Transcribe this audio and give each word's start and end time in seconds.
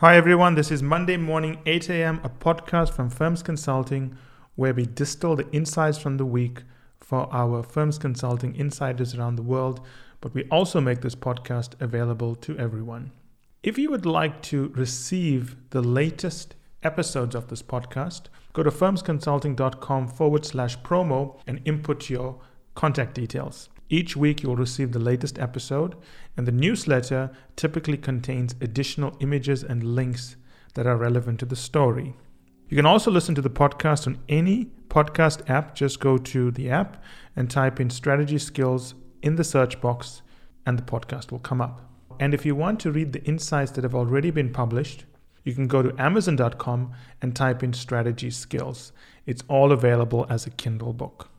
Hi, 0.00 0.14
everyone. 0.14 0.56
This 0.56 0.70
is 0.70 0.82
Monday 0.82 1.16
morning, 1.16 1.58
8 1.64 1.88
a.m., 1.88 2.20
a 2.22 2.28
podcast 2.28 2.92
from 2.92 3.08
Firms 3.08 3.42
Consulting 3.42 4.14
where 4.54 4.74
we 4.74 4.84
distill 4.84 5.36
the 5.36 5.50
insights 5.52 5.96
from 5.96 6.18
the 6.18 6.26
week 6.26 6.64
for 7.00 7.34
our 7.34 7.62
Firms 7.62 7.96
Consulting 7.96 8.54
insiders 8.56 9.14
around 9.14 9.36
the 9.36 9.42
world. 9.42 9.80
But 10.20 10.34
we 10.34 10.44
also 10.50 10.82
make 10.82 11.00
this 11.00 11.14
podcast 11.14 11.80
available 11.80 12.34
to 12.34 12.58
everyone. 12.58 13.10
If 13.62 13.78
you 13.78 13.90
would 13.90 14.04
like 14.04 14.42
to 14.42 14.70
receive 14.74 15.56
the 15.70 15.80
latest 15.80 16.56
episodes 16.82 17.34
of 17.34 17.48
this 17.48 17.62
podcast, 17.62 18.24
go 18.52 18.62
to 18.62 18.70
firmsconsulting.com 18.70 20.08
forward 20.08 20.44
slash 20.44 20.78
promo 20.80 21.40
and 21.46 21.62
input 21.64 22.10
your 22.10 22.38
contact 22.74 23.14
details. 23.14 23.70
Each 23.88 24.16
week, 24.16 24.42
you'll 24.42 24.56
receive 24.56 24.92
the 24.92 24.98
latest 24.98 25.38
episode, 25.38 25.94
and 26.36 26.46
the 26.46 26.52
newsletter 26.52 27.30
typically 27.54 27.96
contains 27.96 28.54
additional 28.60 29.16
images 29.20 29.62
and 29.62 29.94
links 29.94 30.36
that 30.74 30.86
are 30.86 30.96
relevant 30.96 31.38
to 31.40 31.46
the 31.46 31.56
story. 31.56 32.16
You 32.68 32.76
can 32.76 32.86
also 32.86 33.12
listen 33.12 33.36
to 33.36 33.42
the 33.42 33.50
podcast 33.50 34.08
on 34.08 34.18
any 34.28 34.72
podcast 34.88 35.48
app. 35.48 35.76
Just 35.76 36.00
go 36.00 36.18
to 36.18 36.50
the 36.50 36.68
app 36.68 37.02
and 37.36 37.48
type 37.48 37.78
in 37.78 37.90
strategy 37.90 38.38
skills 38.38 38.94
in 39.22 39.36
the 39.36 39.44
search 39.44 39.80
box, 39.80 40.22
and 40.66 40.76
the 40.76 40.82
podcast 40.82 41.30
will 41.30 41.38
come 41.38 41.60
up. 41.60 41.80
And 42.18 42.34
if 42.34 42.44
you 42.44 42.56
want 42.56 42.80
to 42.80 42.90
read 42.90 43.12
the 43.12 43.22
insights 43.24 43.70
that 43.72 43.84
have 43.84 43.94
already 43.94 44.30
been 44.30 44.52
published, 44.52 45.04
you 45.44 45.54
can 45.54 45.68
go 45.68 45.80
to 45.80 45.94
amazon.com 46.02 46.92
and 47.22 47.36
type 47.36 47.62
in 47.62 47.72
strategy 47.72 48.30
skills. 48.30 48.92
It's 49.26 49.44
all 49.46 49.70
available 49.70 50.26
as 50.28 50.44
a 50.44 50.50
Kindle 50.50 50.92
book. 50.92 51.30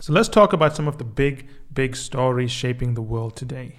So 0.00 0.12
let's 0.12 0.28
talk 0.28 0.52
about 0.52 0.74
some 0.74 0.88
of 0.88 0.98
the 0.98 1.04
big, 1.04 1.48
big 1.72 1.94
stories 1.94 2.50
shaping 2.50 2.94
the 2.94 3.02
world 3.02 3.36
today. 3.36 3.76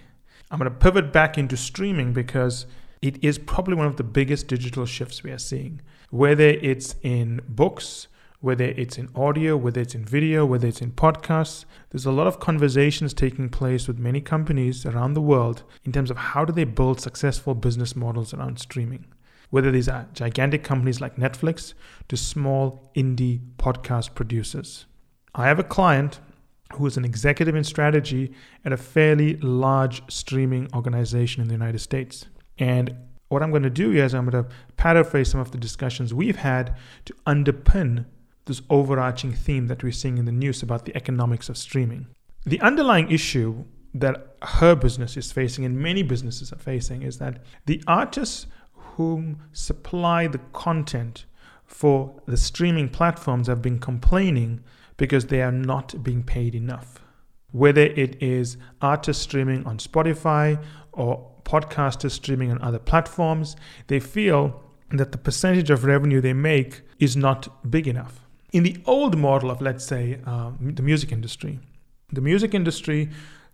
I'm 0.50 0.58
going 0.60 0.72
to 0.72 0.78
pivot 0.78 1.12
back 1.12 1.38
into 1.38 1.58
streaming 1.58 2.14
because 2.14 2.66
it 3.02 3.22
is 3.22 3.38
probably 3.38 3.76
one 3.76 3.86
of 3.86 3.98
the 3.98 4.04
biggest 4.04 4.48
digital 4.48 4.86
shifts 4.86 5.24
we 5.24 5.32
are 5.32 5.38
seeing. 5.38 5.82
Whether 6.12 6.48
it's 6.48 6.96
in 7.04 7.42
books, 7.50 8.08
whether 8.40 8.64
it's 8.64 8.98
in 8.98 9.10
audio, 9.14 9.58
whether 9.58 9.82
it's 9.82 9.94
in 9.94 10.06
video, 10.06 10.46
whether 10.46 10.70
it's 10.70 10.82
in 10.82 10.94
podcasts, 10.94 11.66
there's 11.90 12.06
a 12.06 12.12
lot 12.12 12.28
of 12.28 12.40
conversations 12.40 13.14
taking 13.14 13.50
place 13.50 13.86
with 13.86 14.00
many 14.00 14.22
companies 14.22 14.86
around 14.86 15.16
the 15.16 15.22
world 15.22 15.64
in 15.84 15.92
terms 15.92 16.10
of 16.10 16.18
how 16.18 16.46
do 16.46 16.54
they 16.54 16.64
build 16.64 17.02
successful 17.02 17.54
business 17.54 17.94
models 17.94 18.34
around 18.34 18.58
streaming. 18.58 19.06
Whether 19.50 19.70
these 19.70 19.90
are 19.90 20.08
gigantic 20.14 20.64
companies 20.64 21.02
like 21.02 21.18
Netflix 21.18 21.74
to 22.08 22.16
small 22.16 22.90
indie 22.96 23.42
podcast 23.58 24.16
producers. 24.16 24.86
I 25.38 25.48
have 25.48 25.60
a 25.60 25.64
client 25.64 26.20
who 26.74 26.86
is 26.86 26.96
an 26.96 27.04
executive 27.04 27.56
in 27.56 27.64
strategy 27.66 28.34
at 28.64 28.72
a 28.72 28.78
fairly 28.78 29.36
large 29.38 30.02
streaming 30.10 30.70
organization 30.74 31.42
in 31.42 31.50
the 31.50 31.54
United 31.54 31.80
States. 31.80 32.26
And 32.58 32.96
what 33.28 33.44
I'm 33.44 33.50
going 33.50 33.64
to 33.64 33.70
do 33.70 33.92
is 33.92 34.16
I'm 34.16 34.30
going 34.30 34.44
to 34.46 34.50
paraphrase 34.78 35.30
some 35.30 35.42
of 35.42 35.52
the 35.52 35.58
discussions 35.58 36.14
we've 36.14 36.38
had 36.38 36.76
to 37.04 37.14
underpin 37.28 38.06
this 38.46 38.62
overarching 38.70 39.34
theme 39.34 39.68
that 39.68 39.84
we're 39.84 39.92
seeing 39.92 40.18
in 40.18 40.26
the 40.26 40.32
news 40.32 40.64
about 40.64 40.86
the 40.86 40.96
economics 40.96 41.50
of 41.50 41.58
streaming. 41.58 42.08
The 42.46 42.62
underlying 42.62 43.12
issue 43.12 43.66
that 43.94 44.38
her 44.42 44.76
business 44.76 45.18
is 45.18 45.32
facing 45.32 45.66
and 45.66 45.78
many 45.78 46.04
businesses 46.04 46.54
are 46.54 46.60
facing 46.60 47.02
is 47.02 47.18
that 47.18 47.42
the 47.66 47.84
artists 47.88 48.48
whom 48.74 49.42
supply 49.52 50.28
the 50.28 50.40
content 50.54 51.26
for 51.66 52.22
the 52.26 52.38
streaming 52.38 52.88
platforms 52.88 53.48
have 53.48 53.62
been 53.62 53.80
complaining 53.80 54.64
because 54.98 55.28
they 55.28 55.42
are 55.42 55.52
not 55.52 56.04
being 56.04 56.24
paid 56.24 56.56
enough. 56.56 57.02
Whether 57.52 57.84
it 57.84 58.22
is 58.22 58.58
artists 58.82 59.24
streaming 59.24 59.66
on 59.66 59.78
Spotify 59.78 60.62
or 60.92 61.32
podcasters 61.44 62.12
streaming 62.12 62.52
on 62.52 62.62
other 62.62 62.80
platforms, 62.80 63.56
they 63.88 64.00
feel 64.00 64.62
that 64.92 65.12
the 65.12 65.18
percentage 65.18 65.70
of 65.70 65.84
revenue 65.84 66.22
they 66.22 66.34
make 66.34 66.82
is 67.00 67.16
not 67.16 67.70
big 67.70 67.88
enough. 67.88 68.22
In 68.52 68.64
the 68.64 68.78
old 68.86 69.18
model 69.18 69.52
of, 69.52 69.62
let's 69.62 69.86
say, 69.86 70.20
uh, 70.26 70.52
the 70.60 70.82
music 70.82 71.12
industry, 71.12 71.60
the 72.12 72.22
music 72.22 72.54
industry, 72.54 73.10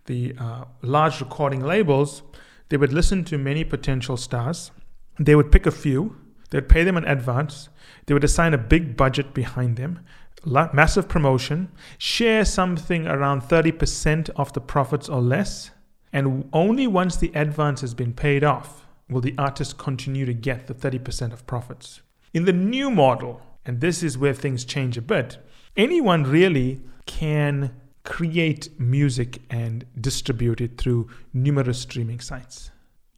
the 0.06 0.34
uh, 0.38 0.64
large 0.82 1.20
recording 1.20 1.60
labels, 1.60 2.22
they 2.68 2.76
would 2.76 2.92
listen 2.92 3.24
to 3.24 3.38
many 3.38 3.64
potential 3.64 4.16
stars. 4.16 4.70
They 5.18 5.34
would 5.34 5.52
pick 5.52 5.66
a 5.66 5.70
few, 5.70 6.16
they 6.52 6.58
would 6.58 6.68
pay 6.68 6.84
them 6.84 6.98
in 6.98 7.04
advance, 7.06 7.70
they 8.04 8.12
would 8.12 8.22
assign 8.22 8.52
a 8.52 8.58
big 8.58 8.94
budget 8.94 9.32
behind 9.32 9.76
them, 9.76 10.00
massive 10.44 11.08
promotion, 11.08 11.72
share 11.96 12.44
something 12.44 13.06
around 13.06 13.40
30% 13.40 14.28
of 14.36 14.52
the 14.52 14.60
profits 14.60 15.08
or 15.08 15.22
less, 15.22 15.70
and 16.12 16.46
only 16.52 16.86
once 16.86 17.16
the 17.16 17.32
advance 17.34 17.80
has 17.80 17.94
been 17.94 18.12
paid 18.12 18.44
off 18.44 18.86
will 19.08 19.22
the 19.22 19.34
artist 19.38 19.78
continue 19.78 20.26
to 20.26 20.34
get 20.34 20.66
the 20.66 20.74
30% 20.74 21.32
of 21.32 21.46
profits. 21.46 22.02
In 22.34 22.44
the 22.44 22.52
new 22.52 22.90
model, 22.90 23.40
and 23.64 23.80
this 23.80 24.02
is 24.02 24.18
where 24.18 24.34
things 24.34 24.66
change 24.66 24.98
a 24.98 25.02
bit, 25.02 25.38
anyone 25.74 26.24
really 26.24 26.82
can 27.06 27.74
create 28.04 28.68
music 28.78 29.40
and 29.48 29.86
distribute 29.98 30.60
it 30.60 30.76
through 30.76 31.08
numerous 31.32 31.78
streaming 31.78 32.20
sites. 32.20 32.71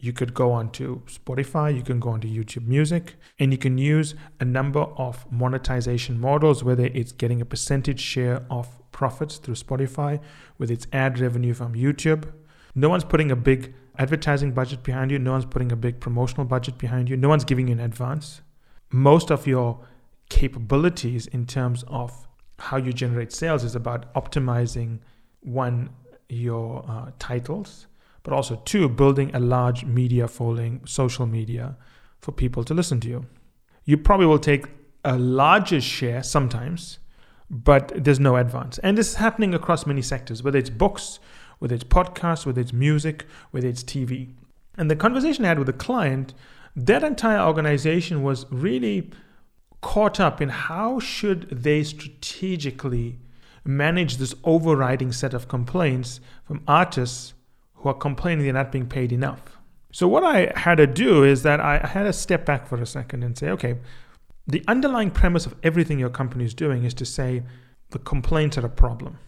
You 0.05 0.13
could 0.13 0.35
go 0.35 0.53
onto 0.53 1.01
Spotify, 1.07 1.75
you 1.75 1.83
can 1.83 1.99
go 1.99 2.11
onto 2.11 2.29
YouTube 2.29 2.67
Music, 2.67 3.15
and 3.39 3.51
you 3.53 3.57
can 3.57 3.79
use 3.79 4.15
a 4.39 4.45
number 4.45 4.81
of 4.81 5.25
monetization 5.33 6.21
models, 6.21 6.63
whether 6.63 6.85
it's 6.93 7.13
getting 7.13 7.41
a 7.41 7.47
percentage 7.47 8.01
share 8.01 8.45
of 8.51 8.69
profits 8.93 9.39
through 9.39 9.55
Spotify, 9.55 10.21
whether 10.59 10.75
it's 10.75 10.87
ad 10.93 11.21
revenue 11.21 11.55
from 11.55 11.73
YouTube. 11.73 12.31
No 12.75 12.91
one's 12.91 13.03
putting 13.03 13.31
a 13.31 13.37
big 13.37 13.73
advertising 13.97 14.53
budget 14.53 14.83
behind 14.83 15.11
you, 15.11 15.19
no 15.19 15.33
one's 15.33 15.47
putting 15.47 15.73
a 15.73 15.77
big 15.77 16.01
promotional 16.01 16.45
budget 16.45 16.77
behind 16.77 17.09
you, 17.09 17.17
no 17.17 17.31
one's 17.31 17.47
giving 17.47 17.69
you 17.69 17.73
an 17.73 17.81
advance. 17.81 18.43
Most 18.93 19.31
of 19.31 19.47
your 19.47 19.87
capabilities 20.29 21.29
in 21.29 21.47
terms 21.47 21.83
of 21.89 22.29
how 22.59 22.77
you 22.77 22.93
generate 22.93 23.33
sales 23.33 23.65
is 23.65 23.75
about 23.75 24.13
optimizing 24.13 24.99
one, 25.41 25.89
your 26.29 26.85
uh, 26.87 27.11
titles 27.19 27.87
but 28.25 28.33
also 28.33 28.61
two, 28.65 28.89
building 28.89 29.31
a 29.35 29.39
large 29.39 29.85
media 29.85 30.27
following, 30.27 30.81
social 30.85 31.27
media, 31.27 31.77
for 32.19 32.33
people 32.33 32.65
to 32.65 32.75
listen 32.75 32.99
to 33.01 33.09
you. 33.09 33.27
You 33.85 33.99
probably 33.99 34.27
will 34.27 34.39
take 34.39 34.65
a 35.05 35.17
larger 35.17 35.81
share 35.81 36.23
sometimes, 36.23 36.99
but 37.51 37.93
there's 37.95 38.19
no 38.19 38.37
advance. 38.37 38.79
And 38.79 38.97
this 38.99 39.11
is 39.11 39.15
happening 39.17 39.55
across 39.55 39.87
many 39.87 40.01
sectors, 40.03 40.43
whether 40.43 40.59
it's 40.59 40.71
books, 40.71 41.21
whether 41.59 41.75
it's 41.75 41.85
podcasts, 41.85 42.47
whether 42.47 42.63
it's 42.63 42.73
music, 42.73 43.27
whether 43.51 43.69
it's 43.69 43.85
TV. 43.85 44.33
And 44.77 44.91
the 44.91 44.97
conversation 44.97 45.45
I 45.45 45.49
had 45.49 45.59
with 45.59 45.67
the 45.67 45.75
client, 45.75 46.33
that 46.75 47.05
entire 47.05 47.41
organization 47.41 48.23
was 48.23 48.47
really 48.51 49.11
caught 49.83 50.19
up 50.19 50.41
in 50.41 50.49
how 50.49 50.99
should 50.99 51.49
they 51.51 51.85
strategically 51.85 53.19
manage 53.67 54.17
this 54.17 54.35
overriding 54.43 55.13
set 55.13 55.35
of 55.35 55.47
complaints 55.47 56.21
from 56.45 56.63
artists 56.67 57.35
who 57.85 57.91
are 57.91 57.95
complaining 57.95 58.45
they're 58.45 58.55
not 58.55 58.73
being 58.73 58.87
paid 58.87 59.13
enough. 59.13 59.43
So, 59.93 60.09
what 60.09 60.25
I 60.25 60.51
had 60.57 60.77
to 60.77 60.87
do 60.87 61.23
is 61.23 61.43
that 61.43 61.61
I 61.61 61.87
had 61.87 62.05
to 62.05 62.13
step 62.15 62.47
back 62.47 62.67
for 62.67 62.81
a 62.81 62.87
second 62.87 63.23
and 63.23 63.37
say, 63.37 63.51
okay, 63.51 63.77
the 64.47 64.65
underlying 64.67 65.11
premise 65.11 65.45
of 65.45 65.55
everything 65.63 65.99
your 65.99 66.09
company 66.09 66.45
is 66.45 66.55
doing 66.55 66.85
is 66.85 66.95
to 66.95 67.05
say 67.05 67.43
the 67.91 67.99
complaints 67.99 68.57
are 68.57 68.65
a 68.65 68.71
problem. 68.71 69.19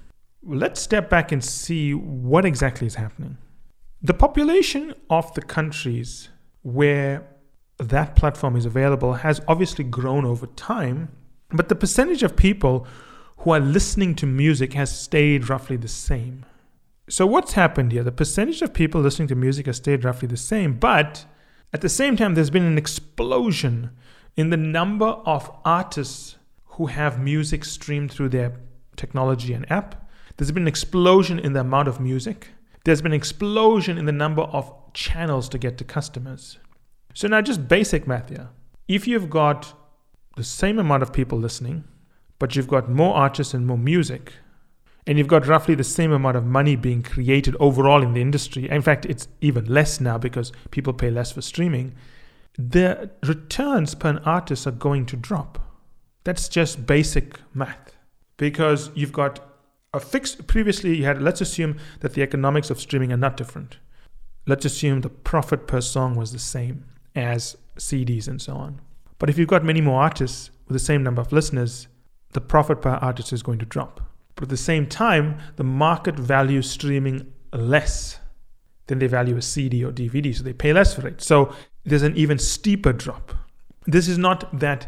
Let's 0.43 0.81
step 0.81 1.11
back 1.11 1.33
and 1.33 1.45
see 1.45 1.93
what 1.93 2.47
exactly 2.47 2.87
is 2.87 2.95
happening. 2.95 3.37
The 4.03 4.15
population 4.15 4.95
of 5.11 5.33
the 5.35 5.43
countries 5.43 6.31
where 6.63 7.29
that 7.79 8.17
platform 8.17 8.57
is 8.57 8.65
available 8.65 9.13
has 9.15 9.43
obviously 9.47 9.85
grown 9.85 10.25
over 10.25 10.47
time, 10.47 11.11
but 11.51 11.69
the 11.69 11.75
percentage 11.75 12.23
of 12.23 12.37
people 12.37 12.87
who 13.39 13.51
are 13.51 13.61
listening 13.61 14.15
to 14.15 14.27
music 14.27 14.73
has 14.73 14.99
stayed 14.99 15.51
roughly 15.51 15.77
the 15.77 15.89
same. 15.89 16.47
So, 17.09 17.25
what's 17.25 17.53
happened 17.53 17.93
here? 17.93 18.03
The 18.03 18.11
percentage 18.11 18.63
of 18.63 18.75
people 18.75 19.01
listening 19.01 19.29
to 19.29 19.37
music 19.37 19.67
has 19.67 19.77
stayed 19.77 20.05
roughly 20.05 20.27
the 20.27 20.37
same, 20.37 20.75
but 20.75 21.25
at 21.73 21.81
the 21.81 21.89
same 21.89 22.17
time, 22.17 22.35
there's 22.35 22.51
been 22.51 22.65
an 22.65 22.79
explosion 22.79 23.91
in 24.37 24.51
the 24.51 24.57
number 24.57 25.07
of 25.07 25.49
artists 25.65 26.37
who 26.65 26.87
have 26.87 27.21
music 27.21 27.65
streamed 27.65 28.11
through 28.11 28.31
their 28.31 28.55
technology 28.97 29.53
and 29.53 29.71
app. 29.71 30.11
There's 30.37 30.51
been 30.51 30.65
an 30.65 30.69
explosion 30.69 31.39
in 31.39 31.53
the 31.53 31.61
amount 31.61 31.87
of 31.87 32.01
music. 32.01 32.49
There's 32.85 33.03
been 33.03 33.13
an 33.13 33.17
explosion 33.17 33.99
in 33.99 34.07
the 34.07 34.13
number 34.13 34.43
of 34.43 34.73
channels 34.93 35.49
to 35.51 35.59
get 35.59 35.79
to 35.79 35.85
customers. 35.85 36.59
So, 37.15 37.29
now 37.29 37.41
just 37.41 37.69
basic 37.69 38.09
math 38.09 38.31
here. 38.31 38.49
If 38.89 39.07
you've 39.07 39.31
got 39.31 39.75
the 40.37 40.43
same 40.43 40.81
amount 40.81 41.05
of 41.05 41.13
people 41.13 41.39
listening, 41.39 41.85
but 42.41 42.57
you've 42.57 42.69
got 42.69 42.91
more 42.91 43.15
artists 43.15 43.55
and 43.55 43.65
more 43.65 43.79
music, 43.79 44.33
and 45.07 45.19
you've 45.19 45.29
got 45.29 45.47
roughly 45.47 45.75
the 45.75 45.85
same 45.85 46.11
amount 46.11 46.37
of 46.37 46.45
money 46.45 46.75
being 46.75 47.03
created 47.03 47.57
overall 47.61 48.03
in 48.03 48.15
the 48.15 48.21
industry. 48.21 48.69
In 48.69 48.83
fact, 48.83 49.07
it's 49.07 49.29
even 49.41 49.67
less 49.67 50.01
now 50.01 50.19
because 50.19 50.51
people 50.71 50.93
pay 50.93 51.11
less 51.11 51.31
for 51.31 51.43
streaming. 51.43 51.95
The 52.59 53.11
returns 53.23 53.95
per 53.95 54.21
artist 54.25 54.67
are 54.67 54.73
going 54.73 55.07
to 55.07 55.17
drop. 55.17 55.61
That's 56.25 56.49
just 56.49 56.87
basic 56.87 57.39
math 57.55 57.95
because 58.37 58.91
you've 58.95 59.13
got 59.13 59.41
a 59.95 60.01
fixed. 60.01 60.47
Previously, 60.49 60.97
you 60.97 61.05
had, 61.05 61.23
let's 61.23 61.41
assume 61.41 61.77
that 62.01 62.15
the 62.15 62.23
economics 62.23 62.71
of 62.71 62.81
streaming 62.81 63.13
are 63.13 63.17
not 63.17 63.37
different. 63.37 63.79
Let's 64.47 64.65
assume 64.65 65.03
the 65.03 65.09
profit 65.09 65.69
per 65.69 65.81
song 65.81 66.17
was 66.17 66.33
the 66.33 66.39
same 66.39 66.85
as 67.15 67.57
CDs 67.79 68.27
and 68.27 68.41
so 68.41 68.55
on. 68.57 68.81
But 69.19 69.31
if 69.31 69.39
you've 69.39 69.49
got 69.49 69.65
many 69.65 69.81
more 69.81 70.03
artists 70.03 70.51
with 70.67 70.75
the 70.75 70.85
same 70.85 71.03
number 71.03 71.23
of 71.23 71.33
listeners, 71.33 71.89
the 72.33 72.41
profit 72.41 72.81
per 72.81 72.91
artist 72.91 73.33
is 73.33 73.43
going 73.43 73.59
to 73.61 73.67
drop. 73.67 74.06
But 74.37 74.45
at 74.45 74.49
the 74.51 74.57
same 74.57 74.87
time, 74.87 75.39
the 75.57 75.65
market 75.65 76.17
values 76.17 76.71
streaming 76.71 77.33
less 77.53 78.21
than 78.87 78.99
they 79.01 79.07
value 79.09 79.37
a 79.37 79.43
CD 79.43 79.85
or 79.85 79.91
DVD, 79.91 80.35
so 80.37 80.45
they 80.45 80.53
pay 80.53 80.73
less 80.73 80.95
for 80.95 81.07
it. 81.09 81.21
So 81.21 81.53
there's 81.85 82.03
an 82.03 82.17
even 82.17 82.39
steeper 82.39 82.93
drop. 82.93 83.35
This 83.87 84.09
is 84.09 84.19
not 84.19 84.59
that 84.61 84.87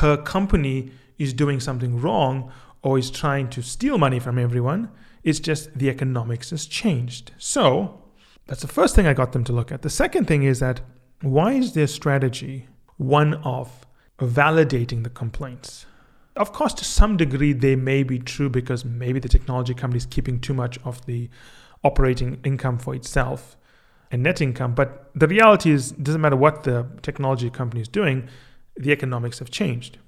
her 0.00 0.16
company 0.16 0.92
is 1.18 1.32
doing 1.32 1.60
something 1.60 2.00
wrong 2.00 2.50
or 2.82 2.98
is 2.98 3.10
trying 3.10 3.48
to 3.50 3.62
steal 3.62 3.98
money 3.98 4.20
from 4.20 4.38
everyone. 4.38 4.90
It's 5.24 5.40
just 5.40 5.76
the 5.76 5.90
economics 5.90 6.50
has 6.50 6.66
changed. 6.66 7.32
So 7.38 8.02
that's 8.46 8.62
the 8.62 8.68
first 8.68 8.94
thing 8.94 9.06
I 9.06 9.14
got 9.14 9.32
them 9.32 9.44
to 9.44 9.52
look 9.52 9.72
at. 9.72 9.82
The 9.82 9.90
second 9.90 10.26
thing 10.26 10.44
is 10.44 10.60
that 10.60 10.80
why 11.22 11.52
is 11.52 11.72
their 11.72 11.86
strategy 11.86 12.68
one 12.96 13.34
of 13.34 13.86
validating 14.18 15.02
the 15.02 15.10
complaints? 15.10 15.86
Of 16.36 16.52
course, 16.52 16.74
to 16.74 16.84
some 16.84 17.16
degree, 17.16 17.52
they 17.52 17.76
may 17.76 18.02
be 18.02 18.18
true 18.18 18.50
because 18.50 18.84
maybe 18.84 19.18
the 19.18 19.28
technology 19.28 19.74
company 19.74 19.98
is 19.98 20.06
keeping 20.06 20.38
too 20.40 20.54
much 20.54 20.78
of 20.84 21.04
the 21.06 21.30
operating 21.82 22.40
income 22.44 22.78
for 22.78 22.94
itself 22.94 23.56
and 24.10 24.22
net 24.22 24.40
income. 24.40 24.74
But 24.74 25.10
the 25.14 25.28
reality 25.28 25.70
is, 25.70 25.92
it 25.92 26.04
doesn't 26.04 26.20
matter 26.20 26.36
what 26.36 26.64
the 26.64 26.86
technology 27.02 27.50
company 27.50 27.80
is 27.80 27.88
doing, 27.88 28.28
the 28.76 28.92
economics 28.92 29.38
have 29.38 29.50
changed. 29.50 29.98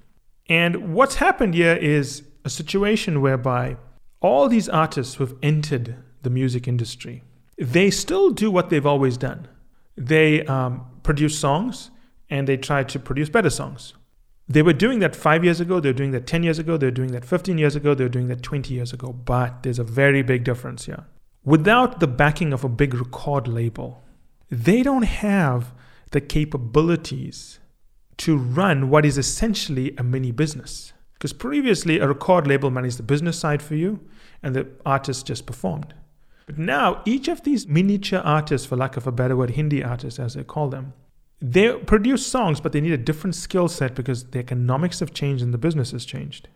And 0.47 0.93
what's 0.93 1.15
happened 1.15 1.53
here 1.53 1.75
is 1.75 2.23
a 2.45 2.49
situation 2.49 3.21
whereby 3.21 3.77
all 4.21 4.47
these 4.47 4.69
artists 4.69 5.15
who 5.15 5.25
have 5.25 5.35
entered 5.41 5.95
the 6.21 6.29
music 6.29 6.67
industry, 6.67 7.23
they 7.57 7.89
still 7.89 8.29
do 8.29 8.51
what 8.51 8.69
they've 8.69 8.85
always 8.85 9.17
done. 9.17 9.47
They 9.97 10.45
um, 10.45 10.85
produce 11.03 11.37
songs 11.37 11.91
and 12.29 12.47
they 12.47 12.57
try 12.57 12.83
to 12.83 12.99
produce 12.99 13.29
better 13.29 13.49
songs. 13.49 13.93
They 14.51 14.63
were 14.63 14.73
doing 14.73 14.97
that 14.99 15.15
five 15.15 15.43
years 15.43 15.59
ago, 15.59 15.79
they're 15.79 15.93
doing 15.93 16.09
that 16.11 16.25
10 16.25 16.41
years 16.41 16.57
ago, 16.57 16.75
they're 16.75 16.89
doing 16.89 17.11
that 17.11 17.23
15 17.23 17.59
years 17.59 17.75
ago, 17.75 17.93
they're 17.93 18.09
doing 18.09 18.29
that 18.29 18.41
20 18.41 18.73
years 18.73 18.91
ago. 18.91 19.13
But 19.13 19.61
there's 19.61 19.77
a 19.77 19.83
very 19.83 20.23
big 20.23 20.43
difference 20.43 20.85
here. 20.85 21.05
Without 21.45 21.99
the 21.99 22.07
backing 22.07 22.51
of 22.51 22.63
a 22.63 22.69
big 22.69 22.95
record 22.95 23.47
label, 23.47 24.03
they 24.49 24.81
don't 24.81 25.03
have 25.03 25.71
the 26.11 26.19
capabilities 26.19 27.59
to 28.17 28.35
run 28.37 28.89
what 28.89 29.05
is 29.05 29.19
essentially 29.19 29.93
a 29.97 30.03
mini 30.03 30.31
business. 30.31 30.93
Because 31.13 31.31
previously, 31.31 31.99
a 31.99 32.07
record 32.07 32.47
label 32.47 32.71
managed 32.71 32.97
the 32.97 33.03
business 33.03 33.37
side 33.37 33.61
for 33.61 33.75
you, 33.75 33.99
and 34.41 34.55
the 34.55 34.67
artist 34.83 35.27
just 35.27 35.45
performed. 35.45 35.93
But 36.47 36.57
now, 36.57 37.03
each 37.05 37.27
of 37.27 37.43
these 37.43 37.67
miniature 37.67 38.21
artists, 38.21 38.65
for 38.65 38.75
lack 38.75 38.97
of 38.97 39.05
a 39.05 39.11
better 39.11 39.35
word, 39.35 39.51
indie 39.51 39.85
artists 39.87 40.19
as 40.19 40.33
they 40.33 40.43
call 40.43 40.69
them, 40.69 40.93
they 41.41 41.71
produce 41.73 42.25
songs, 42.25 42.59
but 42.59 42.73
they 42.73 42.81
need 42.81 42.91
a 42.91 42.97
different 42.97 43.35
skill 43.35 43.67
set 43.67 43.95
because 43.95 44.25
the 44.25 44.39
economics 44.39 44.99
have 44.99 45.13
changed 45.13 45.43
and 45.43 45.53
the 45.53 45.57
business 45.57 45.91
has 45.91 46.05
changed. 46.05 46.49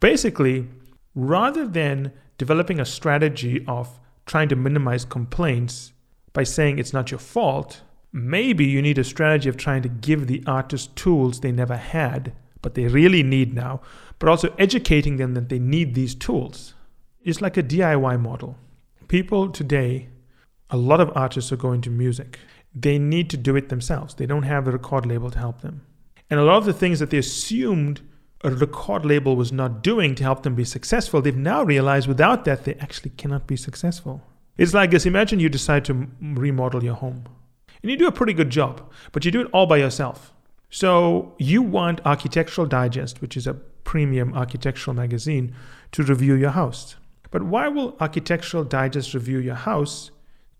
Basically, 0.00 0.66
rather 1.14 1.68
than 1.68 2.12
developing 2.36 2.80
a 2.80 2.84
strategy 2.84 3.64
of 3.68 4.00
trying 4.26 4.48
to 4.48 4.56
minimize 4.56 5.04
complaints 5.04 5.92
by 6.32 6.42
saying 6.42 6.78
it's 6.78 6.92
not 6.92 7.10
your 7.10 7.20
fault, 7.20 7.82
maybe 8.12 8.64
you 8.64 8.82
need 8.82 8.98
a 8.98 9.04
strategy 9.04 9.48
of 9.48 9.56
trying 9.56 9.82
to 9.82 9.88
give 9.88 10.26
the 10.26 10.42
artist 10.46 10.96
tools 10.96 11.40
they 11.40 11.52
never 11.52 11.76
had, 11.76 12.32
but 12.60 12.74
they 12.74 12.88
really 12.88 13.22
need 13.22 13.54
now, 13.54 13.80
but 14.18 14.28
also 14.28 14.52
educating 14.58 15.16
them 15.16 15.34
that 15.34 15.48
they 15.48 15.60
need 15.60 15.94
these 15.94 16.14
tools. 16.14 16.74
It's 17.22 17.40
like 17.40 17.56
a 17.56 17.62
DIY 17.62 18.20
model. 18.20 18.58
People 19.06 19.48
today, 19.50 20.08
a 20.70 20.76
lot 20.76 21.00
of 21.00 21.12
artists 21.14 21.52
are 21.52 21.56
going 21.56 21.82
to 21.82 21.90
music 21.90 22.38
they 22.74 22.98
need 22.98 23.30
to 23.30 23.36
do 23.36 23.56
it 23.56 23.68
themselves. 23.68 24.14
They 24.14 24.26
don't 24.26 24.42
have 24.42 24.66
a 24.66 24.72
record 24.72 25.06
label 25.06 25.30
to 25.30 25.38
help 25.38 25.62
them. 25.62 25.86
And 26.30 26.40
a 26.40 26.44
lot 26.44 26.56
of 26.56 26.64
the 26.64 26.72
things 26.72 26.98
that 26.98 27.10
they 27.10 27.18
assumed 27.18 28.00
a 28.42 28.50
record 28.50 29.06
label 29.06 29.36
was 29.36 29.52
not 29.52 29.82
doing 29.82 30.14
to 30.16 30.22
help 30.22 30.42
them 30.42 30.54
be 30.54 30.64
successful, 30.64 31.22
they've 31.22 31.34
now 31.34 31.62
realized 31.62 32.06
without 32.06 32.44
that, 32.44 32.64
they 32.64 32.74
actually 32.74 33.10
cannot 33.10 33.46
be 33.46 33.56
successful. 33.56 34.22
It's 34.58 34.74
like 34.74 34.90
this 34.90 35.06
imagine 35.06 35.40
you 35.40 35.48
decide 35.48 35.84
to 35.86 36.08
remodel 36.20 36.84
your 36.84 36.94
home. 36.94 37.24
And 37.82 37.90
you 37.90 37.96
do 37.96 38.06
a 38.06 38.12
pretty 38.12 38.34
good 38.34 38.50
job, 38.50 38.82
but 39.12 39.24
you 39.24 39.30
do 39.30 39.40
it 39.40 39.50
all 39.52 39.66
by 39.66 39.78
yourself. 39.78 40.32
So 40.70 41.34
you 41.38 41.62
want 41.62 42.00
Architectural 42.04 42.66
Digest, 42.66 43.20
which 43.20 43.36
is 43.36 43.46
a 43.46 43.54
premium 43.54 44.34
architectural 44.34 44.94
magazine, 44.94 45.54
to 45.92 46.02
review 46.02 46.34
your 46.34 46.50
house. 46.50 46.96
But 47.30 47.44
why 47.44 47.68
will 47.68 47.96
Architectural 48.00 48.64
Digest 48.64 49.14
review 49.14 49.38
your 49.38 49.54
house 49.54 50.10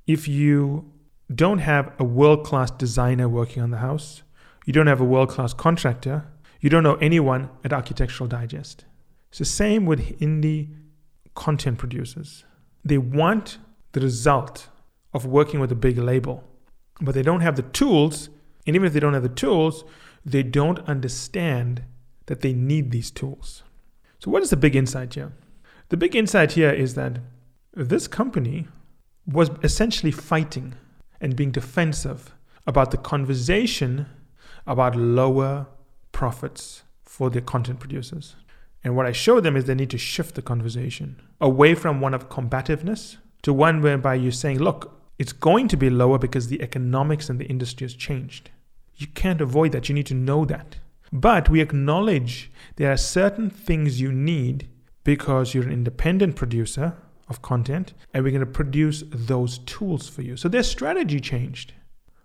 if 0.06 0.26
you 0.26 0.90
don't 1.32 1.58
have 1.58 1.92
a 1.98 2.04
world 2.04 2.44
class 2.44 2.70
designer 2.70 3.28
working 3.28 3.62
on 3.62 3.70
the 3.70 3.78
house, 3.78 4.22
you 4.66 4.72
don't 4.72 4.86
have 4.86 5.00
a 5.00 5.04
world 5.04 5.28
class 5.28 5.54
contractor, 5.54 6.26
you 6.60 6.70
don't 6.70 6.82
know 6.82 6.96
anyone 6.96 7.50
at 7.62 7.72
Architectural 7.72 8.28
Digest. 8.28 8.84
It's 9.28 9.38
the 9.38 9.44
same 9.44 9.84
with 9.86 10.18
indie 10.20 10.74
content 11.34 11.78
producers. 11.78 12.44
They 12.84 12.98
want 12.98 13.58
the 13.92 14.00
result 14.00 14.68
of 15.12 15.26
working 15.26 15.60
with 15.60 15.72
a 15.72 15.76
big 15.76 15.98
label, 15.98 16.44
but 17.00 17.14
they 17.14 17.22
don't 17.22 17.40
have 17.40 17.56
the 17.56 17.62
tools. 17.62 18.28
And 18.66 18.76
even 18.76 18.86
if 18.86 18.92
they 18.92 19.00
don't 19.00 19.14
have 19.14 19.22
the 19.22 19.28
tools, 19.28 19.84
they 20.24 20.42
don't 20.42 20.78
understand 20.80 21.82
that 22.26 22.40
they 22.40 22.52
need 22.52 22.90
these 22.90 23.10
tools. 23.10 23.62
So, 24.18 24.30
what 24.30 24.42
is 24.42 24.50
the 24.50 24.56
big 24.56 24.74
insight 24.74 25.14
here? 25.14 25.32
The 25.90 25.96
big 25.96 26.16
insight 26.16 26.52
here 26.52 26.70
is 26.70 26.94
that 26.94 27.18
this 27.74 28.08
company 28.08 28.66
was 29.26 29.50
essentially 29.62 30.12
fighting 30.12 30.74
and 31.24 31.34
being 31.34 31.50
defensive 31.50 32.34
about 32.66 32.90
the 32.90 32.98
conversation 32.98 34.06
about 34.66 34.94
lower 34.94 35.66
profits 36.12 36.82
for 37.02 37.30
their 37.30 37.40
content 37.40 37.80
producers. 37.80 38.36
And 38.84 38.94
what 38.94 39.06
I 39.06 39.12
show 39.12 39.40
them 39.40 39.56
is 39.56 39.64
they 39.64 39.74
need 39.74 39.90
to 39.90 39.98
shift 39.98 40.34
the 40.34 40.42
conversation 40.42 41.20
away 41.40 41.74
from 41.74 42.02
one 42.02 42.12
of 42.12 42.28
combativeness 42.28 43.16
to 43.42 43.54
one 43.54 43.80
whereby 43.80 44.16
you're 44.16 44.32
saying, 44.32 44.58
look, 44.58 45.00
it's 45.18 45.32
going 45.32 45.66
to 45.68 45.78
be 45.78 45.88
lower 45.88 46.18
because 46.18 46.48
the 46.48 46.60
economics 46.60 47.30
and 47.30 47.40
the 47.40 47.46
industry 47.46 47.86
has 47.86 47.94
changed. 47.94 48.50
You 48.96 49.06
can't 49.06 49.40
avoid 49.40 49.72
that. 49.72 49.88
You 49.88 49.94
need 49.94 50.06
to 50.06 50.14
know 50.14 50.44
that. 50.44 50.76
But 51.10 51.48
we 51.48 51.62
acknowledge 51.62 52.50
there 52.76 52.92
are 52.92 52.98
certain 52.98 53.48
things 53.48 53.98
you 54.00 54.12
need 54.12 54.68
because 55.04 55.54
you're 55.54 55.64
an 55.64 55.72
independent 55.72 56.36
producer 56.36 56.98
of 57.28 57.42
content 57.42 57.94
and 58.12 58.22
we're 58.22 58.30
going 58.30 58.40
to 58.40 58.46
produce 58.46 59.02
those 59.10 59.58
tools 59.58 60.08
for 60.08 60.22
you. 60.22 60.36
So 60.36 60.48
their 60.48 60.62
strategy 60.62 61.20
changed 61.20 61.72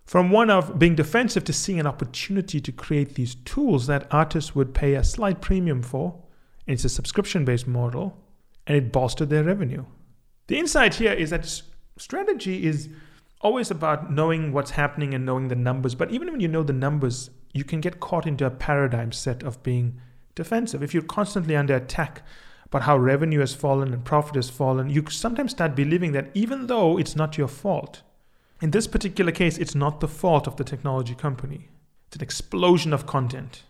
from 0.04 0.30
one 0.30 0.50
of 0.50 0.78
being 0.78 0.94
defensive 0.94 1.44
to 1.44 1.52
seeing 1.52 1.78
an 1.78 1.86
opportunity 1.86 2.60
to 2.60 2.72
create 2.72 3.14
these 3.14 3.36
tools 3.36 3.86
that 3.86 4.08
artists 4.10 4.54
would 4.54 4.74
pay 4.74 4.94
a 4.94 5.04
slight 5.04 5.40
premium 5.40 5.82
for. 5.82 6.20
And 6.66 6.74
it's 6.74 6.84
a 6.84 6.88
subscription 6.88 7.44
based 7.44 7.66
model 7.66 8.16
and 8.66 8.76
it 8.76 8.92
bolstered 8.92 9.30
their 9.30 9.44
revenue. 9.44 9.84
The 10.48 10.58
insight 10.58 10.94
here 10.94 11.12
is 11.12 11.30
that 11.30 11.62
strategy 11.96 12.66
is 12.66 12.88
always 13.40 13.70
about 13.70 14.12
knowing 14.12 14.52
what's 14.52 14.72
happening 14.72 15.14
and 15.14 15.24
knowing 15.24 15.48
the 15.48 15.54
numbers. 15.54 15.94
But 15.94 16.10
even 16.10 16.30
when 16.30 16.40
you 16.40 16.48
know 16.48 16.62
the 16.62 16.72
numbers, 16.72 17.30
you 17.52 17.64
can 17.64 17.80
get 17.80 18.00
caught 18.00 18.26
into 18.26 18.44
a 18.44 18.50
paradigm 18.50 19.12
set 19.12 19.42
of 19.42 19.62
being 19.62 20.00
defensive. 20.34 20.82
If 20.82 20.92
you're 20.92 21.02
constantly 21.02 21.56
under 21.56 21.76
attack 21.76 22.22
but 22.70 22.82
how 22.82 22.96
revenue 22.96 23.40
has 23.40 23.54
fallen 23.54 23.92
and 23.92 24.04
profit 24.04 24.36
has 24.36 24.48
fallen, 24.48 24.90
you 24.90 25.04
sometimes 25.08 25.50
start 25.50 25.74
believing 25.74 26.12
that 26.12 26.30
even 26.34 26.68
though 26.68 26.98
it's 26.98 27.16
not 27.16 27.36
your 27.36 27.48
fault, 27.48 28.02
in 28.60 28.70
this 28.70 28.86
particular 28.86 29.32
case, 29.32 29.58
it's 29.58 29.74
not 29.74 30.00
the 30.00 30.08
fault 30.08 30.46
of 30.46 30.56
the 30.56 30.64
technology 30.64 31.14
company. 31.14 31.68
It's 32.06 32.16
an 32.16 32.22
explosion 32.22 32.92
of 32.92 33.06
content 33.06 33.64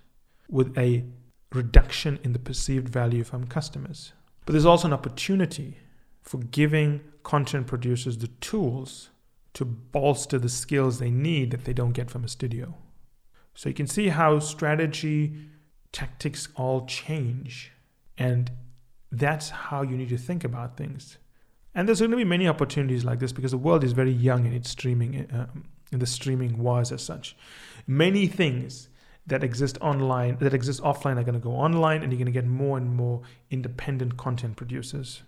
with 0.49 0.77
a 0.77 1.05
reduction 1.53 2.19
in 2.23 2.33
the 2.33 2.39
perceived 2.39 2.89
value 2.89 3.25
from 3.25 3.47
customers. 3.47 4.13
But 4.45 4.53
there's 4.53 4.67
also 4.67 4.89
an 4.89 4.95
opportunity 4.95 5.79
for 6.23 6.39
giving 6.39 7.01
content 7.23 7.67
producers 7.67 8.19
the 8.19 8.29
tools 8.41 9.11
to 9.55 9.65
bolster 9.65 10.39
the 10.39 10.49
skills 10.49 10.99
they 10.99 11.11
need 11.11 11.51
that 11.51 11.65
they 11.65 11.73
don't 11.73 11.93
get 11.93 12.11
from 12.11 12.25
a 12.25 12.29
studio. 12.29 12.75
So 13.55 13.69
you 13.69 13.75
can 13.75 13.87
see 13.87 14.09
how 14.09 14.39
strategy, 14.39 15.37
tactics 15.93 16.49
all 16.57 16.87
change. 16.87 17.73
And 18.17 18.51
that's 19.13 19.51
how 19.51 19.83
you 19.83 19.97
need 19.97 20.09
to 20.11 20.19
think 20.19 20.45
about 20.45 20.77
things. 20.77 21.19
And 21.75 21.87
there's 21.87 22.01
going 22.01 22.11
to 22.11 22.17
be 22.17 22.25
many 22.25 22.49
opportunities 22.49 23.05
like 23.05 23.21
this 23.21 23.33
because 23.33 23.53
the 23.53 23.59
world 23.59 23.85
is 23.85 23.93
very 23.93 24.11
young 24.13 24.47
in 24.47 24.53
its 24.53 24.71
streaming, 24.71 25.31
uh, 25.31 25.47
in 25.93 25.99
the 25.99 26.07
streaming 26.07 26.59
wars 26.59 26.91
as 26.93 27.03
such. 27.03 27.37
Many 27.87 28.27
things 28.27 28.89
that 29.27 29.45
exist 29.45 29.79
online, 29.81 30.37
that 30.39 30.55
exist 30.55 30.83
offline, 30.83 31.17
are 31.19 31.23
going 31.23 31.35
to 31.35 31.41
go 31.41 31.53
online, 31.53 32.03
and 32.03 32.13
you're 32.13 32.19
going 32.19 32.27
to 32.27 32.33
get 32.33 32.47
more 32.47 32.77
and 32.77 32.95
more 32.95 33.23
independent 33.51 34.17
content 34.17 34.57
producers. 34.57 35.23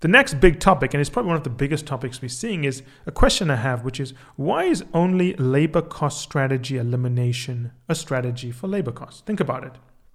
The 0.00 0.08
next 0.08 0.34
big 0.40 0.60
topic, 0.60 0.92
and 0.92 1.00
it's 1.00 1.10
probably 1.10 1.28
one 1.28 1.38
of 1.38 1.44
the 1.44 1.50
biggest 1.50 1.86
topics 1.86 2.20
we're 2.20 2.28
seeing, 2.28 2.64
is 2.64 2.82
a 3.06 3.12
question 3.12 3.50
I 3.50 3.56
have, 3.56 3.84
which 3.84 3.98
is 3.98 4.12
why 4.36 4.64
is 4.64 4.84
only 4.92 5.34
labor 5.34 5.82
cost 5.82 6.20
strategy 6.20 6.76
elimination 6.76 7.72
a 7.88 7.94
strategy 7.94 8.52
for 8.52 8.68
labor 8.68 8.92
costs? 8.92 9.22
Think 9.22 9.40
about 9.40 9.64
it. 9.64 9.72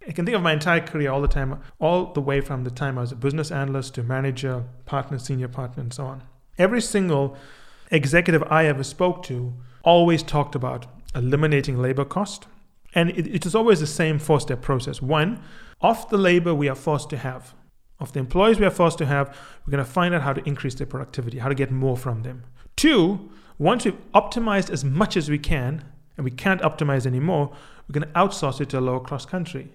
I 0.07 0.11
can 0.13 0.25
think 0.25 0.35
of 0.35 0.41
my 0.41 0.53
entire 0.53 0.81
career 0.81 1.11
all 1.11 1.21
the 1.21 1.27
time, 1.27 1.59
all 1.79 2.11
the 2.13 2.21
way 2.21 2.41
from 2.41 2.63
the 2.63 2.71
time 2.71 2.97
I 2.97 3.01
was 3.01 3.11
a 3.11 3.15
business 3.15 3.51
analyst 3.51 3.95
to 3.95 4.03
manager, 4.03 4.63
partner, 4.85 5.19
senior 5.19 5.47
partner, 5.47 5.83
and 5.83 5.93
so 5.93 6.05
on. 6.05 6.23
Every 6.57 6.81
single 6.81 7.37
executive 7.91 8.43
I 8.49 8.65
ever 8.65 8.83
spoke 8.83 9.23
to 9.23 9.53
always 9.83 10.23
talked 10.23 10.55
about 10.55 10.87
eliminating 11.13 11.77
labor 11.77 12.05
cost. 12.05 12.47
And 12.93 13.09
it, 13.11 13.27
it 13.27 13.45
is 13.45 13.55
always 13.55 13.79
the 13.79 13.87
same 13.87 14.19
four 14.19 14.39
step 14.39 14.61
process. 14.61 15.01
One, 15.01 15.41
of 15.81 16.07
the 16.09 16.17
labor 16.17 16.53
we 16.53 16.69
are 16.69 16.75
forced 16.75 17.09
to 17.09 17.17
have, 17.17 17.53
of 17.99 18.13
the 18.13 18.19
employees 18.19 18.59
we 18.59 18.65
are 18.65 18.71
forced 18.71 18.97
to 18.99 19.05
have, 19.05 19.35
we're 19.65 19.71
going 19.71 19.83
to 19.83 19.89
find 19.89 20.13
out 20.13 20.21
how 20.21 20.33
to 20.33 20.47
increase 20.47 20.75
their 20.75 20.87
productivity, 20.87 21.39
how 21.39 21.49
to 21.49 21.55
get 21.55 21.71
more 21.71 21.97
from 21.97 22.23
them. 22.23 22.43
Two, 22.75 23.29
once 23.57 23.85
we've 23.85 23.97
optimized 24.13 24.69
as 24.69 24.83
much 24.83 25.17
as 25.17 25.29
we 25.29 25.37
can, 25.37 25.83
and 26.17 26.25
we 26.25 26.31
can't 26.31 26.61
optimize 26.61 27.05
anymore, 27.05 27.51
we're 27.87 27.99
going 27.99 28.07
to 28.07 28.19
outsource 28.19 28.61
it 28.61 28.69
to 28.69 28.79
a 28.79 28.81
lower 28.81 28.99
cost 28.99 29.27
country. 29.27 29.69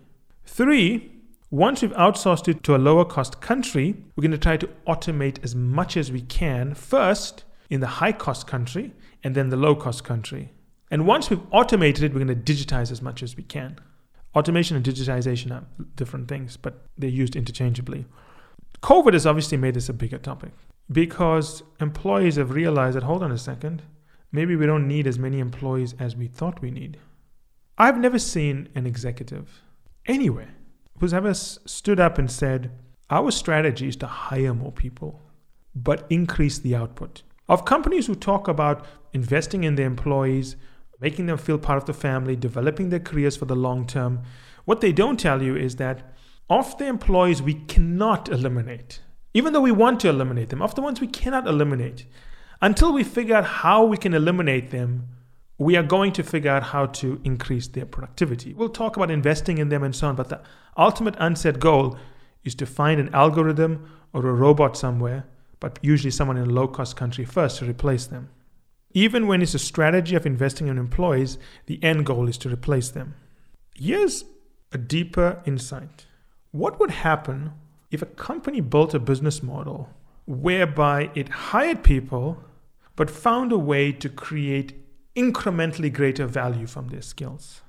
Three, 0.46 1.10
once 1.50 1.82
we've 1.82 1.92
outsourced 1.92 2.48
it 2.48 2.62
to 2.62 2.74
a 2.74 2.78
lower 2.78 3.04
cost 3.04 3.40
country, 3.40 3.96
we're 4.14 4.22
going 4.22 4.30
to 4.30 4.38
try 4.38 4.56
to 4.56 4.68
automate 4.86 5.42
as 5.44 5.54
much 5.54 5.96
as 5.96 6.10
we 6.10 6.22
can 6.22 6.74
first 6.74 7.44
in 7.68 7.80
the 7.80 7.86
high 7.86 8.12
cost 8.12 8.46
country 8.46 8.92
and 9.22 9.34
then 9.34 9.50
the 9.50 9.56
low 9.56 9.74
cost 9.74 10.04
country. 10.04 10.52
And 10.90 11.06
once 11.06 11.28
we've 11.28 11.42
automated 11.50 12.04
it, 12.04 12.14
we're 12.14 12.24
going 12.24 12.42
to 12.42 12.52
digitize 12.52 12.92
as 12.92 13.02
much 13.02 13.22
as 13.22 13.36
we 13.36 13.42
can. 13.42 13.78
Automation 14.34 14.76
and 14.76 14.84
digitization 14.86 15.50
are 15.50 15.66
different 15.96 16.28
things, 16.28 16.56
but 16.56 16.86
they're 16.96 17.10
used 17.10 17.36
interchangeably. 17.36 18.06
COVID 18.82 19.14
has 19.14 19.26
obviously 19.26 19.58
made 19.58 19.74
this 19.74 19.88
a 19.88 19.92
bigger 19.92 20.18
topic 20.18 20.52
because 20.90 21.64
employees 21.80 22.36
have 22.36 22.52
realized 22.52 22.96
that, 22.96 23.02
hold 23.02 23.22
on 23.22 23.32
a 23.32 23.38
second, 23.38 23.82
maybe 24.30 24.54
we 24.54 24.66
don't 24.66 24.86
need 24.86 25.06
as 25.06 25.18
many 25.18 25.40
employees 25.40 25.94
as 25.98 26.14
we 26.14 26.28
thought 26.28 26.62
we 26.62 26.70
need. 26.70 26.98
I've 27.78 27.98
never 27.98 28.18
seen 28.18 28.68
an 28.74 28.86
executive 28.86 29.62
anywhere 30.06 30.54
who's 30.98 31.14
ever 31.14 31.34
stood 31.34 32.00
up 32.00 32.18
and 32.18 32.30
said, 32.30 32.70
Our 33.10 33.30
strategy 33.30 33.88
is 33.88 33.96
to 33.96 34.06
hire 34.06 34.54
more 34.54 34.72
people, 34.72 35.22
but 35.75 36.06
increase 36.10 36.58
the 36.58 36.75
output. 36.75 37.22
Of 37.48 37.64
companies 37.64 38.06
who 38.06 38.14
talk 38.14 38.48
about 38.48 38.84
investing 39.12 39.64
in 39.64 39.76
their 39.76 39.86
employees, 39.86 40.56
making 41.00 41.26
them 41.26 41.38
feel 41.38 41.58
part 41.58 41.78
of 41.78 41.84
the 41.84 41.94
family, 41.94 42.36
developing 42.36 42.88
their 42.88 43.00
careers 43.00 43.36
for 43.36 43.44
the 43.44 43.54
long 43.54 43.86
term, 43.86 44.22
what 44.64 44.80
they 44.80 44.92
don't 44.92 45.20
tell 45.20 45.42
you 45.42 45.56
is 45.56 45.76
that 45.76 46.14
of 46.48 46.76
the 46.78 46.86
employees 46.86 47.42
we 47.42 47.54
cannot 47.54 48.28
eliminate, 48.28 49.00
even 49.34 49.52
though 49.52 49.60
we 49.60 49.72
want 49.72 50.00
to 50.00 50.08
eliminate 50.08 50.48
them, 50.48 50.62
of 50.62 50.75
the 50.75 50.82
ones 50.82 51.00
we 51.00 51.06
cannot 51.06 51.46
eliminate, 51.46 52.06
until 52.62 52.92
we 52.92 53.04
figure 53.04 53.36
out 53.36 53.44
how 53.44 53.84
we 53.84 53.96
can 53.96 54.14
eliminate 54.14 54.70
them, 54.70 55.08
we 55.58 55.76
are 55.76 55.82
going 55.82 56.12
to 56.12 56.22
figure 56.22 56.50
out 56.50 56.62
how 56.62 56.86
to 56.86 57.20
increase 57.25 57.68
their 57.68 57.86
productivity. 57.86 58.52
We'll 58.52 58.68
talk 58.68 58.96
about 58.96 59.10
investing 59.10 59.58
in 59.58 59.68
them 59.70 59.82
and 59.82 59.94
so 59.94 60.08
on, 60.08 60.16
but 60.16 60.28
the 60.28 60.40
ultimate 60.76 61.16
unset 61.18 61.58
goal 61.58 61.96
is 62.44 62.54
to 62.56 62.66
find 62.66 63.00
an 63.00 63.14
algorithm 63.14 63.90
or 64.12 64.26
a 64.26 64.34
robot 64.34 64.76
somewhere, 64.76 65.25
but 65.60 65.78
usually 65.82 66.10
someone 66.10 66.36
in 66.36 66.48
a 66.48 66.52
low 66.52 66.68
cost 66.68 66.96
country 66.96 67.25
first 67.25 67.58
to 67.58 67.64
replace 67.64 68.06
them. 68.06 68.28
Even 68.92 69.26
when 69.26 69.42
it's 69.42 69.54
a 69.54 69.58
strategy 69.58 70.14
of 70.14 70.26
investing 70.26 70.68
in 70.68 70.78
employees, 70.78 71.38
the 71.66 71.82
end 71.82 72.06
goal 72.06 72.28
is 72.28 72.38
to 72.38 72.48
replace 72.48 72.90
them. 72.90 73.14
Here's 73.75 74.25
a 74.72 74.78
deeper 74.78 75.42
insight. 75.44 76.06
What 76.50 76.78
would 76.80 76.90
happen 76.90 77.52
if 77.90 78.02
a 78.02 78.06
company 78.06 78.60
built 78.60 78.94
a 78.94 78.98
business 78.98 79.42
model 79.42 79.90
whereby 80.26 81.10
it 81.14 81.28
hired 81.28 81.82
people 81.82 82.42
but 82.94 83.10
found 83.10 83.52
a 83.52 83.58
way 83.58 83.92
to 83.92 84.08
create 84.08 84.85
incrementally 85.16 85.92
greater 85.92 86.26
value 86.26 86.66
from 86.66 86.88
their 86.88 87.02
skills. 87.02 87.62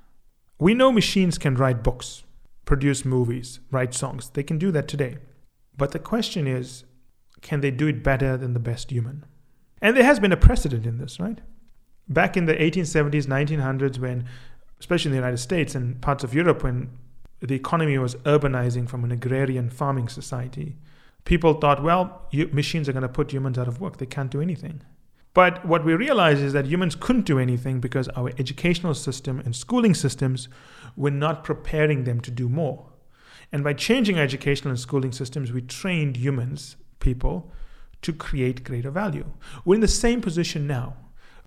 We 0.60 0.74
know 0.74 0.92
machines 0.92 1.38
can 1.38 1.56
write 1.56 1.84
books, 1.84 2.24
produce 2.66 3.06
movies, 3.06 3.60
write 3.72 3.94
songs. 3.94 4.30
They 4.30 4.44
can 4.44 4.58
do 4.58 4.72
that 4.72 4.88
today. 4.88 5.18
But 5.78 5.92
the 5.92 6.00
question 6.00 6.48
is 6.48 6.84
can 7.42 7.62
they 7.62 7.72
do 7.72 7.88
it 7.88 8.04
better 8.04 8.36
than 8.36 8.54
the 8.54 8.60
best 8.60 8.92
human? 8.92 9.26
And 9.82 9.96
there 9.96 10.04
has 10.04 10.20
been 10.20 10.32
a 10.32 10.38
precedent 10.38 10.86
in 10.86 10.98
this, 10.98 11.20
right? 11.20 11.40
Back 12.10 12.36
in 12.36 12.46
the 12.46 12.56
1870s, 12.56 13.26
1900s, 13.26 14.00
when, 14.00 14.26
especially 14.80 15.10
in 15.10 15.12
the 15.12 15.18
United 15.18 15.38
States 15.38 15.76
and 15.76 16.02
parts 16.02 16.24
of 16.24 16.34
Europe, 16.34 16.64
when 16.64 16.90
the 17.40 17.54
economy 17.54 17.98
was 17.98 18.16
urbanizing 18.16 18.90
from 18.90 19.04
an 19.04 19.12
agrarian 19.12 19.70
farming 19.70 20.10
society, 20.10 20.76
people 21.26 21.54
thought, 21.54 21.84
well, 21.84 22.28
machines 22.52 22.90
are 22.90 22.94
going 22.94 23.04
to 23.04 23.10
put 23.10 23.32
humans 23.32 23.58
out 23.58 23.68
of 23.68 23.80
work. 23.80 23.98
They 23.98 24.06
can't 24.08 24.32
do 24.32 24.42
anything. 24.42 24.82
But 25.38 25.64
what 25.64 25.86
we 25.86 25.94
realized 25.94 26.42
is 26.42 26.54
that 26.54 26.66
humans 26.66 26.96
couldn't 26.96 27.28
do 27.28 27.38
anything 27.38 27.80
because 27.80 28.08
our 28.16 28.32
educational 28.40 28.96
system 28.96 29.40
and 29.40 29.56
schooling 29.56 29.94
systems 29.94 30.50
were 30.96 31.12
not 31.12 31.44
preparing 31.44 32.06
them 32.06 32.22
to 32.22 32.32
do 32.32 32.50
more. 32.50 32.88
And 33.52 33.64
by 33.64 33.74
changing 33.74 34.18
our 34.18 34.24
educational 34.24 34.72
and 34.72 34.80
schooling 34.80 35.12
systems, 35.12 35.52
we 35.52 35.62
trained 35.62 36.18
humans, 36.18 36.76
people, 37.00 37.52
to 38.02 38.14
create 38.14 38.64
greater 38.64 38.90
value. 38.90 39.26
We're 39.64 39.76
in 39.76 39.82
the 39.82 39.88
same 39.88 40.22
position 40.22 40.66
now. 40.66 40.96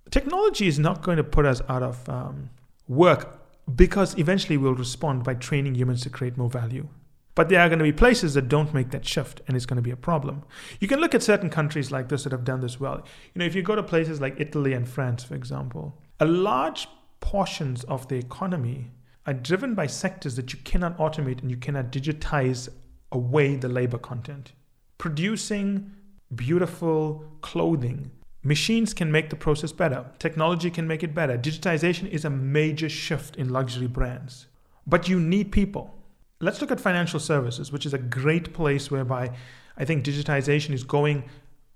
Technology 0.09 0.69
is 0.69 0.79
not 0.79 1.03
going 1.03 1.17
to 1.17 1.25
put 1.25 1.45
us 1.45 1.61
out 1.69 1.83
of 1.83 2.09
um, 2.09 2.51
work 2.87 3.41
because 3.75 4.17
eventually 4.17 4.57
we'll 4.57 4.75
respond 4.75 5.25
by 5.25 5.35
training 5.35 5.75
humans 5.75 6.03
to 6.03 6.11
create 6.11 6.37
more 6.37 6.49
value. 6.49 6.87
But 7.35 7.49
there 7.49 7.61
are 7.61 7.69
going 7.69 7.79
to 7.79 7.85
be 7.85 7.93
places 7.93 8.35
that 8.35 8.49
don't 8.49 8.75
make 8.75 8.91
that 8.91 9.07
shift, 9.07 9.41
and 9.47 9.57
it's 9.57 9.67
going 9.67 9.77
to 9.77 9.83
be 9.83 9.93
a 9.93 9.97
problem. 9.97 10.43
You 10.81 10.89
can 10.89 11.01
look 11.01 11.15
at 11.15 11.23
certain 11.23 11.49
countries 11.49 11.91
like 11.91 12.09
this 12.09 12.25
that 12.25 12.33
have 12.33 12.45
done 12.45 12.61
this 12.61 12.81
well. 12.81 13.05
You 13.35 13.39
know, 13.39 13.45
if 13.45 13.55
you 13.55 13.63
go 13.63 13.77
to 13.77 13.83
places 13.83 14.21
like 14.21 14.41
Italy 14.41 14.73
and 14.73 14.89
France, 14.89 15.23
for 15.23 15.35
example, 15.35 15.97
a 16.19 16.27
large 16.27 16.89
portions 17.21 17.85
of 17.85 18.09
the 18.09 18.17
economy 18.17 18.91
are 19.27 19.35
driven 19.35 19.75
by 19.75 19.87
sectors 19.87 20.35
that 20.37 20.53
you 20.53 20.59
cannot 20.65 20.97
automate 20.99 21.41
and 21.41 21.51
you 21.51 21.57
cannot 21.57 21.93
digitize 21.93 22.69
away 23.13 23.55
the 23.55 23.69
labor 23.69 23.99
content. 23.99 24.53
Producing 24.99 25.93
beautiful 26.35 27.25
clothing, 27.43 28.11
machines 28.43 28.93
can 28.93 29.13
make 29.13 29.31
the 29.31 29.37
process 29.37 29.73
better. 29.73 30.05
Technology 30.19 30.71
can 30.71 30.87
make 30.87 31.03
it 31.03 31.15
better. 31.15 31.39
Digitization 31.39 32.09
is 32.09 32.25
a 32.25 32.31
major 32.31 32.89
shift 32.89 33.37
in 33.37 33.51
luxury 33.51 33.87
brands. 33.87 34.47
But 34.87 35.09
you 35.09 35.21
need 35.21 35.53
people 35.53 35.95
let's 36.41 36.61
look 36.61 36.71
at 36.71 36.81
financial 36.81 37.21
services, 37.21 37.71
which 37.71 37.87
is 37.87 37.95
a 37.95 37.99
great 37.99 38.53
place 38.53 38.91
whereby 38.91 39.31
I 39.77 39.85
think 39.85 40.05
digitization 40.05 40.73
is 40.73 40.85
going 40.85 41.25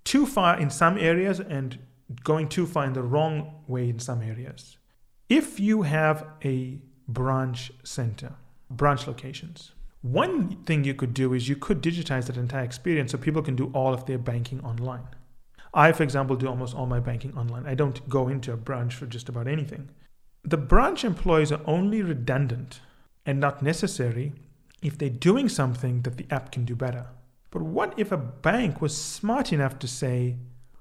too 0.04 0.26
far 0.26 0.59
in 0.59 0.71
some 0.71 0.99
areas 0.99 1.40
and 1.40 1.78
going 2.23 2.49
too 2.49 2.66
far 2.66 2.85
in 2.85 2.92
the 2.92 3.02
wrong 3.02 3.62
way 3.66 3.88
in 3.88 3.99
some 3.99 4.23
areas. 4.23 4.76
If 5.28 5.59
you 5.59 5.83
have 5.83 6.26
a 6.44 6.78
branch 7.09 7.73
center, 7.83 8.35
branch 8.71 9.06
locations, 9.06 9.73
one 10.02 10.62
thing 10.64 10.85
you 10.85 10.94
could 10.94 11.14
do 11.14 11.33
is 11.33 11.49
you 11.49 11.56
could 11.56 11.83
digitize 11.83 12.26
that 12.26 12.37
entire 12.37 12.64
experience 12.64 13.12
so 13.12 13.18
people 13.18 13.42
can 13.42 13.56
do 13.56 13.71
all 13.73 13.94
of 13.94 14.04
their 14.04 14.18
banking 14.18 14.61
online. 14.62 15.09
I, 15.73 15.92
for 15.92 16.02
example, 16.02 16.37
do 16.37 16.47
almost 16.47 16.75
all 16.75 16.87
my 16.87 17.00
banking 17.00 17.37
online. 17.37 17.66
I 17.66 17.75
don't 17.75 18.06
go 18.09 18.28
into 18.28 18.52
a 18.52 18.56
branch 18.56 18.94
for 18.94 19.06
just 19.06 19.28
about 19.28 19.49
anything. 19.49 19.88
The 20.44 20.59
branch 20.59 21.04
employees 21.04 21.50
are 21.50 21.62
only 21.64 22.02
redundant 22.02 22.80
and 23.25 23.40
not 23.40 23.62
necessary 23.62 24.35
if 24.85 24.99
they're 24.99 25.09
doing 25.09 25.49
something 25.49 26.03
that 26.03 26.19
the 26.19 26.26
app 26.31 26.53
can 26.53 26.64
do 26.64 26.76
better. 26.76 27.07
But 27.50 27.62
what 27.62 27.95
if 27.97 28.12
a 28.12 28.17
bank 28.17 28.81
was 28.81 28.97
smart 28.97 29.53
enough 29.53 29.79
to 29.81 29.88
say, 29.88 30.37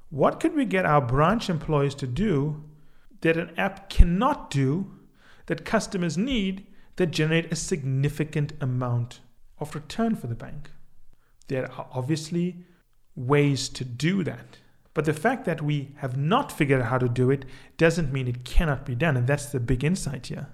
what 0.09 0.39
could 0.39 0.53
we 0.53 0.65
get 0.65 0.85
our 0.85 1.01
branch 1.01 1.49
employees 1.49 1.95
to 1.95 2.07
do 2.07 2.63
that 3.21 3.37
an 3.37 3.51
app 3.57 3.89
cannot 3.89 4.49
do 4.49 4.91
that 5.45 5.65
customers 5.65 6.17
need 6.17 6.67
that 6.97 7.07
generate 7.07 7.51
a 7.51 7.55
significant 7.55 8.53
amount 8.59 9.21
of 9.59 9.73
return 9.73 10.15
for 10.15 10.27
the 10.27 10.35
bank? 10.35 10.69
There 11.47 11.71
are 11.71 11.87
obviously 11.91 12.65
ways 13.15 13.69
to 13.69 13.85
do 13.85 14.23
that. 14.23 14.57
But 14.93 15.05
the 15.05 15.13
fact 15.13 15.45
that 15.45 15.61
we 15.61 15.95
have 15.97 16.17
not 16.17 16.51
figured 16.51 16.81
out 16.81 16.89
how 16.89 16.97
to 16.97 17.09
do 17.09 17.31
it 17.31 17.45
doesn't 17.77 18.13
mean 18.13 18.27
it 18.27 18.43
cannot 18.43 18.85
be 18.85 18.95
done. 18.95 19.17
And 19.17 19.27
that's 19.27 19.47
the 19.47 19.59
big 19.59 19.83
insight 19.83 20.27
here. 20.27 20.47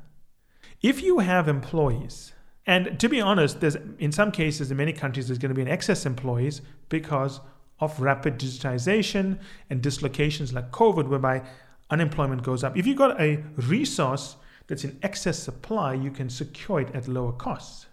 If 0.81 1.01
you 1.01 1.19
have 1.19 1.47
employees 1.47 2.31
and 2.69 2.99
to 2.99 3.09
be 3.09 3.19
honest, 3.19 3.61
there's 3.61 3.77
in 3.97 4.11
some 4.11 4.31
cases 4.31 4.69
in 4.69 4.77
many 4.77 4.93
countries 4.93 5.27
there's 5.27 5.39
going 5.39 5.49
to 5.49 5.55
be 5.55 5.63
an 5.63 5.67
excess 5.67 6.05
employees 6.05 6.61
because 6.87 7.39
of 7.79 7.99
rapid 7.99 8.37
digitization 8.37 9.39
and 9.71 9.81
dislocations 9.81 10.53
like 10.53 10.69
COVID, 10.69 11.07
whereby 11.07 11.41
unemployment 11.89 12.43
goes 12.43 12.63
up. 12.63 12.77
If 12.77 12.85
you've 12.85 12.95
got 12.95 13.19
a 13.19 13.43
resource 13.57 14.35
that's 14.67 14.83
in 14.83 14.99
excess 15.01 15.39
supply, 15.39 15.95
you 15.95 16.11
can 16.11 16.29
secure 16.29 16.81
it 16.81 16.93
at 16.93 17.07
lower 17.07 17.31
costs. 17.31 17.87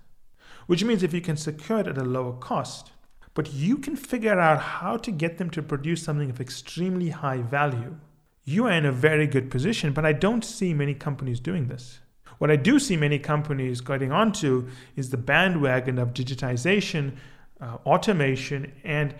Which 0.66 0.84
means 0.84 1.02
if 1.02 1.14
you 1.14 1.22
can 1.22 1.38
secure 1.38 1.78
it 1.78 1.88
at 1.88 1.96
a 1.96 2.04
lower 2.04 2.34
cost, 2.34 2.90
but 3.32 3.54
you 3.54 3.78
can 3.78 3.96
figure 3.96 4.38
out 4.38 4.60
how 4.60 4.98
to 4.98 5.10
get 5.10 5.38
them 5.38 5.48
to 5.50 5.62
produce 5.62 6.02
something 6.02 6.28
of 6.28 6.38
extremely 6.38 7.08
high 7.08 7.40
value, 7.40 7.96
you 8.44 8.66
are 8.66 8.72
in 8.72 8.84
a 8.84 8.92
very 8.92 9.26
good 9.26 9.50
position. 9.50 9.94
But 9.94 10.04
I 10.04 10.12
don't 10.12 10.44
see 10.44 10.74
many 10.74 10.92
companies 10.92 11.40
doing 11.40 11.68
this. 11.68 12.00
What 12.38 12.50
I 12.50 12.56
do 12.56 12.78
see 12.78 12.96
many 12.96 13.18
companies 13.18 13.80
getting 13.80 14.12
onto 14.12 14.68
is 14.94 15.10
the 15.10 15.16
bandwagon 15.16 15.98
of 15.98 16.12
digitization, 16.12 17.16
uh, 17.60 17.78
automation, 17.86 18.72
and 18.84 19.14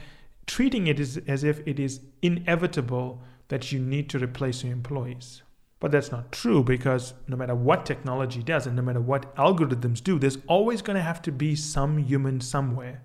treating 0.46 0.86
it 0.86 1.00
as, 1.00 1.18
as 1.26 1.44
if 1.44 1.60
it 1.66 1.80
is 1.80 2.00
inevitable 2.22 3.22
that 3.48 3.72
you 3.72 3.80
need 3.80 4.08
to 4.10 4.18
replace 4.18 4.62
your 4.62 4.72
employees. 4.72 5.42
But 5.78 5.92
that's 5.92 6.10
not 6.10 6.32
true 6.32 6.62
because 6.62 7.14
no 7.28 7.36
matter 7.36 7.54
what 7.54 7.84
technology 7.84 8.42
does 8.42 8.66
and 8.66 8.76
no 8.76 8.82
matter 8.82 9.00
what 9.00 9.34
algorithms 9.36 10.02
do, 10.02 10.18
there's 10.18 10.38
always 10.46 10.82
going 10.82 10.96
to 10.96 11.02
have 11.02 11.20
to 11.22 11.32
be 11.32 11.54
some 11.54 11.98
human 11.98 12.40
somewhere 12.40 13.02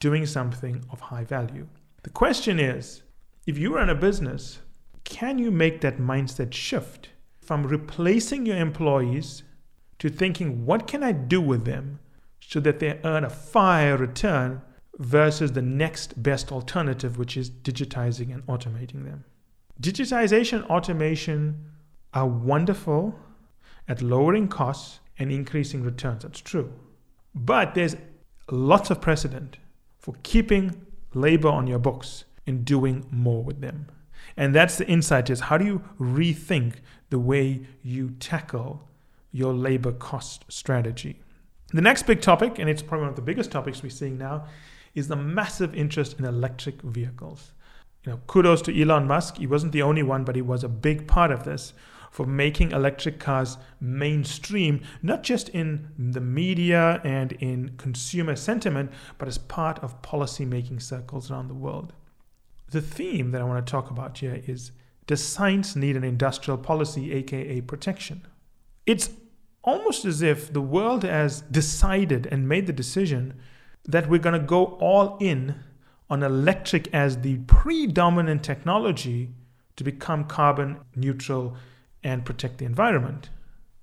doing 0.00 0.24
something 0.26 0.84
of 0.90 1.00
high 1.00 1.24
value. 1.24 1.66
The 2.02 2.10
question 2.10 2.58
is 2.58 3.02
if 3.46 3.58
you 3.58 3.74
run 3.74 3.90
a 3.90 3.94
business, 3.94 4.60
can 5.04 5.38
you 5.38 5.50
make 5.50 5.80
that 5.80 5.98
mindset 5.98 6.52
shift 6.52 7.10
from 7.48 7.62
replacing 7.62 8.44
your 8.44 8.58
employees 8.58 9.42
to 9.98 10.10
thinking, 10.10 10.66
what 10.66 10.86
can 10.86 11.02
I 11.02 11.12
do 11.12 11.40
with 11.40 11.64
them 11.64 11.98
so 12.40 12.60
that 12.60 12.78
they 12.78 13.00
earn 13.04 13.24
a 13.24 13.30
fire 13.30 13.96
return 13.96 14.60
versus 14.98 15.52
the 15.52 15.62
next 15.62 16.22
best 16.22 16.52
alternative, 16.52 17.16
which 17.16 17.38
is 17.38 17.48
digitizing 17.48 18.34
and 18.34 18.44
automating 18.48 19.06
them. 19.06 19.24
Digitization, 19.80 20.62
automation 20.66 21.64
are 22.12 22.26
wonderful 22.26 23.18
at 23.88 24.02
lowering 24.02 24.48
costs 24.48 25.00
and 25.18 25.32
increasing 25.32 25.82
returns. 25.82 26.24
That's 26.24 26.40
true. 26.40 26.70
But 27.34 27.74
there's 27.74 27.96
lots 28.50 28.90
of 28.90 29.00
precedent 29.00 29.56
for 29.98 30.14
keeping 30.22 30.86
labor 31.14 31.48
on 31.48 31.66
your 31.66 31.78
books 31.78 32.24
and 32.46 32.66
doing 32.66 33.06
more 33.10 33.42
with 33.42 33.62
them. 33.62 33.86
And 34.36 34.54
that's 34.54 34.76
the 34.76 34.86
insight 34.86 35.30
is 35.30 35.40
how 35.40 35.58
do 35.58 35.64
you 35.64 35.82
rethink 35.98 36.74
the 37.10 37.18
way 37.18 37.66
you 37.82 38.10
tackle 38.20 38.88
your 39.32 39.52
labor 39.52 39.92
cost 39.92 40.44
strategy? 40.48 41.20
The 41.72 41.82
next 41.82 42.06
big 42.06 42.22
topic, 42.22 42.58
and 42.58 42.68
it's 42.68 42.82
probably 42.82 43.02
one 43.02 43.10
of 43.10 43.16
the 43.16 43.22
biggest 43.22 43.50
topics 43.50 43.82
we're 43.82 43.90
seeing 43.90 44.16
now, 44.16 44.46
is 44.94 45.08
the 45.08 45.16
massive 45.16 45.74
interest 45.74 46.18
in 46.18 46.24
electric 46.24 46.80
vehicles. 46.82 47.52
You 48.04 48.12
know, 48.12 48.20
kudos 48.26 48.62
to 48.62 48.80
Elon 48.80 49.06
Musk. 49.06 49.36
He 49.36 49.46
wasn't 49.46 49.72
the 49.72 49.82
only 49.82 50.02
one, 50.02 50.24
but 50.24 50.34
he 50.34 50.42
was 50.42 50.64
a 50.64 50.68
big 50.68 51.06
part 51.06 51.30
of 51.30 51.44
this 51.44 51.74
for 52.10 52.24
making 52.26 52.72
electric 52.72 53.20
cars 53.20 53.58
mainstream, 53.80 54.80
not 55.02 55.22
just 55.22 55.50
in 55.50 55.88
the 55.98 56.20
media 56.20 57.00
and 57.04 57.32
in 57.32 57.76
consumer 57.76 58.34
sentiment, 58.34 58.90
but 59.18 59.28
as 59.28 59.36
part 59.36 59.78
of 59.80 60.00
policy 60.00 60.44
making 60.44 60.80
circles 60.80 61.30
around 61.30 61.48
the 61.48 61.54
world. 61.54 61.92
The 62.70 62.80
theme 62.80 63.30
that 63.32 63.40
I 63.40 63.44
want 63.44 63.64
to 63.64 63.70
talk 63.70 63.90
about 63.90 64.16
here 64.18 64.42
is 64.46 64.72
Does 65.08 65.24
science 65.24 65.74
need 65.74 65.96
an 65.96 66.04
industrial 66.04 66.58
policy, 66.58 67.12
aka 67.14 67.62
protection? 67.62 68.26
It's 68.84 69.10
almost 69.64 70.04
as 70.04 70.20
if 70.20 70.52
the 70.52 70.60
world 70.60 71.02
has 71.02 71.40
decided 71.40 72.26
and 72.26 72.46
made 72.46 72.66
the 72.66 72.74
decision 72.74 73.34
that 73.86 74.08
we're 74.08 74.20
going 74.20 74.38
to 74.38 74.46
go 74.46 74.64
all 74.80 75.16
in 75.18 75.54
on 76.10 76.22
electric 76.22 76.92
as 76.92 77.22
the 77.22 77.38
predominant 77.46 78.42
technology 78.42 79.30
to 79.76 79.82
become 79.82 80.24
carbon 80.24 80.76
neutral 80.94 81.56
and 82.04 82.26
protect 82.26 82.58
the 82.58 82.66
environment. 82.66 83.30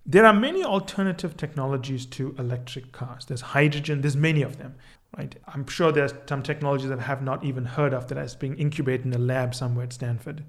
There 0.05 0.27
are 0.27 0.33
many 0.33 0.63
alternative 0.63 1.35
technologies 1.37 2.05
to 2.17 2.35
electric 2.37 2.91
cars. 2.91 3.25
There's 3.25 3.41
hydrogen, 3.41 4.01
there's 4.01 4.15
many 4.15 4.43
of 4.43 4.59
them, 4.59 4.75
right? 5.17 5.35
I'm 5.47 5.65
sure 5.65 5.91
there's 5.91 6.13
some 6.29 6.43
technologies 6.43 6.89
that 6.89 6.99
I 6.99 7.03
have 7.03 7.23
not 7.23 7.43
even 7.43 7.65
heard 7.65 7.95
of 7.95 8.07
that 8.09 8.17
is 8.19 8.35
being 8.35 8.55
incubated 8.59 9.07
in 9.07 9.13
a 9.13 9.17
lab 9.17 9.55
somewhere 9.55 9.85
at 9.85 9.93
Stanford. 9.93 10.43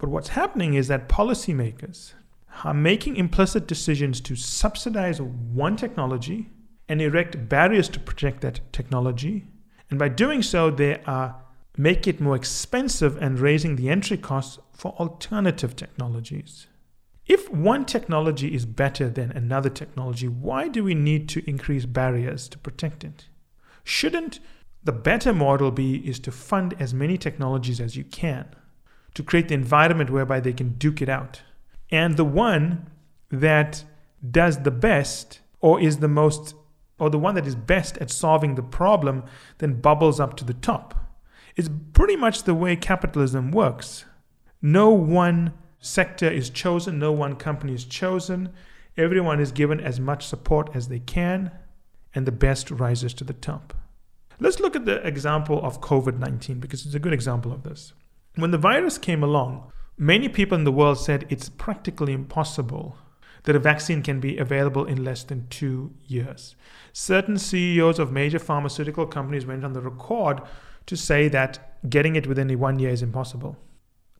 But 0.00 0.08
what's 0.08 0.30
happening 0.30 0.74
is 0.74 0.88
that 0.88 1.10
policymakers 1.10 2.14
are 2.64 2.74
making 2.74 3.16
implicit 3.16 3.66
decisions 3.66 4.20
to 4.22 4.34
subsidize 4.34 5.20
one 5.20 5.76
technology 5.76 6.48
and 6.88 7.02
erect 7.02 7.48
barriers 7.48 7.88
to 7.90 8.00
protect 8.00 8.40
that 8.40 8.60
technology. 8.72 9.44
And 9.90 9.98
by 9.98 10.08
doing 10.08 10.42
so, 10.42 10.70
they 10.70 11.02
are 11.02 11.44
make 11.76 12.06
it 12.08 12.20
more 12.20 12.34
expensive 12.34 13.16
and 13.18 13.38
raising 13.38 13.76
the 13.76 13.90
entry 13.90 14.16
costs 14.16 14.58
for 14.72 14.92
alternative 14.92 15.76
technologies. 15.76 16.66
If 17.26 17.50
one 17.50 17.84
technology 17.84 18.54
is 18.54 18.66
better 18.66 19.08
than 19.08 19.30
another 19.30 19.70
technology, 19.70 20.28
why 20.28 20.68
do 20.68 20.82
we 20.82 20.94
need 20.94 21.28
to 21.30 21.48
increase 21.48 21.86
barriers 21.86 22.48
to 22.48 22.58
protect 22.58 23.04
it? 23.04 23.26
Shouldn't 23.84 24.40
the 24.82 24.92
better 24.92 25.32
model 25.32 25.70
be 25.70 25.96
is 26.08 26.18
to 26.20 26.32
fund 26.32 26.74
as 26.80 26.92
many 26.94 27.18
technologies 27.18 27.80
as 27.80 27.96
you 27.96 28.04
can 28.04 28.48
to 29.14 29.22
create 29.22 29.48
the 29.48 29.54
environment 29.54 30.10
whereby 30.10 30.40
they 30.40 30.52
can 30.52 30.74
duke 30.74 31.02
it 31.02 31.08
out? 31.08 31.42
And 31.90 32.16
the 32.16 32.24
one 32.24 32.90
that 33.30 33.84
does 34.28 34.62
the 34.62 34.70
best 34.70 35.40
or 35.60 35.80
is 35.80 35.98
the 35.98 36.08
most 36.08 36.54
or 36.98 37.08
the 37.08 37.18
one 37.18 37.34
that 37.34 37.46
is 37.46 37.54
best 37.54 37.96
at 37.98 38.10
solving 38.10 38.54
the 38.54 38.62
problem 38.62 39.24
then 39.58 39.80
bubbles 39.80 40.20
up 40.20 40.36
to 40.36 40.44
the 40.44 40.54
top. 40.54 40.94
It's 41.56 41.70
pretty 41.92 42.16
much 42.16 42.44
the 42.44 42.54
way 42.54 42.76
capitalism 42.76 43.50
works. 43.50 44.04
No 44.62 44.90
one 44.90 45.54
sector 45.78 46.30
is 46.30 46.50
chosen, 46.50 46.98
no 46.98 47.10
one 47.10 47.36
company 47.36 47.72
is 47.72 47.84
chosen. 47.84 48.50
Everyone 48.96 49.40
is 49.40 49.50
given 49.50 49.80
as 49.80 49.98
much 49.98 50.26
support 50.26 50.70
as 50.74 50.88
they 50.88 50.98
can, 50.98 51.50
and 52.14 52.26
the 52.26 52.32
best 52.32 52.70
rises 52.70 53.14
to 53.14 53.24
the 53.24 53.32
top. 53.32 53.72
Let's 54.38 54.60
look 54.60 54.76
at 54.76 54.84
the 54.84 55.06
example 55.06 55.60
of 55.64 55.80
COVID 55.80 56.18
19 56.18 56.60
because 56.60 56.84
it's 56.84 56.94
a 56.94 56.98
good 56.98 57.12
example 57.12 57.52
of 57.52 57.62
this. 57.62 57.92
When 58.36 58.50
the 58.50 58.58
virus 58.58 58.98
came 58.98 59.22
along, 59.22 59.72
many 59.98 60.28
people 60.28 60.56
in 60.56 60.64
the 60.64 60.72
world 60.72 60.98
said 60.98 61.26
it's 61.28 61.48
practically 61.48 62.12
impossible 62.12 62.96
that 63.44 63.56
a 63.56 63.60
vaccine 63.60 64.02
can 64.02 64.20
be 64.20 64.36
available 64.38 64.84
in 64.84 65.04
less 65.04 65.24
than 65.24 65.46
two 65.48 65.92
years. 66.06 66.56
Certain 66.92 67.38
CEOs 67.38 67.98
of 67.98 68.12
major 68.12 68.38
pharmaceutical 68.38 69.06
companies 69.06 69.46
went 69.46 69.64
on 69.64 69.72
the 69.72 69.80
record 69.80 70.40
to 70.86 70.96
say 70.96 71.28
that 71.28 71.78
getting 71.88 72.16
it 72.16 72.26
within 72.26 72.58
one 72.58 72.78
year 72.78 72.90
is 72.90 73.02
impossible. 73.02 73.56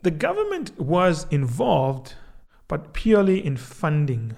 The 0.03 0.11
government 0.11 0.79
was 0.81 1.27
involved, 1.31 2.14
but 2.68 2.94
purely 2.94 3.44
in 3.44 3.57
funding 3.57 4.35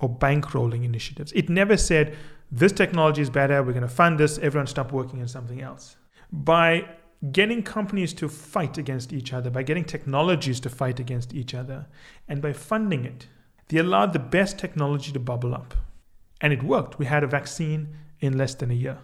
or 0.00 0.08
bankrolling 0.08 0.84
initiatives. 0.84 1.32
It 1.32 1.48
never 1.48 1.76
said, 1.76 2.16
this 2.50 2.72
technology 2.72 3.22
is 3.22 3.30
better, 3.30 3.62
we're 3.62 3.72
going 3.72 3.82
to 3.82 3.88
fund 3.88 4.18
this, 4.18 4.38
everyone 4.38 4.66
stop 4.66 4.92
working 4.92 5.20
on 5.20 5.28
something 5.28 5.60
else. 5.60 5.96
By 6.30 6.88
getting 7.32 7.62
companies 7.62 8.12
to 8.14 8.28
fight 8.28 8.78
against 8.78 9.12
each 9.12 9.32
other, 9.32 9.50
by 9.50 9.62
getting 9.62 9.84
technologies 9.84 10.60
to 10.60 10.70
fight 10.70 11.00
against 11.00 11.34
each 11.34 11.54
other, 11.54 11.86
and 12.28 12.40
by 12.40 12.52
funding 12.52 13.04
it, 13.04 13.26
they 13.68 13.78
allowed 13.78 14.12
the 14.12 14.18
best 14.18 14.58
technology 14.58 15.12
to 15.12 15.18
bubble 15.18 15.54
up. 15.54 15.74
And 16.40 16.52
it 16.52 16.62
worked. 16.62 16.98
We 16.98 17.06
had 17.06 17.24
a 17.24 17.26
vaccine 17.26 17.96
in 18.20 18.38
less 18.38 18.54
than 18.54 18.70
a 18.70 18.74
year. 18.74 18.98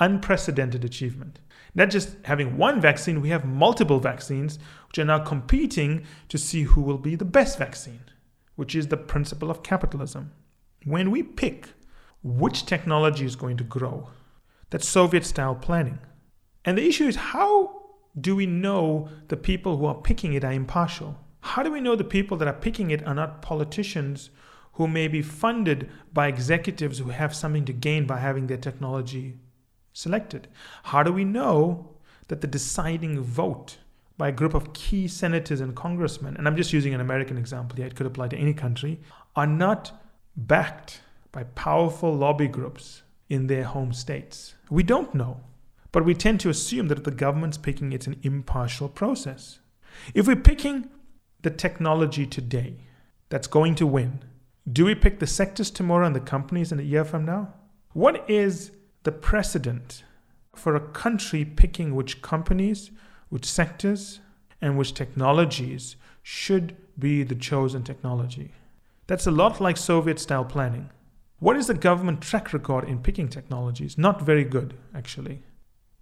Unprecedented 0.00 0.84
achievement. 0.84 1.38
Not 1.74 1.90
just 1.90 2.16
having 2.24 2.56
one 2.56 2.80
vaccine, 2.80 3.20
we 3.20 3.30
have 3.30 3.44
multiple 3.44 4.00
vaccines 4.00 4.58
which 4.88 4.98
are 4.98 5.04
now 5.04 5.20
competing 5.20 6.04
to 6.28 6.38
see 6.38 6.64
who 6.64 6.82
will 6.82 6.98
be 6.98 7.14
the 7.14 7.24
best 7.24 7.58
vaccine, 7.58 8.02
which 8.56 8.74
is 8.74 8.88
the 8.88 8.96
principle 8.96 9.50
of 9.50 9.62
capitalism. 9.62 10.32
When 10.84 11.10
we 11.12 11.22
pick 11.22 11.68
which 12.24 12.66
technology 12.66 13.24
is 13.24 13.36
going 13.36 13.56
to 13.58 13.64
grow, 13.64 14.10
that's 14.70 14.88
Soviet 14.88 15.24
style 15.24 15.54
planning. 15.54 16.00
And 16.64 16.78
the 16.78 16.86
issue 16.86 17.06
is 17.06 17.16
how 17.16 17.82
do 18.20 18.36
we 18.36 18.46
know 18.46 19.08
the 19.28 19.36
people 19.36 19.76
who 19.76 19.86
are 19.86 19.94
picking 19.94 20.34
it 20.34 20.44
are 20.44 20.52
impartial? 20.52 21.18
How 21.40 21.62
do 21.62 21.72
we 21.72 21.80
know 21.80 21.96
the 21.96 22.04
people 22.04 22.36
that 22.38 22.48
are 22.48 22.52
picking 22.52 22.90
it 22.90 23.06
are 23.06 23.14
not 23.14 23.42
politicians 23.42 24.30
who 24.74 24.86
may 24.86 25.08
be 25.08 25.22
funded 25.22 25.90
by 26.12 26.28
executives 26.28 26.98
who 26.98 27.10
have 27.10 27.34
something 27.34 27.64
to 27.64 27.72
gain 27.72 28.06
by 28.06 28.18
having 28.18 28.46
their 28.46 28.56
technology 28.56 29.38
selected? 29.92 30.48
How 30.84 31.02
do 31.02 31.12
we 31.12 31.24
know 31.24 31.96
that 32.28 32.40
the 32.40 32.46
deciding 32.46 33.20
vote 33.20 33.78
by 34.16 34.28
a 34.28 34.32
group 34.32 34.54
of 34.54 34.72
key 34.72 35.08
senators 35.08 35.60
and 35.60 35.74
congressmen, 35.74 36.36
and 36.36 36.46
I'm 36.46 36.56
just 36.56 36.72
using 36.72 36.94
an 36.94 37.00
American 37.00 37.36
example 37.36 37.76
here, 37.76 37.86
it 37.86 37.96
could 37.96 38.06
apply 38.06 38.28
to 38.28 38.36
any 38.36 38.54
country, 38.54 39.00
are 39.34 39.46
not 39.46 39.92
backed 40.36 41.00
by 41.32 41.44
powerful 41.44 42.14
lobby 42.14 42.46
groups 42.46 43.02
in 43.28 43.46
their 43.48 43.64
home 43.64 43.92
states? 43.92 44.54
We 44.70 44.82
don't 44.82 45.14
know. 45.14 45.40
But 45.92 46.06
we 46.06 46.14
tend 46.14 46.40
to 46.40 46.48
assume 46.48 46.88
that 46.88 46.98
if 46.98 47.04
the 47.04 47.10
government's 47.10 47.58
picking, 47.58 47.92
it's 47.92 48.06
an 48.06 48.18
impartial 48.22 48.88
process. 48.88 49.60
If 50.14 50.26
we're 50.26 50.36
picking 50.36 50.88
the 51.42 51.50
technology 51.50 52.26
today 52.26 52.76
that's 53.28 53.46
going 53.46 53.74
to 53.76 53.86
win, 53.86 54.24
do 54.70 54.86
we 54.86 54.94
pick 54.94 55.18
the 55.18 55.26
sectors 55.26 55.70
tomorrow 55.70 56.06
and 56.06 56.16
the 56.16 56.20
companies 56.20 56.72
in 56.72 56.80
a 56.80 56.84
year 56.84 57.04
from 57.04 57.26
now? 57.26 57.52
What 57.92 58.28
is 58.28 58.72
the 59.02 59.12
precedent 59.12 60.02
for 60.54 60.74
a 60.74 60.80
country 60.80 61.44
picking 61.44 61.94
which 61.94 62.22
companies, 62.22 62.90
which 63.28 63.44
sectors, 63.44 64.20
and 64.60 64.78
which 64.78 64.94
technologies 64.94 65.96
should 66.22 66.76
be 66.98 67.22
the 67.22 67.34
chosen 67.34 67.82
technology? 67.82 68.52
That's 69.08 69.26
a 69.26 69.30
lot 69.30 69.60
like 69.60 69.76
Soviet 69.76 70.18
style 70.18 70.44
planning. 70.44 70.88
What 71.38 71.56
is 71.56 71.66
the 71.66 71.74
government 71.74 72.22
track 72.22 72.52
record 72.52 72.88
in 72.88 73.00
picking 73.00 73.28
technologies? 73.28 73.98
Not 73.98 74.22
very 74.22 74.44
good, 74.44 74.74
actually. 74.94 75.42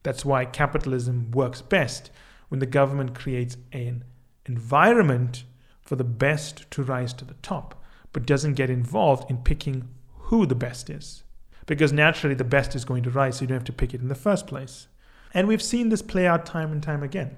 That's 0.02 0.24
why 0.24 0.44
capitalism 0.44 1.30
works 1.30 1.62
best 1.62 2.10
when 2.48 2.60
the 2.60 2.66
government 2.66 3.14
creates 3.14 3.56
an 3.72 4.04
environment 4.46 5.44
for 5.80 5.96
the 5.96 6.04
best 6.04 6.70
to 6.72 6.82
rise 6.82 7.12
to 7.14 7.24
the 7.24 7.34
top, 7.34 7.82
but 8.12 8.26
doesn't 8.26 8.54
get 8.54 8.70
involved 8.70 9.30
in 9.30 9.38
picking 9.38 9.88
who 10.14 10.46
the 10.46 10.54
best 10.54 10.88
is 10.90 11.24
because 11.70 11.92
naturally 11.92 12.34
the 12.34 12.42
best 12.42 12.74
is 12.74 12.84
going 12.84 13.04
to 13.04 13.10
rise, 13.10 13.36
so 13.36 13.42
you 13.42 13.46
don't 13.46 13.54
have 13.54 13.64
to 13.64 13.72
pick 13.72 13.94
it 13.94 14.00
in 14.00 14.08
the 14.08 14.14
first 14.16 14.48
place. 14.48 14.88
And 15.32 15.46
we've 15.46 15.62
seen 15.62 15.88
this 15.88 16.02
play 16.02 16.26
out 16.26 16.44
time 16.44 16.72
and 16.72 16.82
time 16.82 17.04
again. 17.04 17.36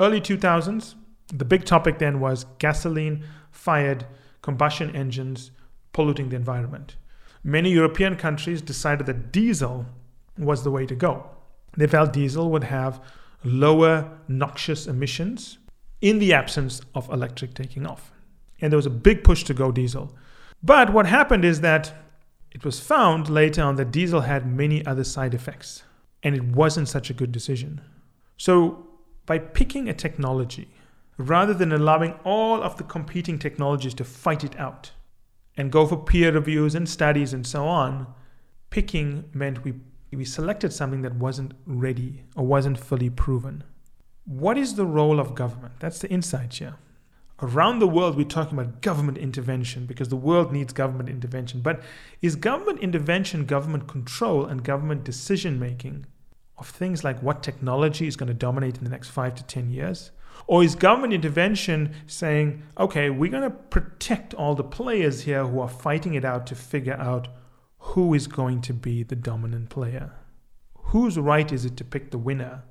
Early 0.00 0.20
2000s, 0.20 0.96
the 1.32 1.44
big 1.44 1.64
topic 1.64 2.00
then 2.00 2.18
was 2.18 2.44
gasoline 2.58 3.24
fired 3.52 4.04
combustion 4.42 4.94
engines 4.96 5.52
polluting 5.92 6.30
the 6.30 6.34
environment. 6.34 6.96
Many 7.44 7.70
European 7.70 8.16
countries 8.16 8.60
decided 8.60 9.06
that 9.06 9.30
diesel 9.30 9.86
was 10.36 10.64
the 10.64 10.72
way 10.72 10.84
to 10.84 10.96
go. 10.96 11.30
They 11.76 11.86
felt 11.86 12.12
diesel 12.12 12.50
would 12.50 12.64
have 12.64 13.00
lower 13.44 14.18
noxious 14.26 14.86
emissions 14.86 15.58
in 16.00 16.18
the 16.18 16.32
absence 16.32 16.80
of 16.94 17.08
electric 17.10 17.54
taking 17.54 17.86
off. 17.86 18.12
And 18.60 18.72
there 18.72 18.78
was 18.78 18.86
a 18.86 18.90
big 18.90 19.24
push 19.24 19.44
to 19.44 19.54
go 19.54 19.70
diesel. 19.70 20.14
But 20.62 20.92
what 20.92 21.06
happened 21.06 21.44
is 21.44 21.60
that 21.60 21.92
it 22.50 22.64
was 22.64 22.80
found 22.80 23.28
later 23.28 23.62
on 23.62 23.76
that 23.76 23.92
diesel 23.92 24.22
had 24.22 24.46
many 24.46 24.84
other 24.84 25.04
side 25.04 25.34
effects, 25.34 25.84
and 26.22 26.34
it 26.34 26.42
wasn't 26.42 26.88
such 26.88 27.10
a 27.10 27.14
good 27.14 27.30
decision. 27.30 27.80
So, 28.36 28.86
by 29.26 29.38
picking 29.38 29.88
a 29.88 29.94
technology, 29.94 30.68
rather 31.18 31.52
than 31.52 31.72
allowing 31.72 32.14
all 32.24 32.62
of 32.62 32.76
the 32.76 32.84
competing 32.84 33.38
technologies 33.38 33.94
to 33.94 34.04
fight 34.04 34.42
it 34.44 34.58
out 34.58 34.92
and 35.56 35.70
go 35.70 35.86
for 35.86 35.96
peer 35.96 36.32
reviews 36.32 36.74
and 36.74 36.88
studies 36.88 37.32
and 37.32 37.46
so 37.46 37.66
on, 37.66 38.06
picking 38.70 39.24
meant 39.34 39.64
we, 39.64 39.74
we 40.16 40.24
selected 40.24 40.72
something 40.72 41.02
that 41.02 41.16
wasn't 41.16 41.52
ready 41.66 42.24
or 42.34 42.46
wasn't 42.46 42.78
fully 42.78 43.10
proven. 43.10 43.64
What 44.24 44.56
is 44.56 44.74
the 44.74 44.86
role 44.86 45.20
of 45.20 45.34
government? 45.34 45.74
That's 45.80 45.98
the 45.98 46.10
insight 46.10 46.54
here. 46.54 46.76
Around 47.40 47.78
the 47.78 47.86
world, 47.86 48.16
we're 48.16 48.24
talking 48.24 48.58
about 48.58 48.80
government 48.80 49.16
intervention 49.16 49.86
because 49.86 50.08
the 50.08 50.16
world 50.16 50.52
needs 50.52 50.72
government 50.72 51.08
intervention. 51.08 51.60
But 51.60 51.82
is 52.20 52.34
government 52.34 52.80
intervention 52.80 53.46
government 53.46 53.86
control 53.86 54.44
and 54.44 54.64
government 54.64 55.04
decision 55.04 55.58
making 55.58 56.06
of 56.56 56.68
things 56.68 57.04
like 57.04 57.22
what 57.22 57.42
technology 57.42 58.08
is 58.08 58.16
going 58.16 58.26
to 58.26 58.34
dominate 58.34 58.78
in 58.78 58.84
the 58.84 58.90
next 58.90 59.10
five 59.10 59.34
to 59.36 59.44
10 59.44 59.70
years? 59.70 60.10
Or 60.46 60.64
is 60.64 60.74
government 60.74 61.12
intervention 61.12 61.94
saying, 62.06 62.62
okay, 62.78 63.10
we're 63.10 63.30
going 63.30 63.42
to 63.44 63.50
protect 63.50 64.34
all 64.34 64.54
the 64.54 64.64
players 64.64 65.22
here 65.22 65.46
who 65.46 65.60
are 65.60 65.68
fighting 65.68 66.14
it 66.14 66.24
out 66.24 66.46
to 66.48 66.54
figure 66.54 66.94
out 66.94 67.28
who 67.78 68.14
is 68.14 68.26
going 68.26 68.60
to 68.62 68.74
be 68.74 69.02
the 69.02 69.16
dominant 69.16 69.70
player? 69.70 70.12
Whose 70.74 71.18
right 71.18 71.50
is 71.52 71.64
it 71.64 71.76
to 71.78 71.84
pick 71.84 72.10
the 72.10 72.18
winner 72.18 72.64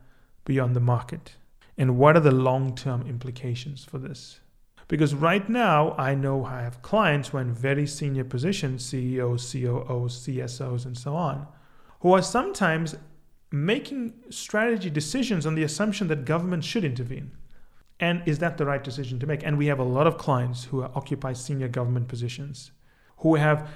beyond 0.46 0.76
the 0.76 0.80
market? 0.80 1.36
And 1.78 1.98
what 1.98 2.17
are 2.17 2.22
the 2.22 2.32
long 2.32 2.76
term 2.76 3.06
implications 3.08 3.84
for 3.84 3.98
this? 3.98 4.39
Because 4.88 5.13
right 5.13 5.48
now, 5.50 5.93
I 5.98 6.15
know 6.15 6.46
I 6.46 6.62
have 6.62 6.82
clients 6.82 7.30
who 7.30 7.38
are 7.38 7.41
in 7.41 7.54
very 7.54 7.86
senior 7.86 8.24
positions 8.24 8.86
CEOs, 8.86 9.52
COOs, 9.52 10.26
CSOs, 10.26 10.86
and 10.86 10.98
so 10.98 11.15
on 11.15 11.48
who 12.02 12.13
are 12.13 12.22
sometimes 12.22 12.96
making 13.52 14.13
strategy 14.30 14.89
decisions 14.89 15.46
on 15.46 15.56
the 15.56 15.63
assumption 15.63 16.08
that 16.08 16.26
government 16.26 16.63
should 16.63 16.84
intervene. 16.84 17.32
And 18.00 18.22
is 18.26 18.39
that 18.39 18.58
the 18.58 18.65
right 18.65 18.84
decision 18.84 19.20
to 19.20 19.28
make? 19.28 19.43
And 19.43 19.58
we 19.58 19.67
have 19.67 19.80
a 19.80 19.84
lot 19.84 20.06
of 20.06 20.17
clients 20.17 20.65
who 20.65 20.84
occupy 20.84 21.34
senior 21.34 21.67
government 21.67 22.08
positions 22.08 22.72
who 23.17 23.36
have 23.36 23.67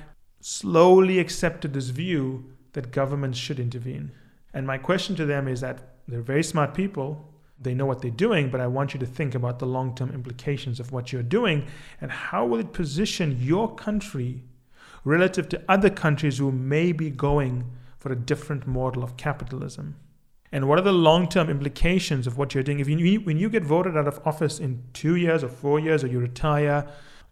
slowly 0.42 1.20
accepted 1.20 1.74
this 1.74 1.90
view 1.90 2.46
that 2.74 2.92
governments 2.92 3.38
should 3.38 3.60
intervene. 3.60 4.12
And 4.54 4.68
my 4.68 4.78
question 4.78 5.16
to 5.16 5.26
them 5.26 5.48
is 5.48 5.62
that 5.62 5.80
they're 6.08 6.22
very 6.22 6.44
smart 6.44 6.74
people 6.74 7.32
they 7.62 7.76
know 7.76 7.86
what 7.86 8.02
they're 8.02 8.10
doing, 8.10 8.50
but 8.50 8.60
I 8.60 8.66
want 8.66 8.94
you 8.94 9.00
to 9.00 9.06
think 9.06 9.36
about 9.36 9.60
the 9.60 9.68
long 9.68 9.94
term 9.94 10.10
implications 10.10 10.80
of 10.80 10.92
what 10.92 11.14
you're 11.14 11.22
doing 11.22 11.68
and 12.02 12.12
how 12.12 12.46
will 12.46 12.60
it 12.60 12.74
position 12.74 13.38
your 13.40 13.74
country 13.76 14.44
relative 15.04 15.48
to 15.50 15.62
other 15.70 15.90
countries 15.90 16.40
who 16.40 16.52
may 16.52 16.92
be 16.92 17.10
going 17.12 17.66
for 17.98 18.12
a 18.12 18.16
different 18.16 18.66
model 18.66 19.04
of 19.04 19.16
capitalism. 19.16 19.96
And 20.52 20.68
what 20.68 20.80
are 20.80 20.84
the 20.84 20.92
long 20.92 21.30
term 21.30 21.50
implications 21.50 22.26
of 22.26 22.38
what 22.38 22.54
you're 22.54 22.64
doing? 22.64 22.80
If 22.80 22.90
you, 22.90 23.20
when 23.22 23.38
you 23.38 23.48
get 23.48 23.64
voted 23.64 23.96
out 23.96 24.08
of 24.08 24.20
office 24.26 24.60
in 24.60 24.84
two 24.94 25.16
years 25.16 25.44
or 25.44 25.48
four 25.48 25.80
years 25.80 26.04
or 26.04 26.08
you 26.08 26.20
retire, 26.20 26.88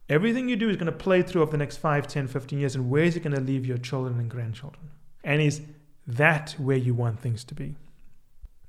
everything 0.09 0.49
you 0.49 0.55
do 0.55 0.69
is 0.69 0.75
going 0.75 0.87
to 0.87 0.91
play 0.91 1.21
through 1.21 1.41
over 1.41 1.51
the 1.51 1.57
next 1.57 1.77
5, 1.77 2.07
10, 2.07 2.27
15 2.27 2.59
years. 2.59 2.75
And 2.75 2.89
where 2.89 3.03
is 3.03 3.15
it 3.15 3.23
going 3.23 3.35
to 3.35 3.41
leave 3.41 3.65
your 3.65 3.77
children 3.77 4.19
and 4.19 4.29
grandchildren? 4.29 4.89
And 5.23 5.41
is 5.41 5.61
that 6.07 6.55
where 6.57 6.77
you 6.77 6.93
want 6.93 7.19
things 7.19 7.43
to 7.45 7.55
be? 7.55 7.75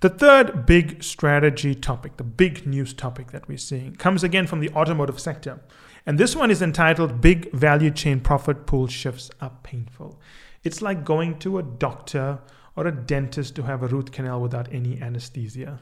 The 0.00 0.08
third 0.08 0.64
big 0.64 1.02
strategy 1.02 1.74
topic, 1.74 2.16
the 2.16 2.24
big 2.24 2.66
news 2.66 2.94
topic 2.94 3.32
that 3.32 3.48
we're 3.48 3.58
seeing, 3.58 3.96
comes 3.96 4.24
again 4.24 4.46
from 4.46 4.60
the 4.60 4.70
automotive 4.70 5.20
sector. 5.20 5.60
And 6.06 6.18
this 6.18 6.34
one 6.34 6.50
is 6.50 6.62
entitled 6.62 7.20
Big 7.20 7.52
Value 7.52 7.90
Chain 7.90 8.20
Profit 8.20 8.66
Pool 8.66 8.86
Shifts 8.86 9.30
Are 9.42 9.52
Painful. 9.62 10.18
It's 10.62 10.80
like 10.80 11.04
going 11.04 11.38
to 11.40 11.58
a 11.58 11.62
doctor 11.62 12.38
or 12.76 12.86
a 12.86 12.92
dentist 12.92 13.54
to 13.56 13.62
have 13.64 13.82
a 13.82 13.88
root 13.88 14.10
canal 14.10 14.40
without 14.40 14.72
any 14.72 15.00
anesthesia. 15.00 15.80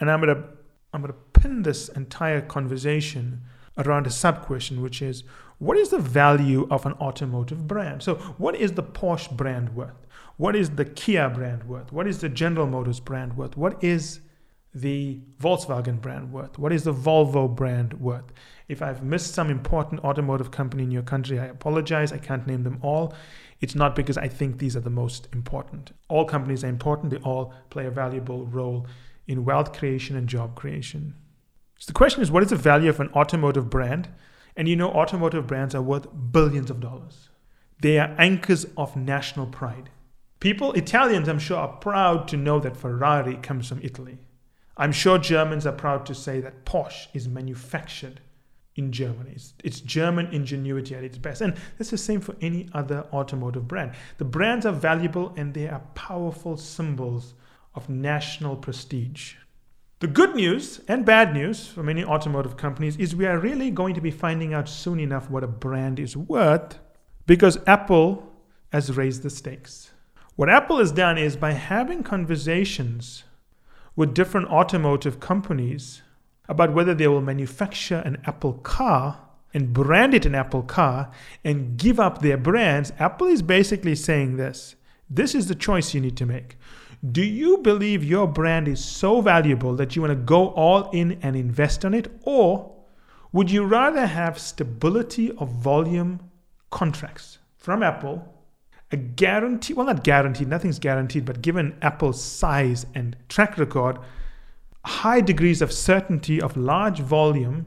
And 0.00 0.10
I'm 0.10 0.22
going 0.22 0.34
to 0.34 0.48
I'm 0.94 1.02
going 1.02 1.12
to 1.12 1.40
pin 1.40 1.62
this 1.64 1.90
entire 1.90 2.40
conversation 2.40 3.42
around 3.78 4.06
a 4.06 4.10
sub 4.10 4.42
question, 4.42 4.82
which 4.82 5.00
is 5.00 5.24
what 5.58 5.76
is 5.76 5.90
the 5.90 5.98
value 5.98 6.66
of 6.70 6.86
an 6.86 6.92
automotive 6.94 7.66
brand? 7.66 8.02
So, 8.02 8.16
what 8.38 8.54
is 8.54 8.72
the 8.72 8.82
Porsche 8.82 9.36
brand 9.36 9.74
worth? 9.74 10.06
What 10.36 10.54
is 10.54 10.70
the 10.70 10.84
Kia 10.84 11.28
brand 11.28 11.64
worth? 11.64 11.92
What 11.92 12.06
is 12.06 12.20
the 12.20 12.28
General 12.28 12.66
Motors 12.66 13.00
brand 13.00 13.36
worth? 13.36 13.56
What 13.56 13.82
is 13.82 14.20
the 14.72 15.18
Volkswagen 15.40 16.00
brand 16.00 16.32
worth? 16.32 16.58
What 16.58 16.72
is 16.72 16.84
the 16.84 16.94
Volvo 16.94 17.52
brand 17.52 17.94
worth? 17.94 18.32
If 18.68 18.82
I've 18.82 19.02
missed 19.02 19.34
some 19.34 19.50
important 19.50 20.04
automotive 20.04 20.50
company 20.50 20.84
in 20.84 20.90
your 20.92 21.02
country, 21.02 21.40
I 21.40 21.46
apologize. 21.46 22.12
I 22.12 22.18
can't 22.18 22.46
name 22.46 22.62
them 22.62 22.78
all. 22.82 23.14
It's 23.60 23.74
not 23.74 23.96
because 23.96 24.16
I 24.16 24.28
think 24.28 24.58
these 24.58 24.76
are 24.76 24.80
the 24.80 24.90
most 24.90 25.26
important. 25.32 25.92
All 26.08 26.24
companies 26.24 26.62
are 26.62 26.68
important, 26.68 27.10
they 27.10 27.18
all 27.18 27.52
play 27.70 27.86
a 27.86 27.90
valuable 27.90 28.46
role 28.46 28.86
in 29.26 29.44
wealth 29.44 29.76
creation 29.76 30.16
and 30.16 30.28
job 30.28 30.54
creation. 30.54 31.14
So 31.78 31.86
the 31.86 31.92
question 31.92 32.22
is 32.22 32.30
what 32.30 32.42
is 32.42 32.50
the 32.50 32.56
value 32.56 32.90
of 32.90 33.00
an 33.00 33.08
automotive 33.14 33.70
brand? 33.70 34.08
And 34.56 34.68
you 34.68 34.76
know, 34.76 34.90
automotive 34.90 35.46
brands 35.46 35.74
are 35.74 35.82
worth 35.82 36.08
billions 36.32 36.70
of 36.70 36.80
dollars. 36.80 37.28
They 37.80 37.98
are 37.98 38.14
anchors 38.18 38.66
of 38.76 38.96
national 38.96 39.46
pride. 39.46 39.90
People, 40.40 40.72
Italians, 40.72 41.28
I'm 41.28 41.38
sure, 41.38 41.58
are 41.58 41.76
proud 41.76 42.28
to 42.28 42.36
know 42.36 42.58
that 42.60 42.76
Ferrari 42.76 43.36
comes 43.36 43.68
from 43.68 43.80
Italy. 43.82 44.18
I'm 44.76 44.92
sure 44.92 45.18
Germans 45.18 45.66
are 45.66 45.72
proud 45.72 46.06
to 46.06 46.14
say 46.14 46.40
that 46.40 46.64
Porsche 46.64 47.08
is 47.12 47.28
manufactured 47.28 48.20
in 48.76 48.92
Germany. 48.92 49.32
It's, 49.34 49.54
it's, 49.64 49.80
German 49.80 50.26
ingenuity 50.26 50.94
at 50.94 51.02
its 51.02 51.18
best. 51.18 51.40
And 51.40 51.54
that's 51.76 51.90
the 51.90 51.98
same 51.98 52.20
for 52.20 52.36
any 52.40 52.68
other 52.72 53.06
automotive 53.12 53.66
brand. 53.66 53.92
The 54.18 54.24
brands 54.24 54.66
are 54.66 54.72
valuable 54.72 55.34
and 55.36 55.52
they 55.52 55.66
are 55.66 55.82
powerful 55.94 56.56
symbols 56.56 57.34
of 57.74 57.88
national 57.88 58.56
prestige. 58.56 59.34
The 60.00 60.06
good 60.06 60.36
news 60.36 60.80
and 60.86 61.04
bad 61.04 61.34
news 61.34 61.66
for 61.66 61.82
many 61.82 62.04
automotive 62.04 62.56
companies 62.56 62.96
is 62.98 63.16
we 63.16 63.26
are 63.26 63.36
really 63.36 63.72
going 63.72 63.96
to 63.96 64.00
be 64.00 64.12
finding 64.12 64.54
out 64.54 64.68
soon 64.68 65.00
enough 65.00 65.28
what 65.28 65.42
a 65.42 65.48
brand 65.48 65.98
is 65.98 66.16
worth 66.16 66.78
because 67.26 67.58
Apple 67.66 68.32
has 68.70 68.96
raised 68.96 69.24
the 69.24 69.30
stakes. 69.30 69.90
What 70.36 70.48
Apple 70.48 70.78
has 70.78 70.92
done 70.92 71.18
is 71.18 71.34
by 71.34 71.50
having 71.50 72.04
conversations 72.04 73.24
with 73.96 74.14
different 74.14 74.46
automotive 74.50 75.18
companies 75.18 76.02
about 76.48 76.72
whether 76.72 76.94
they 76.94 77.08
will 77.08 77.20
manufacture 77.20 78.00
an 78.04 78.22
Apple 78.24 78.52
car 78.52 79.18
and 79.52 79.72
brand 79.72 80.14
it 80.14 80.24
an 80.24 80.36
Apple 80.36 80.62
car 80.62 81.10
and 81.42 81.76
give 81.76 81.98
up 81.98 82.22
their 82.22 82.36
brands, 82.36 82.92
Apple 83.00 83.26
is 83.26 83.42
basically 83.42 83.96
saying 83.96 84.36
this 84.36 84.76
this 85.10 85.34
is 85.34 85.48
the 85.48 85.54
choice 85.56 85.92
you 85.92 86.00
need 86.00 86.16
to 86.18 86.26
make. 86.26 86.56
Do 87.12 87.22
you 87.22 87.58
believe 87.58 88.02
your 88.02 88.26
brand 88.26 88.66
is 88.66 88.84
so 88.84 89.20
valuable 89.20 89.76
that 89.76 89.94
you 89.94 90.02
want 90.02 90.12
to 90.12 90.16
go 90.16 90.48
all 90.48 90.90
in 90.90 91.18
and 91.22 91.36
invest 91.36 91.84
on 91.84 91.94
it? 91.94 92.10
Or 92.22 92.74
would 93.32 93.50
you 93.50 93.64
rather 93.64 94.06
have 94.06 94.38
stability 94.38 95.30
of 95.32 95.48
volume 95.50 96.20
contracts 96.70 97.38
from 97.56 97.82
Apple 97.82 98.34
a 98.90 98.96
guarantee, 98.96 99.74
well, 99.74 99.86
not 99.86 100.02
guaranteed, 100.02 100.48
nothing's 100.48 100.78
guaranteed, 100.78 101.24
but 101.24 101.42
given 101.42 101.76
Apple's 101.82 102.22
size 102.22 102.86
and 102.94 103.16
track 103.28 103.58
record, 103.58 103.98
high 104.84 105.20
degrees 105.20 105.60
of 105.60 105.72
certainty 105.72 106.40
of 106.40 106.56
large 106.56 107.00
volume, 107.00 107.66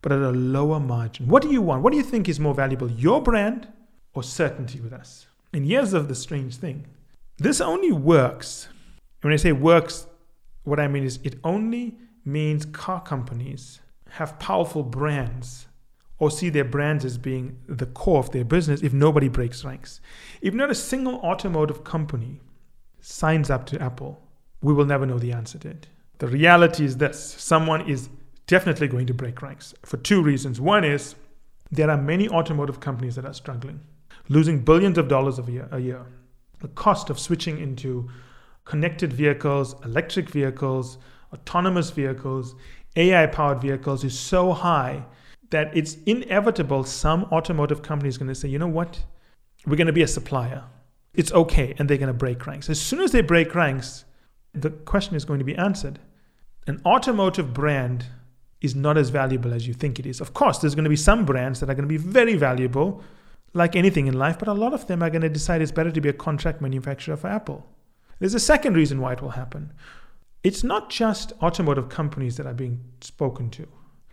but 0.00 0.12
at 0.12 0.22
a 0.22 0.30
lower 0.30 0.78
margin. 0.78 1.26
What 1.26 1.42
do 1.42 1.50
you 1.50 1.60
want? 1.60 1.82
What 1.82 1.90
do 1.90 1.96
you 1.96 2.04
think 2.04 2.28
is 2.28 2.38
more 2.38 2.54
valuable, 2.54 2.90
your 2.90 3.20
brand 3.20 3.68
or 4.14 4.22
certainty 4.22 4.80
with 4.80 4.92
us? 4.92 5.26
And 5.52 5.66
here's 5.66 5.92
of 5.92 6.06
the 6.06 6.14
strange 6.14 6.56
thing 6.56 6.86
this 7.40 7.60
only 7.60 7.90
works. 7.90 8.68
And 9.22 9.30
when 9.30 9.32
I 9.32 9.36
say 9.36 9.52
works, 9.52 10.06
what 10.64 10.78
I 10.78 10.88
mean 10.88 11.04
is 11.04 11.18
it 11.24 11.36
only 11.42 11.98
means 12.24 12.66
car 12.66 13.00
companies 13.00 13.80
have 14.10 14.38
powerful 14.38 14.82
brands 14.82 15.66
or 16.18 16.30
see 16.30 16.50
their 16.50 16.64
brands 16.64 17.04
as 17.04 17.16
being 17.16 17.58
the 17.66 17.86
core 17.86 18.18
of 18.18 18.30
their 18.30 18.44
business 18.44 18.82
if 18.82 18.92
nobody 18.92 19.28
breaks 19.28 19.64
ranks. 19.64 20.00
If 20.42 20.52
not 20.52 20.70
a 20.70 20.74
single 20.74 21.14
automotive 21.20 21.82
company 21.82 22.40
signs 23.00 23.48
up 23.48 23.64
to 23.66 23.82
Apple, 23.82 24.22
we 24.60 24.74
will 24.74 24.84
never 24.84 25.06
know 25.06 25.18
the 25.18 25.32
answer 25.32 25.58
to 25.58 25.70
it. 25.70 25.86
The 26.18 26.28
reality 26.28 26.84
is 26.84 26.98
this 26.98 27.18
someone 27.18 27.88
is 27.88 28.10
definitely 28.46 28.88
going 28.88 29.06
to 29.06 29.14
break 29.14 29.40
ranks 29.40 29.72
for 29.82 29.96
two 29.96 30.22
reasons. 30.22 30.60
One 30.60 30.84
is 30.84 31.14
there 31.70 31.88
are 31.88 31.96
many 31.96 32.28
automotive 32.28 32.80
companies 32.80 33.14
that 33.14 33.24
are 33.24 33.32
struggling, 33.32 33.80
losing 34.28 34.60
billions 34.60 34.98
of 34.98 35.08
dollars 35.08 35.38
a 35.38 35.42
year. 35.50 35.68
A 35.72 35.78
year. 35.78 36.04
The 36.60 36.68
cost 36.68 37.10
of 37.10 37.18
switching 37.18 37.58
into 37.58 38.08
connected 38.64 39.12
vehicles, 39.12 39.74
electric 39.84 40.30
vehicles, 40.30 40.98
autonomous 41.32 41.90
vehicles, 41.90 42.54
AI 42.96 43.26
powered 43.26 43.60
vehicles 43.60 44.04
is 44.04 44.18
so 44.18 44.52
high 44.52 45.04
that 45.50 45.76
it's 45.76 45.96
inevitable 46.06 46.84
some 46.84 47.24
automotive 47.24 47.82
company 47.82 48.08
is 48.08 48.18
going 48.18 48.28
to 48.28 48.34
say, 48.34 48.48
you 48.48 48.58
know 48.58 48.68
what? 48.68 49.02
We're 49.66 49.76
going 49.76 49.88
to 49.88 49.92
be 49.92 50.02
a 50.02 50.08
supplier. 50.08 50.64
It's 51.14 51.32
okay. 51.32 51.74
And 51.78 51.88
they're 51.88 51.98
going 51.98 52.08
to 52.08 52.14
break 52.14 52.46
ranks. 52.46 52.70
As 52.70 52.80
soon 52.80 53.00
as 53.00 53.12
they 53.12 53.20
break 53.20 53.54
ranks, 53.54 54.04
the 54.54 54.70
question 54.70 55.16
is 55.16 55.24
going 55.24 55.38
to 55.40 55.44
be 55.44 55.56
answered. 55.56 55.98
An 56.66 56.80
automotive 56.84 57.52
brand 57.52 58.06
is 58.60 58.74
not 58.74 58.96
as 58.96 59.10
valuable 59.10 59.52
as 59.52 59.66
you 59.66 59.74
think 59.74 59.98
it 59.98 60.06
is. 60.06 60.20
Of 60.20 60.34
course, 60.34 60.58
there's 60.58 60.74
going 60.74 60.84
to 60.84 60.90
be 60.90 60.96
some 60.96 61.24
brands 61.24 61.60
that 61.60 61.70
are 61.70 61.74
going 61.74 61.88
to 61.88 61.92
be 61.92 61.96
very 61.96 62.36
valuable, 62.36 63.02
like 63.52 63.74
anything 63.74 64.06
in 64.06 64.18
life, 64.18 64.38
but 64.38 64.48
a 64.48 64.52
lot 64.52 64.72
of 64.72 64.86
them 64.86 65.02
are 65.02 65.10
going 65.10 65.22
to 65.22 65.28
decide 65.28 65.62
it's 65.62 65.72
better 65.72 65.90
to 65.90 66.00
be 66.00 66.08
a 66.08 66.12
contract 66.12 66.60
manufacturer 66.60 67.16
for 67.16 67.28
Apple. 67.28 67.66
There's 68.18 68.34
a 68.34 68.40
second 68.40 68.74
reason 68.74 69.00
why 69.00 69.14
it 69.14 69.22
will 69.22 69.30
happen. 69.30 69.72
It's 70.42 70.62
not 70.62 70.90
just 70.90 71.32
automotive 71.42 71.88
companies 71.88 72.36
that 72.36 72.46
are 72.46 72.54
being 72.54 72.80
spoken 73.00 73.50
to. 73.50 73.66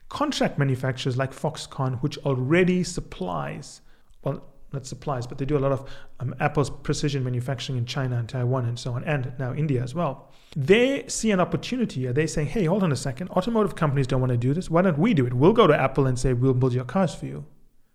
Contract 0.10 0.58
manufacturers 0.58 1.18
like 1.18 1.34
Foxconn, 1.34 2.02
which 2.02 2.18
already 2.20 2.84
supplies, 2.84 3.82
well, 4.24 4.44
not 4.74 4.86
supplies, 4.86 5.28
but 5.28 5.38
they 5.38 5.46
do 5.46 5.58
a 5.58 5.60
lot 5.60 5.72
of 5.72 5.90
um, 6.20 6.36
Apple's 6.40 6.70
precision 6.70 7.24
manufacturing 7.24 7.78
in 7.78 7.86
China 7.86 8.18
and 8.18 8.28
Taiwan 8.28 8.66
and 8.66 8.78
so 8.78 8.94
on, 8.94 9.04
and 9.04 9.34
now 9.38 9.54
India 9.54 9.82
as 9.82 9.94
well. 9.94 10.32
They 10.56 11.06
see 11.08 11.32
an 11.32 11.40
opportunity. 11.40 12.08
They 12.08 12.28
say, 12.28 12.44
hey, 12.44 12.66
hold 12.66 12.84
on 12.84 12.92
a 12.92 12.96
second. 12.96 13.30
Automotive 13.30 13.76
companies 13.76 14.08
don't 14.08 14.22
want 14.22 14.32
to 14.32 14.38
do 14.38 14.54
this. 14.54 14.70
Why 14.70 14.82
don't 14.82 14.98
we 14.98 15.14
do 15.14 15.26
it? 15.26 15.34
We'll 15.34 15.54
go 15.54 15.68
to 15.68 15.80
Apple 15.80 16.08
and 16.08 16.18
say, 16.18 16.34
we'll 16.34 16.54
build 16.54 16.74
your 16.74 16.86
cars 16.86 17.14
for 17.14 17.26
you. 17.26 17.46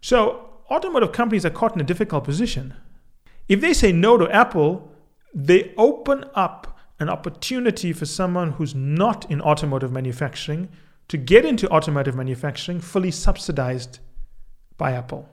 So 0.00 0.51
automotive 0.72 1.12
companies 1.12 1.44
are 1.44 1.50
caught 1.50 1.74
in 1.74 1.80
a 1.80 1.85
difficult 1.85 2.24
position. 2.24 2.74
If 3.48 3.61
they 3.61 3.74
say 3.74 3.92
no 3.92 4.16
to 4.16 4.30
Apple, 4.30 4.90
they 5.35 5.74
open 5.76 6.24
up 6.35 6.78
an 6.98 7.08
opportunity 7.08 7.92
for 7.92 8.06
someone 8.06 8.52
who's 8.52 8.74
not 8.74 9.30
in 9.30 9.40
automotive 9.40 9.92
manufacturing 9.92 10.68
to 11.08 11.16
get 11.18 11.44
into 11.44 11.68
automotive 11.68 12.14
manufacturing 12.14 12.80
fully 12.80 13.11
subsidized 13.11 13.98
by 14.78 14.92
Apple. 14.92 15.28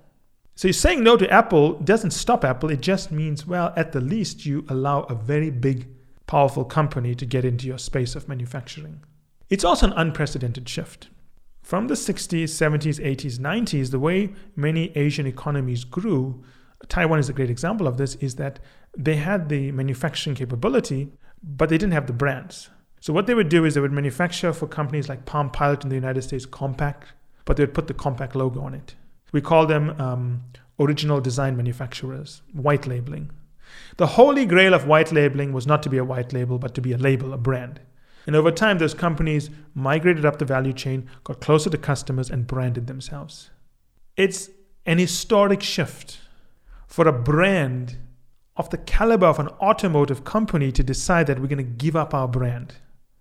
So 0.56 0.68
you're 0.68 0.74
saying 0.74 1.04
no 1.04 1.16
to 1.16 1.32
Apple 1.32 1.74
doesn't 1.74 2.12
stop 2.12 2.44
Apple, 2.44 2.70
it 2.70 2.82
just 2.82 3.12
means, 3.12 3.48
well, 3.48 3.72
at 3.78 3.94
the 3.94 4.02
least, 4.02 4.46
you 4.46 4.66
allow 4.68 5.04
a 5.04 5.16
very 5.16 5.50
big, 5.50 5.88
powerful 6.28 6.66
company 6.66 7.16
to 7.16 7.26
get 7.26 7.46
into 7.46 7.66
your 7.66 7.78
space 7.78 8.14
of 8.16 8.28
manufacturing. 8.28 9.02
It's 9.50 9.64
also 9.64 9.88
an 9.88 9.94
unprecedented 9.96 10.68
shift. 10.68 11.08
From 11.70 11.86
the 11.86 11.94
60s, 11.94 12.46
70s, 12.46 13.00
80s, 13.00 13.38
90s, 13.38 13.92
the 13.92 14.00
way 14.00 14.34
many 14.56 14.92
Asian 14.98 15.28
economies 15.28 15.84
grew, 15.84 16.44
Taiwan 16.88 17.20
is 17.20 17.30
a 17.30 17.34
great 17.34 17.52
example 17.52 17.88
of 17.88 17.98
this, 17.98 18.16
is 18.16 18.38
that 18.38 18.58
they 18.98 19.18
had 19.18 19.50
the 19.50 19.72
manufacturing 19.74 20.36
capability, 20.36 21.12
but 21.44 21.70
they 21.70 21.78
didn't 21.78 21.94
have 21.94 22.08
the 22.08 22.14
brands. 22.14 22.72
So 23.02 23.14
what 23.14 23.28
they 23.28 23.36
would 23.36 23.50
do 23.50 23.66
is 23.66 23.76
they 23.76 23.82
would 23.82 23.92
manufacture 23.92 24.52
for 24.52 24.66
companies 24.66 25.10
like 25.10 25.28
Palm 25.28 25.52
Pilot 25.52 25.84
in 25.84 25.90
the 25.90 25.96
United 25.96 26.24
States, 26.24 26.48
Compaq, 26.48 27.04
but 27.46 27.56
they 27.56 27.62
would 27.62 27.76
put 27.76 27.86
the 27.86 27.94
Compaq 27.94 28.34
logo 28.34 28.62
on 28.62 28.74
it. 28.74 28.96
We 29.32 29.40
call 29.40 29.68
them 29.68 29.92
um, 30.02 30.42
original 30.80 31.22
design 31.22 31.56
manufacturers, 31.56 32.42
white 32.52 32.88
labeling. 32.88 33.30
The 33.98 34.08
holy 34.08 34.48
grail 34.48 34.74
of 34.74 34.88
white 34.88 35.12
labeling 35.12 35.54
was 35.54 35.68
not 35.68 35.84
to 35.84 35.90
be 35.90 36.00
a 36.00 36.04
white 36.04 36.34
label, 36.34 36.58
but 36.58 36.74
to 36.74 36.82
be 36.82 36.94
a 36.94 36.98
label, 36.98 37.32
a 37.32 37.38
brand. 37.38 37.80
And 38.30 38.36
over 38.36 38.52
time, 38.52 38.78
those 38.78 38.94
companies 38.94 39.50
migrated 39.74 40.24
up 40.24 40.38
the 40.38 40.46
value 40.46 40.72
chain, 40.72 41.10
got 41.24 41.42
closer 41.42 41.72
to 41.72 41.80
customers, 41.80 42.30
and 42.30 42.46
branded 42.46 42.86
themselves. 42.86 43.50
It's 44.16 44.52
an 44.86 45.00
historic 45.00 45.64
shift 45.64 46.20
for 46.86 47.08
a 47.08 47.12
brand 47.12 47.98
of 48.56 48.70
the 48.70 48.78
caliber 48.78 49.26
of 49.26 49.40
an 49.40 49.48
automotive 49.60 50.26
company 50.26 50.72
to 50.74 50.84
decide 50.84 51.26
that 51.26 51.40
we're 51.40 51.48
going 51.48 51.58
to 51.58 51.64
give 51.64 51.96
up 51.96 52.14
our 52.14 52.28
brand 52.28 52.76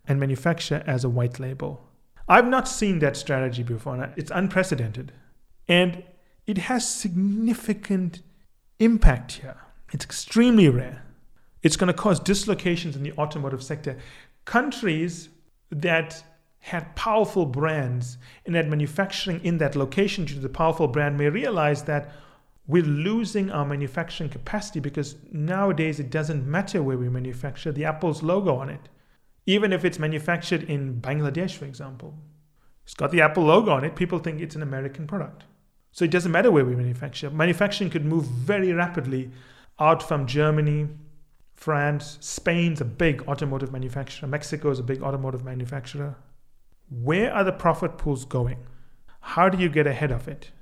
and 0.06 0.20
manufacture 0.20 0.84
as 0.86 1.04
a 1.04 1.08
white 1.08 1.40
label. 1.40 1.88
I've 2.28 2.46
not 2.46 2.68
seen 2.68 2.98
that 2.98 3.16
strategy 3.16 3.62
before. 3.62 4.12
It's 4.14 4.30
unprecedented. 4.34 5.12
And 5.66 6.02
it 6.46 6.58
has 6.58 6.86
significant 6.86 8.20
impact 8.78 9.40
here. 9.40 9.56
It's 9.90 10.04
extremely 10.04 10.68
rare. 10.68 11.02
It's 11.62 11.76
going 11.76 11.88
to 11.88 11.94
cause 11.94 12.20
dislocations 12.20 12.94
in 12.94 13.02
the 13.02 13.12
automotive 13.12 13.62
sector. 13.62 13.96
Countries 14.48 15.28
that 15.70 16.24
had 16.60 16.96
powerful 16.96 17.44
brands 17.44 18.16
and 18.46 18.54
had 18.54 18.70
manufacturing 18.70 19.44
in 19.44 19.58
that 19.58 19.76
location 19.76 20.24
due 20.24 20.36
to 20.36 20.40
the 20.40 20.48
powerful 20.48 20.88
brand 20.88 21.18
may 21.18 21.28
realize 21.28 21.82
that 21.82 22.10
we're 22.66 22.82
losing 22.82 23.50
our 23.50 23.66
manufacturing 23.66 24.30
capacity 24.30 24.80
because 24.80 25.16
nowadays 25.30 26.00
it 26.00 26.08
doesn't 26.08 26.46
matter 26.46 26.82
where 26.82 26.96
we 26.96 27.10
manufacture 27.10 27.72
the 27.72 27.84
Apple's 27.84 28.22
logo 28.22 28.56
on 28.56 28.70
it. 28.70 28.88
Even 29.44 29.70
if 29.70 29.84
it's 29.84 29.98
manufactured 29.98 30.62
in 30.62 30.98
Bangladesh, 30.98 31.54
for 31.54 31.66
example, 31.66 32.14
it's 32.84 32.94
got 32.94 33.10
the 33.10 33.20
Apple 33.20 33.44
logo 33.44 33.72
on 33.72 33.84
it, 33.84 33.96
people 33.96 34.18
think 34.18 34.40
it's 34.40 34.56
an 34.56 34.62
American 34.62 35.06
product. 35.06 35.44
So 35.92 36.06
it 36.06 36.10
doesn't 36.10 36.32
matter 36.32 36.50
where 36.50 36.64
we 36.64 36.74
manufacture. 36.74 37.28
Manufacturing 37.28 37.90
could 37.90 38.06
move 38.06 38.24
very 38.24 38.72
rapidly 38.72 39.30
out 39.78 40.02
from 40.02 40.26
Germany, 40.26 40.88
France, 41.58 42.18
Spain's 42.20 42.80
a 42.80 42.84
big 42.84 43.26
automotive 43.28 43.72
manufacturer, 43.72 44.28
Mexico 44.28 44.70
is 44.70 44.78
a 44.78 44.84
big 44.84 45.02
automotive 45.02 45.44
manufacturer. 45.44 46.16
Where 46.88 47.32
are 47.32 47.44
the 47.44 47.52
profit 47.52 47.98
pools 47.98 48.24
going? 48.24 48.58
How 49.20 49.48
do 49.48 49.58
you 49.58 49.68
get 49.68 49.86
ahead 49.86 50.12
of 50.12 50.28
it? 50.28 50.52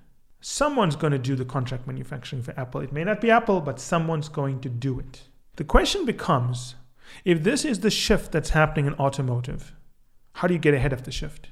someone's 0.41 0.95
going 0.95 1.13
to 1.13 1.19
do 1.19 1.35
the 1.35 1.45
contract 1.45 1.89
manufacturing 1.89 2.41
for 2.41 2.59
Apple. 2.59 2.81
It 2.81 2.93
may 2.93 3.03
not 3.03 3.21
be 3.21 3.33
Apple, 3.33 3.61
but 3.61 3.81
someone's 3.81 4.29
going 4.29 4.61
to 4.61 4.69
do 4.69 5.01
it. 5.01 5.23
The 5.57 5.65
question 5.65 6.05
becomes 6.05 6.77
if 7.25 7.43
this 7.43 7.65
is 7.65 7.81
the 7.81 7.91
shift 7.91 8.31
that's 8.31 8.51
happening 8.51 8.87
in 8.87 8.95
automotive, 8.95 9.75
how 10.35 10.47
do 10.47 10.55
you 10.55 10.61
get 10.61 10.75
ahead 10.75 10.93
of 10.93 11.03
the 11.03 11.11
shift? 11.11 11.49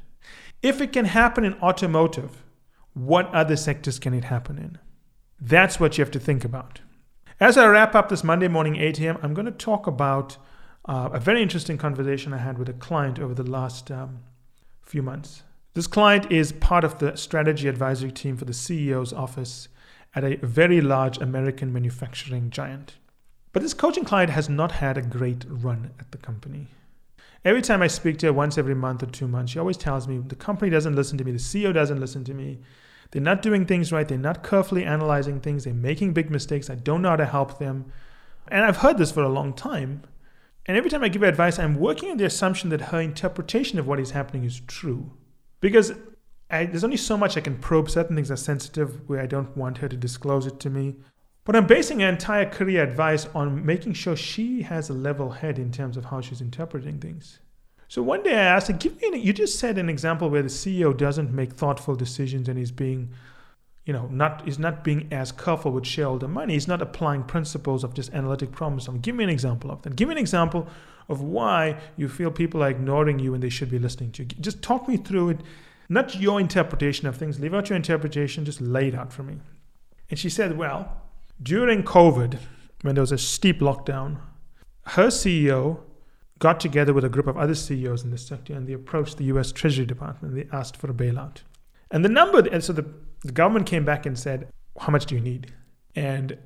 If 0.63 0.81
it 0.81 0.93
can 0.93 1.07
happen 1.07 1.45
in 1.45 1.55
automotive, 1.55 2.45
what 2.93 3.35
other 3.35 3.57
sectors 3.57 3.99
can 3.99 4.15
it 4.15 4.25
happen 4.25 4.59
in? 4.59 4.79
That's 5.41 5.81
what 5.81 5.99
you 5.99 6.03
have 6.03 6.13
to 6.13 6.21
think 6.21 6.45
about. 6.45 6.81
As 7.41 7.59
I 7.59 7.67
wrap 7.67 7.97
up 7.97 8.11
this 8.11 8.23
Monday 8.23 8.47
morning 8.47 8.77
8 8.77 9.01
a.m., 9.01 9.19
I'm 9.21 9.35
going 9.35 9.47
to 9.47 9.51
talk 9.51 9.89
about 9.89 10.37
uh, 10.85 11.11
a 11.13 11.19
very 11.19 11.43
interesting 11.43 11.77
conversation 11.77 12.33
I 12.33 12.39
had 12.39 12.59
with 12.59 12.69
a 12.69 12.75
client 12.75 13.19
over 13.19 13.35
the 13.35 13.43
last 13.43 13.91
um, 13.91 14.21
few 14.83 15.03
months. 15.03 15.43
This 15.75 15.89
client 15.89 16.31
is 16.31 16.53
part 16.53 16.85
of 16.85 17.01
the 17.01 17.17
strategy 17.17 17.67
advisory 17.67 18.13
team 18.13 18.37
for 18.37 18.45
the 18.45 18.53
CEO's 18.53 19.13
office 19.13 19.67
at 20.15 20.23
a 20.23 20.37
very 20.37 20.81
large 20.81 21.19
American 21.19 21.73
manufacturing 21.73 22.51
giant. 22.51 22.99
But 23.53 23.63
this 23.63 23.75
coaching 23.75 24.05
client 24.05 24.31
has 24.31 24.49
not 24.49 24.71
had 24.71 24.97
a 24.97 25.03
great 25.03 25.45
run 25.49 25.91
at 25.99 26.13
the 26.13 26.19
company. 26.19 26.69
Every 27.45 27.63
time 27.63 27.83
I 27.83 27.89
speak 27.89 28.19
to 28.19 28.27
her 28.27 28.33
once 28.33 28.57
every 28.57 28.77
month 28.77 29.03
or 29.03 29.07
two 29.07 29.27
months, 29.27 29.51
she 29.51 29.59
always 29.59 29.77
tells 29.77 30.07
me 30.07 30.19
the 30.19 30.37
company 30.37 30.71
doesn't 30.71 30.95
listen 30.95 31.19
to 31.19 31.25
me, 31.25 31.33
the 31.33 31.39
CEO 31.39 31.75
doesn't 31.75 31.99
listen 31.99 32.23
to 32.25 32.35
me. 32.35 32.61
They're 33.11 33.23
not 33.23 33.43
doing 33.43 33.67
things 33.67 33.93
right, 33.93 34.07
they're 34.07 34.19
not 34.19 34.43
carefully 34.43 34.85
analyzing 34.85 35.41
things, 35.41 35.65
they're 35.65 35.75
making 35.75 36.13
big 36.13 36.31
mistakes, 36.31 36.71
I 36.71 36.75
don't 36.75 37.03
know 37.03 37.11
how 37.11 37.17
to 37.17 37.27
help 37.27 37.59
them. 37.59 37.93
And 38.49 38.65
I've 38.65 38.79
heard 38.79 38.99
this 38.99 39.13
for 39.13 39.23
a 39.23 39.29
long 39.29 39.53
time. 39.53 40.03
And 40.67 40.77
every 40.77 40.91
time 40.91 41.05
I 41.05 41.09
give 41.09 41.23
her 41.23 41.29
advice, 41.29 41.59
I'm 41.59 41.79
working 41.79 42.11
on 42.11 42.17
the 42.17 42.25
assumption 42.25 42.71
that 42.71 42.81
her 42.81 43.01
interpretation 43.01 43.79
of 43.79 43.87
what 43.87 44.01
is 44.01 44.13
happening 44.13 44.45
is 44.45 44.61
true 44.67 45.13
because 45.61 45.93
I, 46.51 46.67
there's 46.67 46.85
only 46.85 46.97
so 46.97 47.17
much 47.17 47.37
I 47.37 47.41
can 47.41 47.59
probe. 47.59 47.91
Certain 47.91 48.15
things 48.15 48.31
are 48.31 48.37
sensitive 48.37 49.09
where 49.09 49.21
I 49.21 49.27
don't 49.27 49.57
want 49.57 49.79
her 49.79 49.89
to 49.89 49.97
disclose 49.97 50.47
it 50.47 50.61
to 50.61 50.71
me. 50.71 50.97
But 51.45 51.57
I'm 51.57 51.67
basing 51.67 52.01
her 52.01 52.09
entire 52.09 52.49
career 52.49 52.83
advice 52.83 53.27
on 53.35 53.65
making 53.65 53.95
sure 53.95 54.17
she 54.17 54.63
has 54.63 54.89
a 54.89 54.95
level 54.95 55.31
head 55.31 55.59
in 55.59 55.73
terms 55.73 55.97
of 55.97 56.07
how 56.07 56.21
she's 56.21 56.41
interpreting 56.41 56.99
things. 57.01 57.41
So 57.89 58.03
one 58.03 58.23
day 58.23 58.35
I 58.35 58.45
asked 58.45 58.79
give 58.79 59.01
me 59.01 59.09
an, 59.09 59.21
you 59.21 59.33
just 59.33 59.59
said 59.59 59.79
an 59.79 59.89
example 59.89 60.31
where 60.31 60.43
the 60.43 60.49
CEO 60.49 60.97
doesn't 60.97 61.33
make 61.33 61.53
thoughtful 61.53 61.95
decisions 61.95 62.49
and 62.49 62.59
he's 62.59 62.71
being, 62.71 63.11
you 63.85 63.93
know, 63.93 64.07
not 64.11 64.47
is 64.49 64.59
not 64.59 64.83
being 64.83 65.09
as 65.13 65.33
careful 65.33 65.73
with 65.73 65.87
shareholder 65.87 66.29
money. 66.29 66.55
He's 66.55 66.69
not 66.69 66.83
applying 66.83 67.23
principles 67.25 67.85
of 67.85 67.95
just 67.95 68.13
analytic 68.13 68.53
problem 68.53 68.81
solving. 68.81 69.03
Give 69.03 69.15
me 69.15 69.25
an 69.25 69.31
example 69.31 69.71
of 69.71 69.83
that. 69.83 69.97
Give 69.97 70.09
me 70.09 70.15
an 70.15 70.19
example 70.19 70.67
of 71.09 71.21
why 71.21 71.79
you 71.97 72.09
feel 72.09 72.31
people 72.31 72.63
are 72.63 72.71
ignoring 72.71 73.19
you 73.19 73.35
and 73.35 73.43
they 73.43 73.51
should 73.51 73.71
be 73.71 73.79
listening 73.79 74.13
to 74.13 74.23
you. 74.23 74.29
Just 74.41 74.63
talk 74.63 74.89
me 74.89 74.97
through 74.97 75.31
it, 75.31 75.41
not 75.89 76.17
your 76.17 76.41
interpretation 76.41 77.07
of 77.07 77.17
things. 77.17 77.39
Leave 77.39 77.55
out 77.55 77.69
your 77.69 77.77
interpretation, 77.77 78.45
just 78.45 78.61
lay 78.61 78.89
it 78.89 78.95
out 78.95 79.13
for 79.13 79.23
me. 79.23 79.39
And 80.11 80.19
she 80.19 80.31
said, 80.31 80.57
Well, 80.57 80.97
during 81.43 81.83
COVID, 81.83 82.39
when 82.83 82.95
there 82.95 83.03
was 83.03 83.13
a 83.13 83.19
steep 83.19 83.61
lockdown, 83.61 84.19
her 84.87 85.09
CEO 85.09 85.81
got 86.45 86.61
together 86.61 86.93
with 86.93 87.07
a 87.07 87.09
group 87.09 87.27
of 87.27 87.39
other 87.39 87.55
CEOs 87.55 88.05
in 88.05 88.11
the 88.11 88.19
sector 88.19 88.53
and 88.53 88.69
they 88.69 88.75
approached 88.75 89.17
the 89.17 89.25
US 89.33 89.51
Treasury 89.51 89.87
Department 89.87 90.35
they 90.35 90.47
asked 90.53 90.77
for 90.77 90.91
a 90.91 90.93
bailout. 90.93 91.39
And 91.91 92.05
the 92.05 92.11
number, 92.11 92.47
and 92.53 92.63
so 92.63 92.75
the, 92.75 92.85
the 93.23 93.33
government 93.33 93.67
came 93.67 93.87
back 93.87 94.05
and 94.05 94.19
said, 94.19 94.49
How 94.79 94.91
much 94.93 95.07
do 95.07 95.15
you 95.15 95.23
need? 95.23 95.55
And 95.97 96.37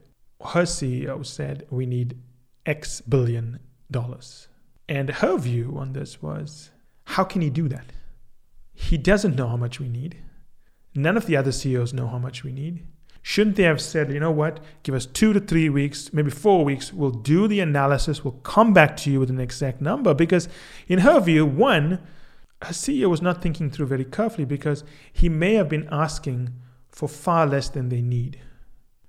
her 0.55 0.63
CEO 0.63 1.27
said, 1.27 1.67
We 1.71 1.85
need 1.85 2.17
X 2.65 3.01
billion 3.01 3.59
dollars. 3.91 4.47
And 4.89 5.11
her 5.11 5.37
view 5.37 5.75
on 5.77 5.95
this 5.95 6.23
was 6.23 6.71
how 7.17 7.25
can 7.25 7.43
he 7.43 7.51
do 7.51 7.67
that? 7.69 7.87
He 8.75 8.99
doesn't 8.99 9.35
know 9.35 9.49
how 9.49 9.57
much 9.57 9.81
we 9.81 9.89
need. 9.89 10.23
None 10.95 11.17
of 11.17 11.27
the 11.27 11.37
other 11.37 11.51
CEOs 11.51 11.93
know 11.93 12.07
how 12.07 12.19
much 12.19 12.45
we 12.45 12.53
need. 12.53 12.87
Shouldn't 13.23 13.57
they 13.57 13.65
have 13.65 13.81
said, 13.81 14.13
you 14.13 14.21
know 14.21 14.31
what, 14.31 14.61
give 14.83 14.95
us 14.95 15.05
two 15.05 15.33
to 15.33 15.41
three 15.41 15.69
weeks, 15.69 16.13
maybe 16.13 16.31
four 16.31 16.65
weeks, 16.65 16.93
we'll 16.93 17.11
do 17.11 17.47
the 17.47 17.61
analysis, 17.61 18.25
we'll 18.25 18.33
come 18.33 18.73
back 18.73 18.97
to 18.99 19.11
you 19.11 19.21
with 19.21 19.31
an 19.31 19.41
exact 19.41 19.81
number? 19.81 20.15
Because 20.15 20.49
in 20.87 21.01
her 21.01 21.21
view, 21.21 21.45
one, 21.45 22.01
her 22.63 22.73
CEO 22.73 23.09
was 23.11 23.23
not 23.23 23.43
thinking 23.43 23.71
through 23.71 23.87
very 23.87 24.05
carefully 24.05 24.45
because 24.45 24.83
he 25.13 25.29
may 25.29 25.55
have 25.55 25.69
been 25.69 25.89
asking 25.91 26.55
for 26.89 27.09
far 27.09 27.47
less 27.47 27.69
than 27.69 27.89
they 27.89 28.03
need. 28.03 28.41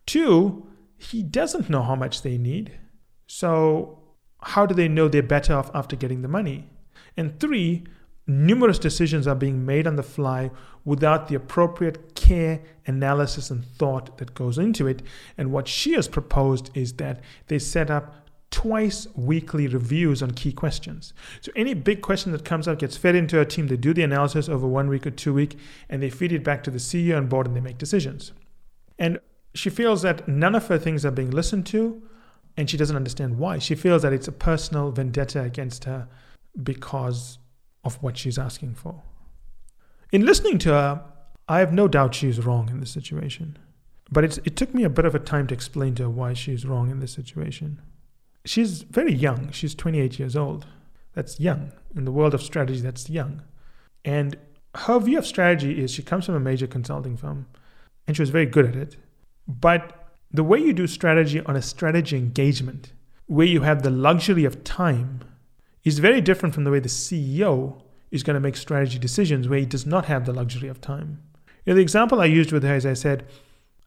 Two, 0.05 0.67
he 0.97 1.23
doesn't 1.23 1.69
know 1.69 1.81
how 1.81 1.95
much 1.95 2.21
they 2.21 2.37
need. 2.37 2.77
So 3.25 3.99
how 4.41 4.65
do 4.65 4.75
they 4.75 4.87
know 4.87 5.07
they're 5.07 5.23
better 5.23 5.55
off 5.55 5.71
after 5.73 5.95
getting 5.95 6.21
the 6.21 6.27
money? 6.27 6.69
And 7.15 7.39
three, 7.39 7.85
numerous 8.29 8.77
decisions 8.77 9.27
are 9.27 9.35
being 9.35 9.65
made 9.65 9.87
on 9.87 9.95
the 9.95 10.03
fly 10.03 10.51
without 10.85 11.27
the 11.27 11.35
appropriate 11.35 12.15
care, 12.15 12.61
analysis, 12.85 13.49
and 13.49 13.65
thought 13.65 14.17
that 14.19 14.33
goes 14.35 14.57
into 14.57 14.87
it. 14.87 15.01
And 15.37 15.51
what 15.51 15.67
she 15.67 15.93
has 15.93 16.07
proposed 16.07 16.69
is 16.75 16.93
that 16.93 17.21
they 17.47 17.59
set 17.59 17.89
up 17.89 18.15
twice 18.51 19.07
weekly 19.15 19.67
reviews 19.67 20.23
on 20.23 20.31
key 20.31 20.51
questions. 20.51 21.13
So 21.41 21.51
any 21.55 21.73
big 21.73 22.01
question 22.01 22.31
that 22.31 22.45
comes 22.45 22.67
up 22.67 22.79
gets 22.79 22.97
fed 22.97 23.15
into 23.15 23.35
her 23.35 23.45
team. 23.45 23.67
They 23.67 23.77
do 23.77 23.93
the 23.93 24.03
analysis 24.03 24.47
over 24.47 24.67
one 24.67 24.89
week 24.89 25.05
or 25.05 25.11
two 25.11 25.33
week, 25.33 25.57
and 25.89 26.01
they 26.01 26.09
feed 26.09 26.31
it 26.31 26.43
back 26.43 26.63
to 26.63 26.71
the 26.71 26.79
CEO 26.79 27.17
and 27.17 27.29
board, 27.29 27.47
and 27.47 27.55
they 27.55 27.61
make 27.61 27.77
decisions. 27.77 28.31
And 28.97 29.19
she 29.53 29.69
feels 29.69 30.01
that 30.03 30.27
none 30.27 30.55
of 30.55 30.67
her 30.67 30.77
things 30.77 31.05
are 31.05 31.11
being 31.11 31.31
listened 31.31 31.65
to, 31.67 32.01
and 32.57 32.69
she 32.69 32.77
doesn't 32.77 32.95
understand 32.95 33.37
why. 33.37 33.57
She 33.57 33.75
feels 33.75 34.01
that 34.03 34.13
it's 34.13 34.27
a 34.27 34.31
personal 34.31 34.91
vendetta 34.91 35.41
against 35.41 35.85
her 35.85 36.07
because 36.61 37.39
of 37.83 38.01
what 38.01 38.17
she's 38.17 38.37
asking 38.37 38.75
for. 38.75 39.01
In 40.11 40.25
listening 40.25 40.57
to 40.59 40.69
her, 40.69 41.03
I 41.47 41.59
have 41.59 41.73
no 41.73 41.87
doubt 41.87 42.15
she's 42.15 42.43
wrong 42.43 42.69
in 42.69 42.79
this 42.79 42.91
situation. 42.91 43.57
But 44.11 44.23
it 44.23 44.55
took 44.55 44.73
me 44.73 44.83
a 44.83 44.89
bit 44.89 45.05
of 45.05 45.13
a 45.13 45.19
time 45.19 45.47
to 45.47 45.53
explain 45.53 45.95
to 45.95 46.03
her 46.03 46.09
why 46.09 46.33
she's 46.33 46.65
wrong 46.65 46.89
in 46.89 46.99
this 46.99 47.11
situation. 47.11 47.81
She's 48.45 48.81
very 48.81 49.13
young. 49.13 49.51
She's 49.51 49.75
28 49.75 50.17
years 50.17 50.35
old. 50.35 50.65
That's 51.13 51.39
young. 51.39 51.71
In 51.95 52.05
the 52.05 52.11
world 52.11 52.33
of 52.33 52.41
strategy, 52.41 52.81
that's 52.81 53.09
young. 53.09 53.43
And 54.03 54.35
her 54.75 54.99
view 54.99 55.17
of 55.17 55.25
strategy 55.25 55.81
is 55.83 55.91
she 55.91 56.03
comes 56.03 56.25
from 56.25 56.35
a 56.35 56.39
major 56.39 56.67
consulting 56.67 57.17
firm 57.17 57.47
and 58.07 58.15
she 58.15 58.21
was 58.21 58.29
very 58.29 58.45
good 58.45 58.65
at 58.65 58.75
it. 58.75 58.95
But 59.47 60.13
the 60.31 60.43
way 60.43 60.59
you 60.59 60.73
do 60.73 60.87
strategy 60.87 61.41
on 61.41 61.55
a 61.55 61.61
strategy 61.61 62.17
engagement, 62.17 62.93
where 63.25 63.47
you 63.47 63.61
have 63.61 63.83
the 63.83 63.91
luxury 63.91 64.45
of 64.45 64.63
time, 64.63 65.21
is 65.83 65.99
very 65.99 66.21
different 66.21 66.53
from 66.53 66.63
the 66.63 66.71
way 66.71 66.79
the 66.79 66.89
CEO 66.89 67.81
is 68.11 68.23
going 68.23 68.33
to 68.33 68.39
make 68.39 68.57
strategy 68.57 68.99
decisions 68.99 69.47
where 69.47 69.59
he 69.59 69.65
does 69.65 69.85
not 69.85 70.05
have 70.05 70.25
the 70.25 70.33
luxury 70.33 70.67
of 70.67 70.81
time. 70.81 71.21
You 71.65 71.71
know, 71.71 71.75
the 71.75 71.81
example 71.81 72.21
I 72.21 72.25
used 72.25 72.51
with 72.51 72.63
her 72.63 72.75
is 72.75 72.85
I 72.85 72.93
said, 72.93 73.25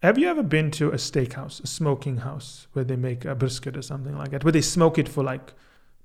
Have 0.02 0.18
you 0.18 0.28
ever 0.28 0.42
been 0.42 0.70
to 0.72 0.90
a 0.90 0.96
steakhouse, 0.96 1.62
a 1.62 1.66
smoking 1.66 2.18
house, 2.18 2.66
where 2.72 2.84
they 2.84 2.96
make 2.96 3.24
a 3.24 3.34
brisket 3.34 3.76
or 3.76 3.82
something 3.82 4.16
like 4.16 4.30
that, 4.30 4.44
where 4.44 4.52
they 4.52 4.60
smoke 4.60 4.98
it 4.98 5.08
for 5.08 5.24
like 5.24 5.52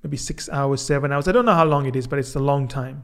maybe 0.04 0.18
six 0.18 0.50
hours, 0.50 0.82
seven 0.82 1.12
hours? 1.12 1.28
I 1.28 1.32
don't 1.32 1.46
know 1.46 1.54
how 1.54 1.66
long 1.66 1.86
it 1.86 1.96
is, 1.96 2.08
but 2.08 2.20
it's 2.20 2.36
a 2.36 2.40
long 2.40 2.68
time. 2.68 3.04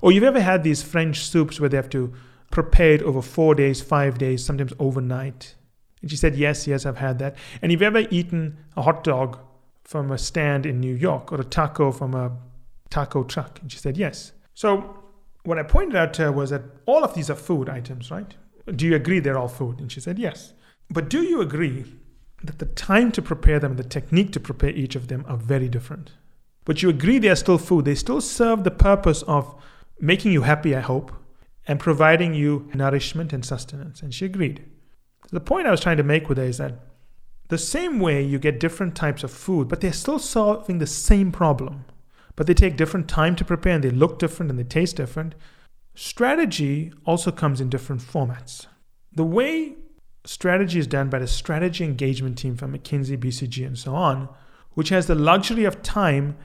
Or 0.00 0.12
you've 0.12 0.24
ever 0.24 0.40
had 0.40 0.62
these 0.62 0.82
French 0.82 1.24
soups 1.24 1.60
where 1.60 1.68
they 1.68 1.76
have 1.76 1.90
to 1.90 2.12
prepare 2.50 2.92
it 2.92 3.02
over 3.02 3.22
four 3.22 3.54
days, 3.54 3.80
five 3.80 4.18
days, 4.18 4.44
sometimes 4.44 4.72
overnight? 4.78 5.54
And 6.02 6.10
she 6.10 6.16
said, 6.16 6.36
Yes, 6.36 6.66
yes, 6.66 6.84
I've 6.84 6.98
had 6.98 7.18
that. 7.20 7.36
And 7.62 7.72
you've 7.72 7.82
ever 7.82 8.00
eaten 8.10 8.58
a 8.76 8.82
hot 8.82 9.04
dog 9.04 9.38
from 9.92 10.10
a 10.10 10.18
stand 10.18 10.66
in 10.66 10.80
New 10.80 10.94
York 10.94 11.30
or 11.32 11.40
a 11.40 11.44
taco 11.44 11.92
from 11.92 12.14
a 12.14 12.32
taco 12.90 13.22
truck? 13.22 13.60
And 13.60 13.70
she 13.70 13.78
said, 13.78 13.96
Yes. 13.96 14.32
So 14.54 15.02
what 15.44 15.58
I 15.58 15.62
pointed 15.62 15.96
out 15.96 16.14
to 16.14 16.22
her 16.22 16.32
was 16.32 16.50
that 16.50 16.62
all 16.86 17.04
of 17.04 17.14
these 17.14 17.28
are 17.30 17.34
food 17.34 17.68
items, 17.68 18.10
right? 18.10 18.34
Do 18.74 18.86
you 18.86 18.94
agree 18.94 19.18
they're 19.18 19.38
all 19.38 19.48
food? 19.48 19.80
And 19.80 19.90
she 19.90 20.00
said, 20.00 20.18
yes. 20.18 20.54
But 20.88 21.08
do 21.08 21.22
you 21.22 21.40
agree 21.40 21.84
that 22.44 22.58
the 22.58 22.66
time 22.66 23.10
to 23.12 23.22
prepare 23.22 23.58
them 23.58 23.72
and 23.72 23.78
the 23.78 23.84
technique 23.84 24.32
to 24.32 24.40
prepare 24.40 24.70
each 24.70 24.94
of 24.94 25.08
them 25.08 25.24
are 25.26 25.36
very 25.36 25.68
different? 25.68 26.12
But 26.64 26.82
you 26.82 26.88
agree 26.88 27.18
they 27.18 27.28
are 27.28 27.36
still 27.36 27.58
food. 27.58 27.84
They 27.84 27.96
still 27.96 28.20
serve 28.20 28.62
the 28.62 28.70
purpose 28.70 29.22
of 29.22 29.52
making 30.00 30.32
you 30.32 30.42
happy, 30.42 30.76
I 30.76 30.80
hope, 30.80 31.12
and 31.66 31.80
providing 31.80 32.34
you 32.34 32.70
nourishment 32.72 33.32
and 33.32 33.44
sustenance. 33.44 34.00
And 34.00 34.14
she 34.14 34.26
agreed. 34.26 34.64
The 35.30 35.40
point 35.40 35.66
I 35.66 35.72
was 35.72 35.80
trying 35.80 35.96
to 35.96 36.02
make 36.04 36.28
with 36.28 36.38
her 36.38 36.44
is 36.44 36.58
that 36.58 36.74
the 37.52 37.58
same 37.58 38.00
way 38.00 38.22
you 38.22 38.38
get 38.38 38.58
different 38.58 38.96
types 38.96 39.22
of 39.22 39.30
food, 39.30 39.68
but 39.68 39.80
they're 39.80 39.92
still 39.92 40.18
solving 40.18 40.78
the 40.78 40.86
same 40.86 41.30
problem 41.30 41.84
but 42.36 42.46
they 42.46 42.54
take 42.54 42.76
different 42.76 43.08
time 43.08 43.36
to 43.36 43.44
prepare 43.44 43.74
and 43.74 43.84
they 43.84 43.90
look 43.90 44.18
different 44.18 44.50
and 44.50 44.58
they 44.58 44.64
taste 44.64 44.96
different. 44.96 45.34
Strategy 45.94 46.92
also 47.04 47.30
comes 47.30 47.60
in 47.60 47.68
different 47.68 48.00
formats. 48.00 48.66
The 49.14 49.24
way 49.24 49.74
strategy 50.24 50.78
is 50.78 50.86
done 50.86 51.10
by 51.10 51.18
the 51.18 51.26
strategy 51.26 51.84
engagement 51.84 52.38
team 52.38 52.56
from 52.56 52.76
McKinsey, 52.76 53.18
BCG, 53.18 53.66
and 53.66 53.78
so 53.78 53.94
on, 53.94 54.28
which 54.72 54.88
has 54.88 55.06
the 55.06 55.14
luxury 55.14 55.64
of 55.64 55.82
time, 55.82 56.36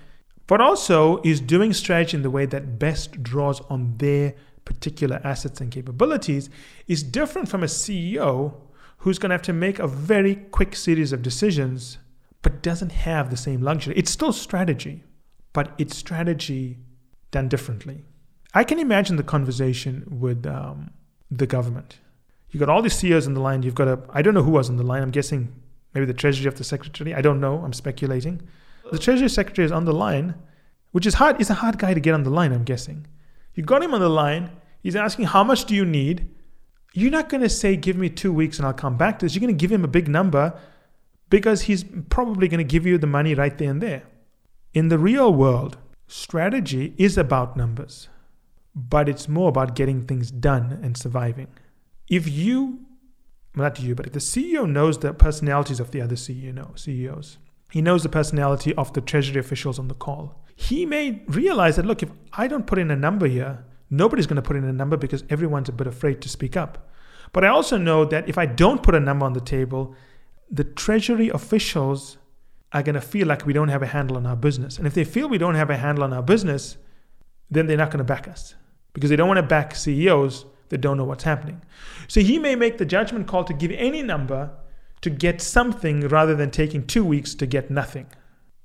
but 0.47 0.59
also 0.59 1.21
is 1.23 1.39
doing 1.39 1.71
strategy 1.73 2.17
in 2.17 2.23
the 2.23 2.29
way 2.29 2.45
that 2.45 2.79
best 2.79 3.23
draws 3.23 3.61
on 3.61 3.97
their 3.97 4.33
particular 4.65 5.21
assets 5.23 5.61
and 5.61 5.71
capabilities, 5.71 6.49
is 6.87 7.03
different 7.03 7.47
from 7.47 7.63
a 7.63 7.67
CEO 7.67 8.53
who's 8.97 9.19
going 9.19 9.29
to 9.29 9.35
have 9.35 9.41
to 9.43 9.53
make 9.53 9.79
a 9.79 9.87
very 9.87 10.35
quick 10.35 10.75
series 10.75 11.13
of 11.13 11.21
decisions, 11.21 11.97
but 12.41 12.61
doesn't 12.61 12.91
have 12.91 13.29
the 13.29 13.37
same 13.37 13.61
luxury. 13.61 13.93
It's 13.97 14.11
still 14.11 14.33
strategy 14.33 15.03
but 15.57 15.73
it's 15.79 15.97
strategy 15.97 16.77
done 17.31 17.49
differently. 17.49 18.05
I 18.53 18.63
can 18.63 18.77
imagine 18.77 19.15
the 19.15 19.23
conversation 19.23 20.05
with 20.07 20.45
um, 20.45 20.91
the 21.31 21.47
government. 21.47 21.97
You 22.51 22.59
got 22.59 22.69
all 22.69 22.83
these 22.83 22.93
CEOs 22.93 23.25
on 23.25 23.33
the 23.33 23.39
line. 23.39 23.63
You've 23.63 23.73
got 23.73 23.87
a, 23.87 23.99
I 24.11 24.21
don't 24.21 24.35
know 24.35 24.43
who 24.43 24.51
was 24.51 24.69
on 24.69 24.77
the 24.77 24.83
line. 24.83 25.01
I'm 25.01 25.09
guessing 25.09 25.51
maybe 25.95 26.05
the 26.05 26.13
Treasury 26.13 26.47
of 26.47 26.59
the 26.59 26.63
Secretary. 26.63 27.15
I 27.15 27.21
don't 27.21 27.39
know. 27.39 27.63
I'm 27.65 27.73
speculating. 27.73 28.47
The 28.91 28.99
Treasury 28.99 29.29
Secretary 29.29 29.65
is 29.65 29.71
on 29.71 29.85
the 29.85 29.93
line, 29.93 30.35
which 30.91 31.07
is 31.07 31.15
hard. 31.15 31.41
It's 31.41 31.49
a 31.49 31.55
hard 31.55 31.79
guy 31.79 31.95
to 31.95 31.99
get 31.99 32.13
on 32.13 32.21
the 32.21 32.29
line, 32.29 32.53
I'm 32.53 32.63
guessing. 32.63 33.07
You 33.55 33.63
got 33.63 33.81
him 33.81 33.95
on 33.95 33.99
the 33.99 34.09
line. 34.09 34.51
He's 34.83 34.95
asking, 34.95 35.25
How 35.25 35.43
much 35.43 35.65
do 35.65 35.73
you 35.73 35.85
need? 35.85 36.29
You're 36.93 37.11
not 37.11 37.29
going 37.29 37.41
to 37.41 37.49
say, 37.49 37.75
Give 37.75 37.95
me 37.95 38.09
two 38.09 38.33
weeks 38.33 38.57
and 38.57 38.65
I'll 38.65 38.73
come 38.73 38.97
back 38.97 39.19
to 39.19 39.25
this. 39.25 39.35
You're 39.35 39.41
going 39.41 39.55
to 39.55 39.61
give 39.61 39.71
him 39.71 39.83
a 39.83 39.89
big 39.89 40.07
number 40.07 40.59
because 41.29 41.63
he's 41.63 41.83
probably 42.09 42.47
going 42.47 42.59
to 42.59 42.63
give 42.63 42.85
you 42.85 42.97
the 42.97 43.07
money 43.07 43.35
right 43.35 43.57
there 43.57 43.69
and 43.69 43.81
there. 43.81 44.03
In 44.73 44.89
the 44.89 44.99
real 44.99 45.33
world, 45.33 45.77
strategy 46.07 46.93
is 46.97 47.17
about 47.17 47.57
numbers, 47.57 48.09
but 48.75 49.09
it's 49.09 49.27
more 49.27 49.49
about 49.49 49.75
getting 49.75 50.05
things 50.05 50.31
done 50.31 50.79
and 50.81 50.95
surviving. 50.97 51.47
If 52.09 52.27
you, 52.27 52.79
not 53.55 53.79
you, 53.79 53.95
but 53.95 54.07
if 54.07 54.13
the 54.13 54.19
CEO 54.19 54.69
knows 54.69 54.99
the 54.99 55.13
personalities 55.13 55.79
of 55.79 55.91
the 55.91 56.01
other 56.01 56.15
CEO, 56.15 56.77
CEOs, 56.77 57.37
he 57.71 57.81
knows 57.81 58.03
the 58.03 58.09
personality 58.09 58.73
of 58.75 58.93
the 58.93 59.01
treasury 59.01 59.39
officials 59.39 59.77
on 59.77 59.89
the 59.89 59.93
call. 59.93 60.41
He 60.55 60.85
may 60.85 61.21
realize 61.27 61.75
that, 61.75 61.85
look, 61.85 62.01
if 62.01 62.09
I 62.33 62.47
don't 62.47 62.65
put 62.65 62.79
in 62.79 62.89
a 62.89 62.95
number 62.95 63.27
here, 63.27 63.65
nobody's 63.89 64.27
going 64.27 64.37
to 64.37 64.41
put 64.41 64.55
in 64.55 64.63
a 64.63 64.73
number 64.73 64.97
because 64.97 65.23
everyone's 65.29 65.69
a 65.69 65.73
bit 65.73 65.87
afraid 65.87 66.21
to 66.21 66.29
speak 66.29 66.57
up. 66.57 66.89
But 67.33 67.43
I 67.43 67.49
also 67.49 67.77
know 67.77 68.05
that 68.05 68.29
if 68.29 68.37
I 68.37 68.45
don't 68.45 68.83
put 68.83 68.95
a 68.95 68.99
number 68.99 69.25
on 69.25 69.33
the 69.33 69.41
table, 69.41 69.95
the 70.49 70.63
treasury 70.63 71.29
officials 71.29 72.17
are 72.73 72.83
going 72.83 72.95
to 72.95 73.01
feel 73.01 73.27
like 73.27 73.45
we 73.45 73.53
don't 73.53 73.69
have 73.69 73.83
a 73.83 73.87
handle 73.87 74.17
on 74.17 74.25
our 74.25 74.35
business. 74.35 74.77
And 74.77 74.87
if 74.87 74.93
they 74.93 75.03
feel 75.03 75.27
we 75.27 75.37
don't 75.37 75.55
have 75.55 75.69
a 75.69 75.77
handle 75.77 76.03
on 76.03 76.13
our 76.13 76.21
business, 76.21 76.77
then 77.49 77.67
they're 77.67 77.77
not 77.77 77.91
going 77.91 77.99
to 77.99 78.03
back 78.03 78.27
us 78.27 78.55
because 78.93 79.09
they 79.09 79.15
don't 79.15 79.27
want 79.27 79.37
to 79.37 79.43
back 79.43 79.75
CEOs 79.75 80.45
that 80.69 80.79
don't 80.79 80.97
know 80.97 81.05
what's 81.05 81.23
happening. 81.23 81.61
So 82.07 82.19
he 82.19 82.39
may 82.39 82.55
make 82.55 82.77
the 82.77 82.85
judgment 82.85 83.27
call 83.27 83.43
to 83.45 83.53
give 83.53 83.71
any 83.71 84.01
number 84.03 84.51
to 85.01 85.09
get 85.09 85.41
something 85.41 86.07
rather 86.07 86.35
than 86.35 86.51
taking 86.51 86.85
two 86.85 87.05
weeks 87.05 87.35
to 87.35 87.45
get 87.45 87.69
nothing. 87.69 88.07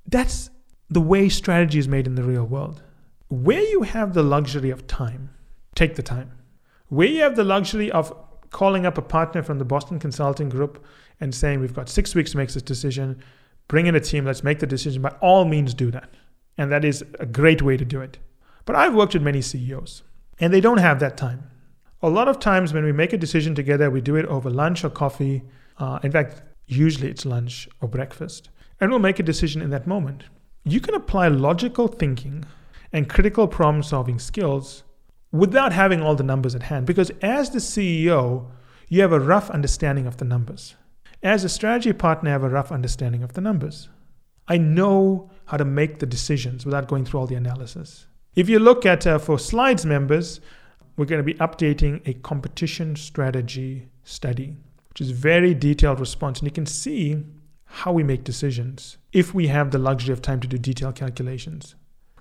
That's 0.05 0.49
the 0.89 1.01
way 1.01 1.29
strategy 1.29 1.79
is 1.79 1.87
made 1.87 2.07
in 2.07 2.15
the 2.15 2.23
real 2.23 2.45
world. 2.45 2.81
Where 3.33 3.63
you 3.63 3.81
have 3.81 4.13
the 4.13 4.21
luxury 4.21 4.69
of 4.69 4.85
time, 4.85 5.31
take 5.73 5.95
the 5.95 6.03
time. 6.03 6.33
Where 6.89 7.07
you 7.07 7.23
have 7.23 7.35
the 7.35 7.43
luxury 7.43 7.91
of 7.91 8.13
calling 8.51 8.85
up 8.85 8.95
a 8.95 9.01
partner 9.01 9.41
from 9.41 9.57
the 9.57 9.65
Boston 9.65 9.97
Consulting 9.97 10.49
Group 10.49 10.85
and 11.19 11.33
saying, 11.33 11.59
We've 11.59 11.73
got 11.73 11.89
six 11.89 12.13
weeks 12.13 12.31
to 12.31 12.37
make 12.37 12.51
this 12.51 12.61
decision 12.61 13.23
bring 13.67 13.87
in 13.87 13.95
a 13.95 13.99
team, 13.99 14.25
let's 14.25 14.43
make 14.43 14.59
the 14.59 14.67
decision. 14.67 15.01
By 15.01 15.15
all 15.19 15.45
means, 15.45 15.73
do 15.73 15.89
that. 15.89 16.11
And 16.59 16.71
that 16.71 16.85
is 16.85 17.03
a 17.19 17.25
great 17.25 17.63
way 17.63 17.75
to 17.75 17.83
do 17.83 18.01
it. 18.01 18.19
But 18.65 18.75
I've 18.75 18.93
worked 18.93 19.15
with 19.15 19.23
many 19.23 19.41
CEOs, 19.41 20.03
and 20.39 20.53
they 20.53 20.61
don't 20.61 20.77
have 20.77 20.99
that 20.99 21.17
time. 21.17 21.49
A 22.03 22.09
lot 22.09 22.27
of 22.27 22.39
times 22.39 22.71
when 22.71 22.83
we 22.83 22.91
make 22.91 23.13
a 23.13 23.17
decision 23.17 23.55
together, 23.55 23.89
we 23.89 23.99
do 23.99 24.15
it 24.15 24.27
over 24.27 24.51
lunch 24.51 24.83
or 24.83 24.91
coffee. 24.91 25.41
Uh, 25.79 25.97
in 26.03 26.11
fact, 26.11 26.43
usually 26.67 27.09
it's 27.09 27.25
lunch 27.25 27.67
or 27.81 27.87
breakfast. 27.87 28.49
And 28.79 28.91
we'll 28.91 28.99
make 28.99 29.17
a 29.17 29.23
decision 29.23 29.63
in 29.63 29.71
that 29.71 29.87
moment. 29.87 30.25
You 30.65 30.79
can 30.79 30.93
apply 30.93 31.29
logical 31.29 31.87
thinking 31.87 32.45
and 32.93 33.09
critical 33.09 33.47
problem 33.47 33.83
solving 33.83 34.19
skills 34.19 34.83
without 35.31 35.73
having 35.73 36.01
all 36.01 36.15
the 36.15 36.23
numbers 36.23 36.53
at 36.53 36.63
hand. 36.63 36.85
Because 36.85 37.09
as 37.21 37.49
the 37.49 37.59
CEO, 37.59 38.51
you 38.87 39.01
have 39.01 39.11
a 39.11 39.19
rough 39.19 39.49
understanding 39.49 40.05
of 40.05 40.17
the 40.17 40.25
numbers. 40.25 40.75
As 41.23 41.43
a 41.43 41.49
strategy 41.49 41.91
partner, 41.91 42.29
I 42.29 42.33
have 42.33 42.43
a 42.43 42.49
rough 42.49 42.71
understanding 42.71 43.23
of 43.23 43.33
the 43.33 43.41
numbers. 43.41 43.89
I 44.47 44.57
know 44.57 45.31
how 45.45 45.57
to 45.57 45.65
make 45.65 45.99
the 45.99 46.05
decisions 46.05 46.65
without 46.65 46.87
going 46.87 47.05
through 47.05 47.21
all 47.21 47.27
the 47.27 47.35
analysis. 47.35 48.07
If 48.35 48.49
you 48.49 48.59
look 48.59 48.85
at 48.85 49.07
uh, 49.07 49.17
for 49.17 49.39
slides 49.39 49.85
members, 49.85 50.39
we're 50.95 51.05
going 51.05 51.19
to 51.19 51.23
be 51.23 51.35
updating 51.35 52.07
a 52.07 52.13
competition 52.13 52.95
strategy 52.95 53.87
study, 54.03 54.57
which 54.89 55.01
is 55.01 55.11
very 55.11 55.53
detailed 55.53 55.99
response. 55.99 56.39
And 56.39 56.47
you 56.47 56.51
can 56.51 56.65
see 56.65 57.23
how 57.65 57.91
we 57.91 58.03
make 58.03 58.23
decisions 58.23 58.97
if 59.11 59.33
we 59.33 59.47
have 59.47 59.71
the 59.71 59.79
luxury 59.79 60.13
of 60.13 60.21
time 60.21 60.39
to 60.41 60.47
do 60.47 60.57
detailed 60.57 60.95
calculations. 60.95 61.75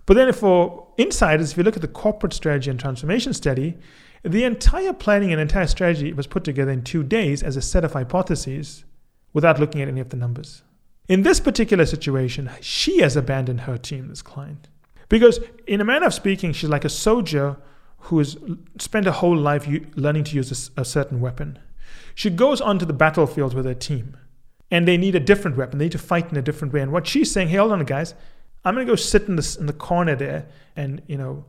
But 0.07 0.15
then 0.15 0.33
for 0.33 0.89
insiders, 0.99 1.53
if 1.53 1.59
you 1.59 1.63
look 1.63 1.77
at 1.77 1.83
the 1.83 1.89
corporate 1.89 2.33
strategy 2.33 2.71
and 2.71 2.79
transformation 2.79 3.33
study, 3.33 3.79
the 4.25 4.45
entire 4.45 4.93
planning 4.93 5.33
and 5.33 5.41
entire 5.41 5.67
strategy 5.67 6.13
was 6.13 6.27
put 6.27 6.45
together 6.45 6.71
in 6.71 6.83
two 6.83 7.03
days 7.03 7.43
as 7.43 7.57
a 7.57 7.63
set 7.63 7.85
of 7.85 7.93
hypotheses 7.93 8.85
without 9.33 9.59
looking 9.59 9.81
at 9.81 9.89
any 9.89 10.01
of 10.01 10.11
the 10.11 10.17
numbers. 10.17 10.63
In 11.09 11.23
this 11.23 11.41
particular 11.41 11.87
situation, 11.87 12.51
she 12.61 13.01
has 13.01 13.17
abandoned 13.17 13.63
her 13.63 13.77
team, 13.77 14.09
this 14.09 14.23
client, 14.23 14.69
Because, 15.13 15.41
in 15.67 15.81
a 15.81 15.85
manner 15.85 16.07
of 16.07 16.15
speaking, 16.15 16.55
she's 16.55 16.71
like 16.71 16.87
a 16.87 16.89
soldier 16.89 17.59
who 17.99 18.17
has 18.17 18.35
spent 18.79 19.05
her 19.05 19.13
whole 19.13 19.37
life 19.37 19.69
learning 19.95 20.25
to 20.25 20.37
use 20.37 20.71
a, 20.77 20.81
a 20.81 20.85
certain 20.87 21.21
weapon. 21.21 21.59
She 22.15 22.31
goes 22.31 22.63
onto 22.63 22.87
the 22.87 22.95
battlefield 22.95 23.53
with 23.53 23.67
her 23.67 23.75
team, 23.75 24.17
and 24.71 24.89
they 24.89 24.97
need 24.97 25.15
a 25.15 25.21
different 25.21 25.59
weapon. 25.59 25.79
They 25.79 25.85
need 25.85 25.93
to 25.93 25.99
fight 25.99 26.31
in 26.31 26.39
a 26.39 26.43
different 26.43 26.73
way. 26.73 26.81
And 26.81 26.93
what 26.93 27.07
she's 27.07 27.31
saying, 27.31 27.49
hey, 27.49 27.59
hold 27.59 27.73
on, 27.73 27.85
guys, 27.85 28.15
I'm 28.65 28.75
going 28.75 28.87
to 28.87 28.93
go 28.93 28.97
sit 28.97 29.29
in 29.29 29.37
the, 29.37 29.57
in 29.59 29.67
the 29.67 29.73
corner 29.73 30.15
there 30.15 30.47
and, 30.77 31.03
you 31.07 31.17
know, 31.17 31.45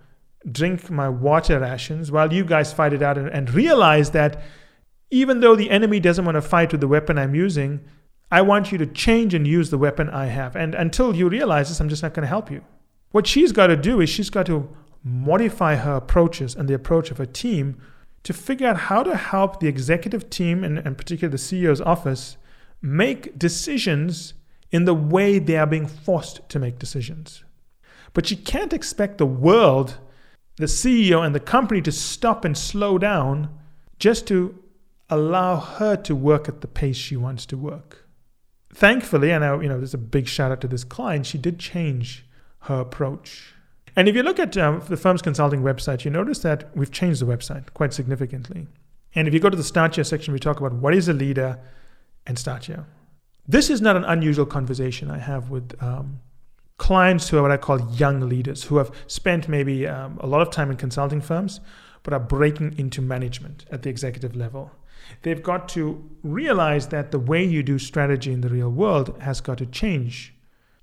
drink 0.52 0.90
my 0.90 1.08
water 1.08 1.60
rations 1.60 2.12
while 2.12 2.34
you 2.34 2.44
guys 2.44 2.74
fight 2.74 2.94
it 2.94 3.02
out 3.02 3.18
and, 3.18 3.30
and 3.30 3.54
realize 3.54 4.12
that 4.12 4.42
even 5.12 5.40
though 5.40 5.56
the 5.56 5.70
enemy 5.70 6.00
doesn't 6.00 6.26
want 6.26 6.36
to 6.36 6.42
fight 6.42 6.72
with 6.72 6.82
the 6.82 6.88
weapon 6.88 7.18
I'm 7.18 7.36
using, 7.36 7.82
I 8.32 8.42
want 8.42 8.72
you 8.72 8.80
to 8.80 8.88
change 8.88 9.34
and 9.36 9.46
use 9.46 9.70
the 9.70 9.78
weapon 9.78 10.10
I 10.10 10.26
have. 10.26 10.56
And 10.56 10.74
until 10.74 11.16
you 11.16 11.30
realize 11.30 11.70
this, 11.70 11.80
I'm 11.80 11.90
just 11.90 12.02
not 12.02 12.16
going 12.16 12.24
to 12.24 12.28
help 12.28 12.50
you. 12.50 12.64
What 13.12 13.28
she's 13.28 13.52
got 13.52 13.68
to 13.68 13.78
do 13.78 14.02
is 14.02 14.10
she's 14.10 14.32
got 14.32 14.48
to 14.48 14.76
modify 15.04 15.76
her 15.76 15.96
approaches 15.96 16.56
and 16.56 16.68
the 16.68 16.74
approach 16.74 17.12
of 17.12 17.20
her 17.20 17.28
team 17.28 17.80
to 18.24 18.34
figure 18.34 18.68
out 18.68 18.78
how 18.78 19.04
to 19.04 19.16
help 19.16 19.60
the 19.60 19.68
executive 19.68 20.30
team 20.30 20.64
and, 20.64 20.80
and 20.80 20.98
particularly 20.98 21.32
the 21.32 21.38
CEO's 21.38 21.82
office 21.82 22.38
make 22.82 23.38
decisions 23.38 24.34
in 24.74 24.86
the 24.86 24.94
way 24.94 25.38
they 25.38 25.56
are 25.56 25.68
being 25.68 25.88
forced 25.88 26.42
to 26.50 26.60
make 26.60 26.80
decisions. 26.80 27.44
But 28.12 28.26
she 28.26 28.36
can't 28.36 28.74
expect 28.74 29.20
the 29.20 29.26
world, 29.26 30.00
the 30.58 30.66
CEO, 30.66 31.24
and 31.24 31.34
the 31.34 31.40
company 31.40 31.82
to 31.84 31.92
stop 31.92 32.44
and 32.44 32.58
slow 32.58 32.98
down 32.98 33.56
just 34.00 34.28
to 34.28 34.60
allow 35.10 35.58
her 35.58 35.96
to 35.96 36.16
work 36.16 36.50
at 36.50 36.62
the 36.62 36.68
pace 36.68 36.98
she 36.98 37.16
wants 37.16 37.46
to 37.46 37.58
work. 37.58 38.08
Thankfully, 38.74 39.30
and 39.30 39.46
I, 39.46 39.62
you 39.62 39.70
know, 39.70 39.78
there's 39.78 39.94
a 39.94 40.00
big 40.00 40.28
shout 40.28 40.52
out 40.52 40.62
to 40.62 40.68
this 40.68 40.84
client, 40.84 41.28
she 41.28 41.38
did 41.38 41.60
change 41.60 42.26
her 42.62 42.80
approach. 42.80 43.54
And 43.96 44.10
if 44.10 44.16
you 44.16 44.24
look 44.24 44.40
at 44.40 44.58
um, 44.58 44.82
the 44.90 44.98
firm's 44.98 45.22
consulting 45.22 45.62
website, 45.62 46.04
you 46.04 46.10
notice 46.10 46.40
that 46.40 46.76
we've 46.76 46.92
changed 46.92 47.22
the 47.22 47.28
website 47.28 47.72
quite 47.76 47.94
significantly. 47.94 48.66
And 49.14 49.28
if 49.28 49.36
you 49.36 49.40
go 49.40 49.52
to 49.52 49.58
the 49.58 49.64
Start 49.64 49.94
Here 49.94 50.04
section, 50.04 50.34
we 50.34 50.40
talk 50.40 50.60
about 50.60 50.74
what 50.74 50.96
is 50.96 51.08
a 51.08 51.14
leader 51.14 51.60
and 52.26 52.40
Start 52.40 52.66
Here. 52.66 52.88
This 53.48 53.70
is 53.70 53.82
not 53.82 53.98
an 53.98 54.06
unusual 54.06 54.46
conversation 54.46 55.12
I 55.12 55.18
have 55.18 55.50
with 55.50 55.82
um, 55.84 56.22
clients 56.78 57.28
who 57.28 57.38
are 57.38 57.42
what 57.42 57.52
I 57.52 57.58
call 57.58 57.92
young 57.92 58.30
leaders, 58.30 58.64
who 58.64 58.78
have 58.78 58.92
spent 59.08 59.50
maybe 59.50 59.86
um, 59.86 60.18
a 60.22 60.28
lot 60.28 60.42
of 60.42 60.50
time 60.50 60.72
in 60.72 60.78
consulting 60.78 61.20
firms, 61.20 61.60
but 62.04 62.14
are 62.14 62.20
breaking 62.20 62.76
into 62.78 63.02
management 63.02 63.66
at 63.70 63.84
the 63.84 63.90
executive 63.90 64.36
level. 64.36 64.72
They've 65.24 65.44
got 65.44 65.68
to 65.70 66.10
realize 66.24 66.88
that 66.88 67.12
the 67.12 67.20
way 67.20 67.44
you 67.44 67.64
do 67.64 67.78
strategy 67.78 68.32
in 68.32 68.42
the 68.42 68.50
real 68.50 68.70
world 68.70 69.18
has 69.22 69.42
got 69.42 69.58
to 69.58 69.66
change. 69.66 70.34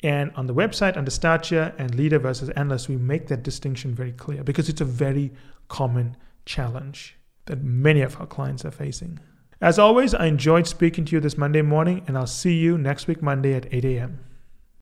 And 0.02 0.30
on 0.36 0.46
the 0.46 0.54
website, 0.54 0.96
under 0.96 1.10
Here 1.46 1.74
and 1.78 1.94
Leader 1.94 2.18
versus 2.18 2.50
Analyst, 2.50 2.88
we 2.88 2.96
make 2.96 3.28
that 3.28 3.42
distinction 3.42 3.94
very 3.94 4.12
clear 4.12 4.42
because 4.44 4.68
it's 4.68 4.80
a 4.80 4.86
very 4.86 5.32
common 5.68 6.16
challenge 6.44 7.16
that 7.46 7.62
many 7.62 8.02
of 8.02 8.20
our 8.20 8.26
clients 8.26 8.64
are 8.64 8.70
facing. 8.70 9.20
As 9.62 9.78
always, 9.78 10.14
I 10.14 10.24
enjoyed 10.24 10.66
speaking 10.66 11.04
to 11.04 11.16
you 11.16 11.20
this 11.20 11.36
Monday 11.36 11.60
morning, 11.60 12.02
and 12.06 12.16
I'll 12.16 12.26
see 12.26 12.54
you 12.54 12.78
next 12.78 13.06
week, 13.06 13.20
Monday 13.20 13.52
at 13.52 13.70
8 13.70 13.84
a.m. 13.84 14.20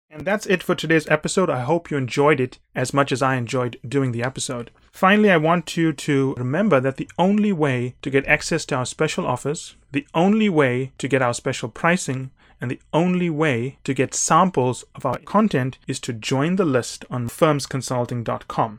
And 0.09 0.25
that's 0.25 0.47
it 0.47 0.63
for 0.63 0.77
today's 0.77 1.09
episode. 1.09 1.51
I 1.51 1.61
hope 1.61 1.91
you 1.91 1.97
enjoyed 1.97 2.39
it 2.39 2.61
as 2.77 2.95
much 2.95 3.11
as 3.11 3.21
I 3.21 3.35
enjoyed 3.35 3.81
doing 3.87 4.13
the 4.13 4.23
episode. 4.23 4.71
Finally, 4.93 5.31
I 5.31 5.37
want 5.37 5.77
you 5.77 5.93
to 5.93 6.35
remember 6.37 6.79
that 6.79 6.97
the 6.97 7.11
only 7.19 7.53
way 7.53 7.97
to 8.03 8.11
get 8.11 8.25
access 8.29 8.65
to 8.67 8.77
our 8.77 8.87
special 8.87 9.27
offers, 9.27 9.75
the 9.91 10.07
only 10.15 10.49
way 10.49 10.93
to 10.99 11.09
get 11.09 11.23
our 11.23 11.35
special 11.35 11.69
pricing, 11.69 12.31
and 12.61 12.71
the 12.71 12.81
only 12.93 13.29
way 13.31 13.79
to 13.83 13.93
get 13.93 14.15
samples 14.15 14.85
of 14.95 15.05
our 15.05 15.19
content 15.19 15.79
is 15.89 15.99
to 16.01 16.13
join 16.13 16.55
the 16.55 16.65
list 16.65 17.05
on 17.11 17.29
firmsconsulting.com. 17.29 18.79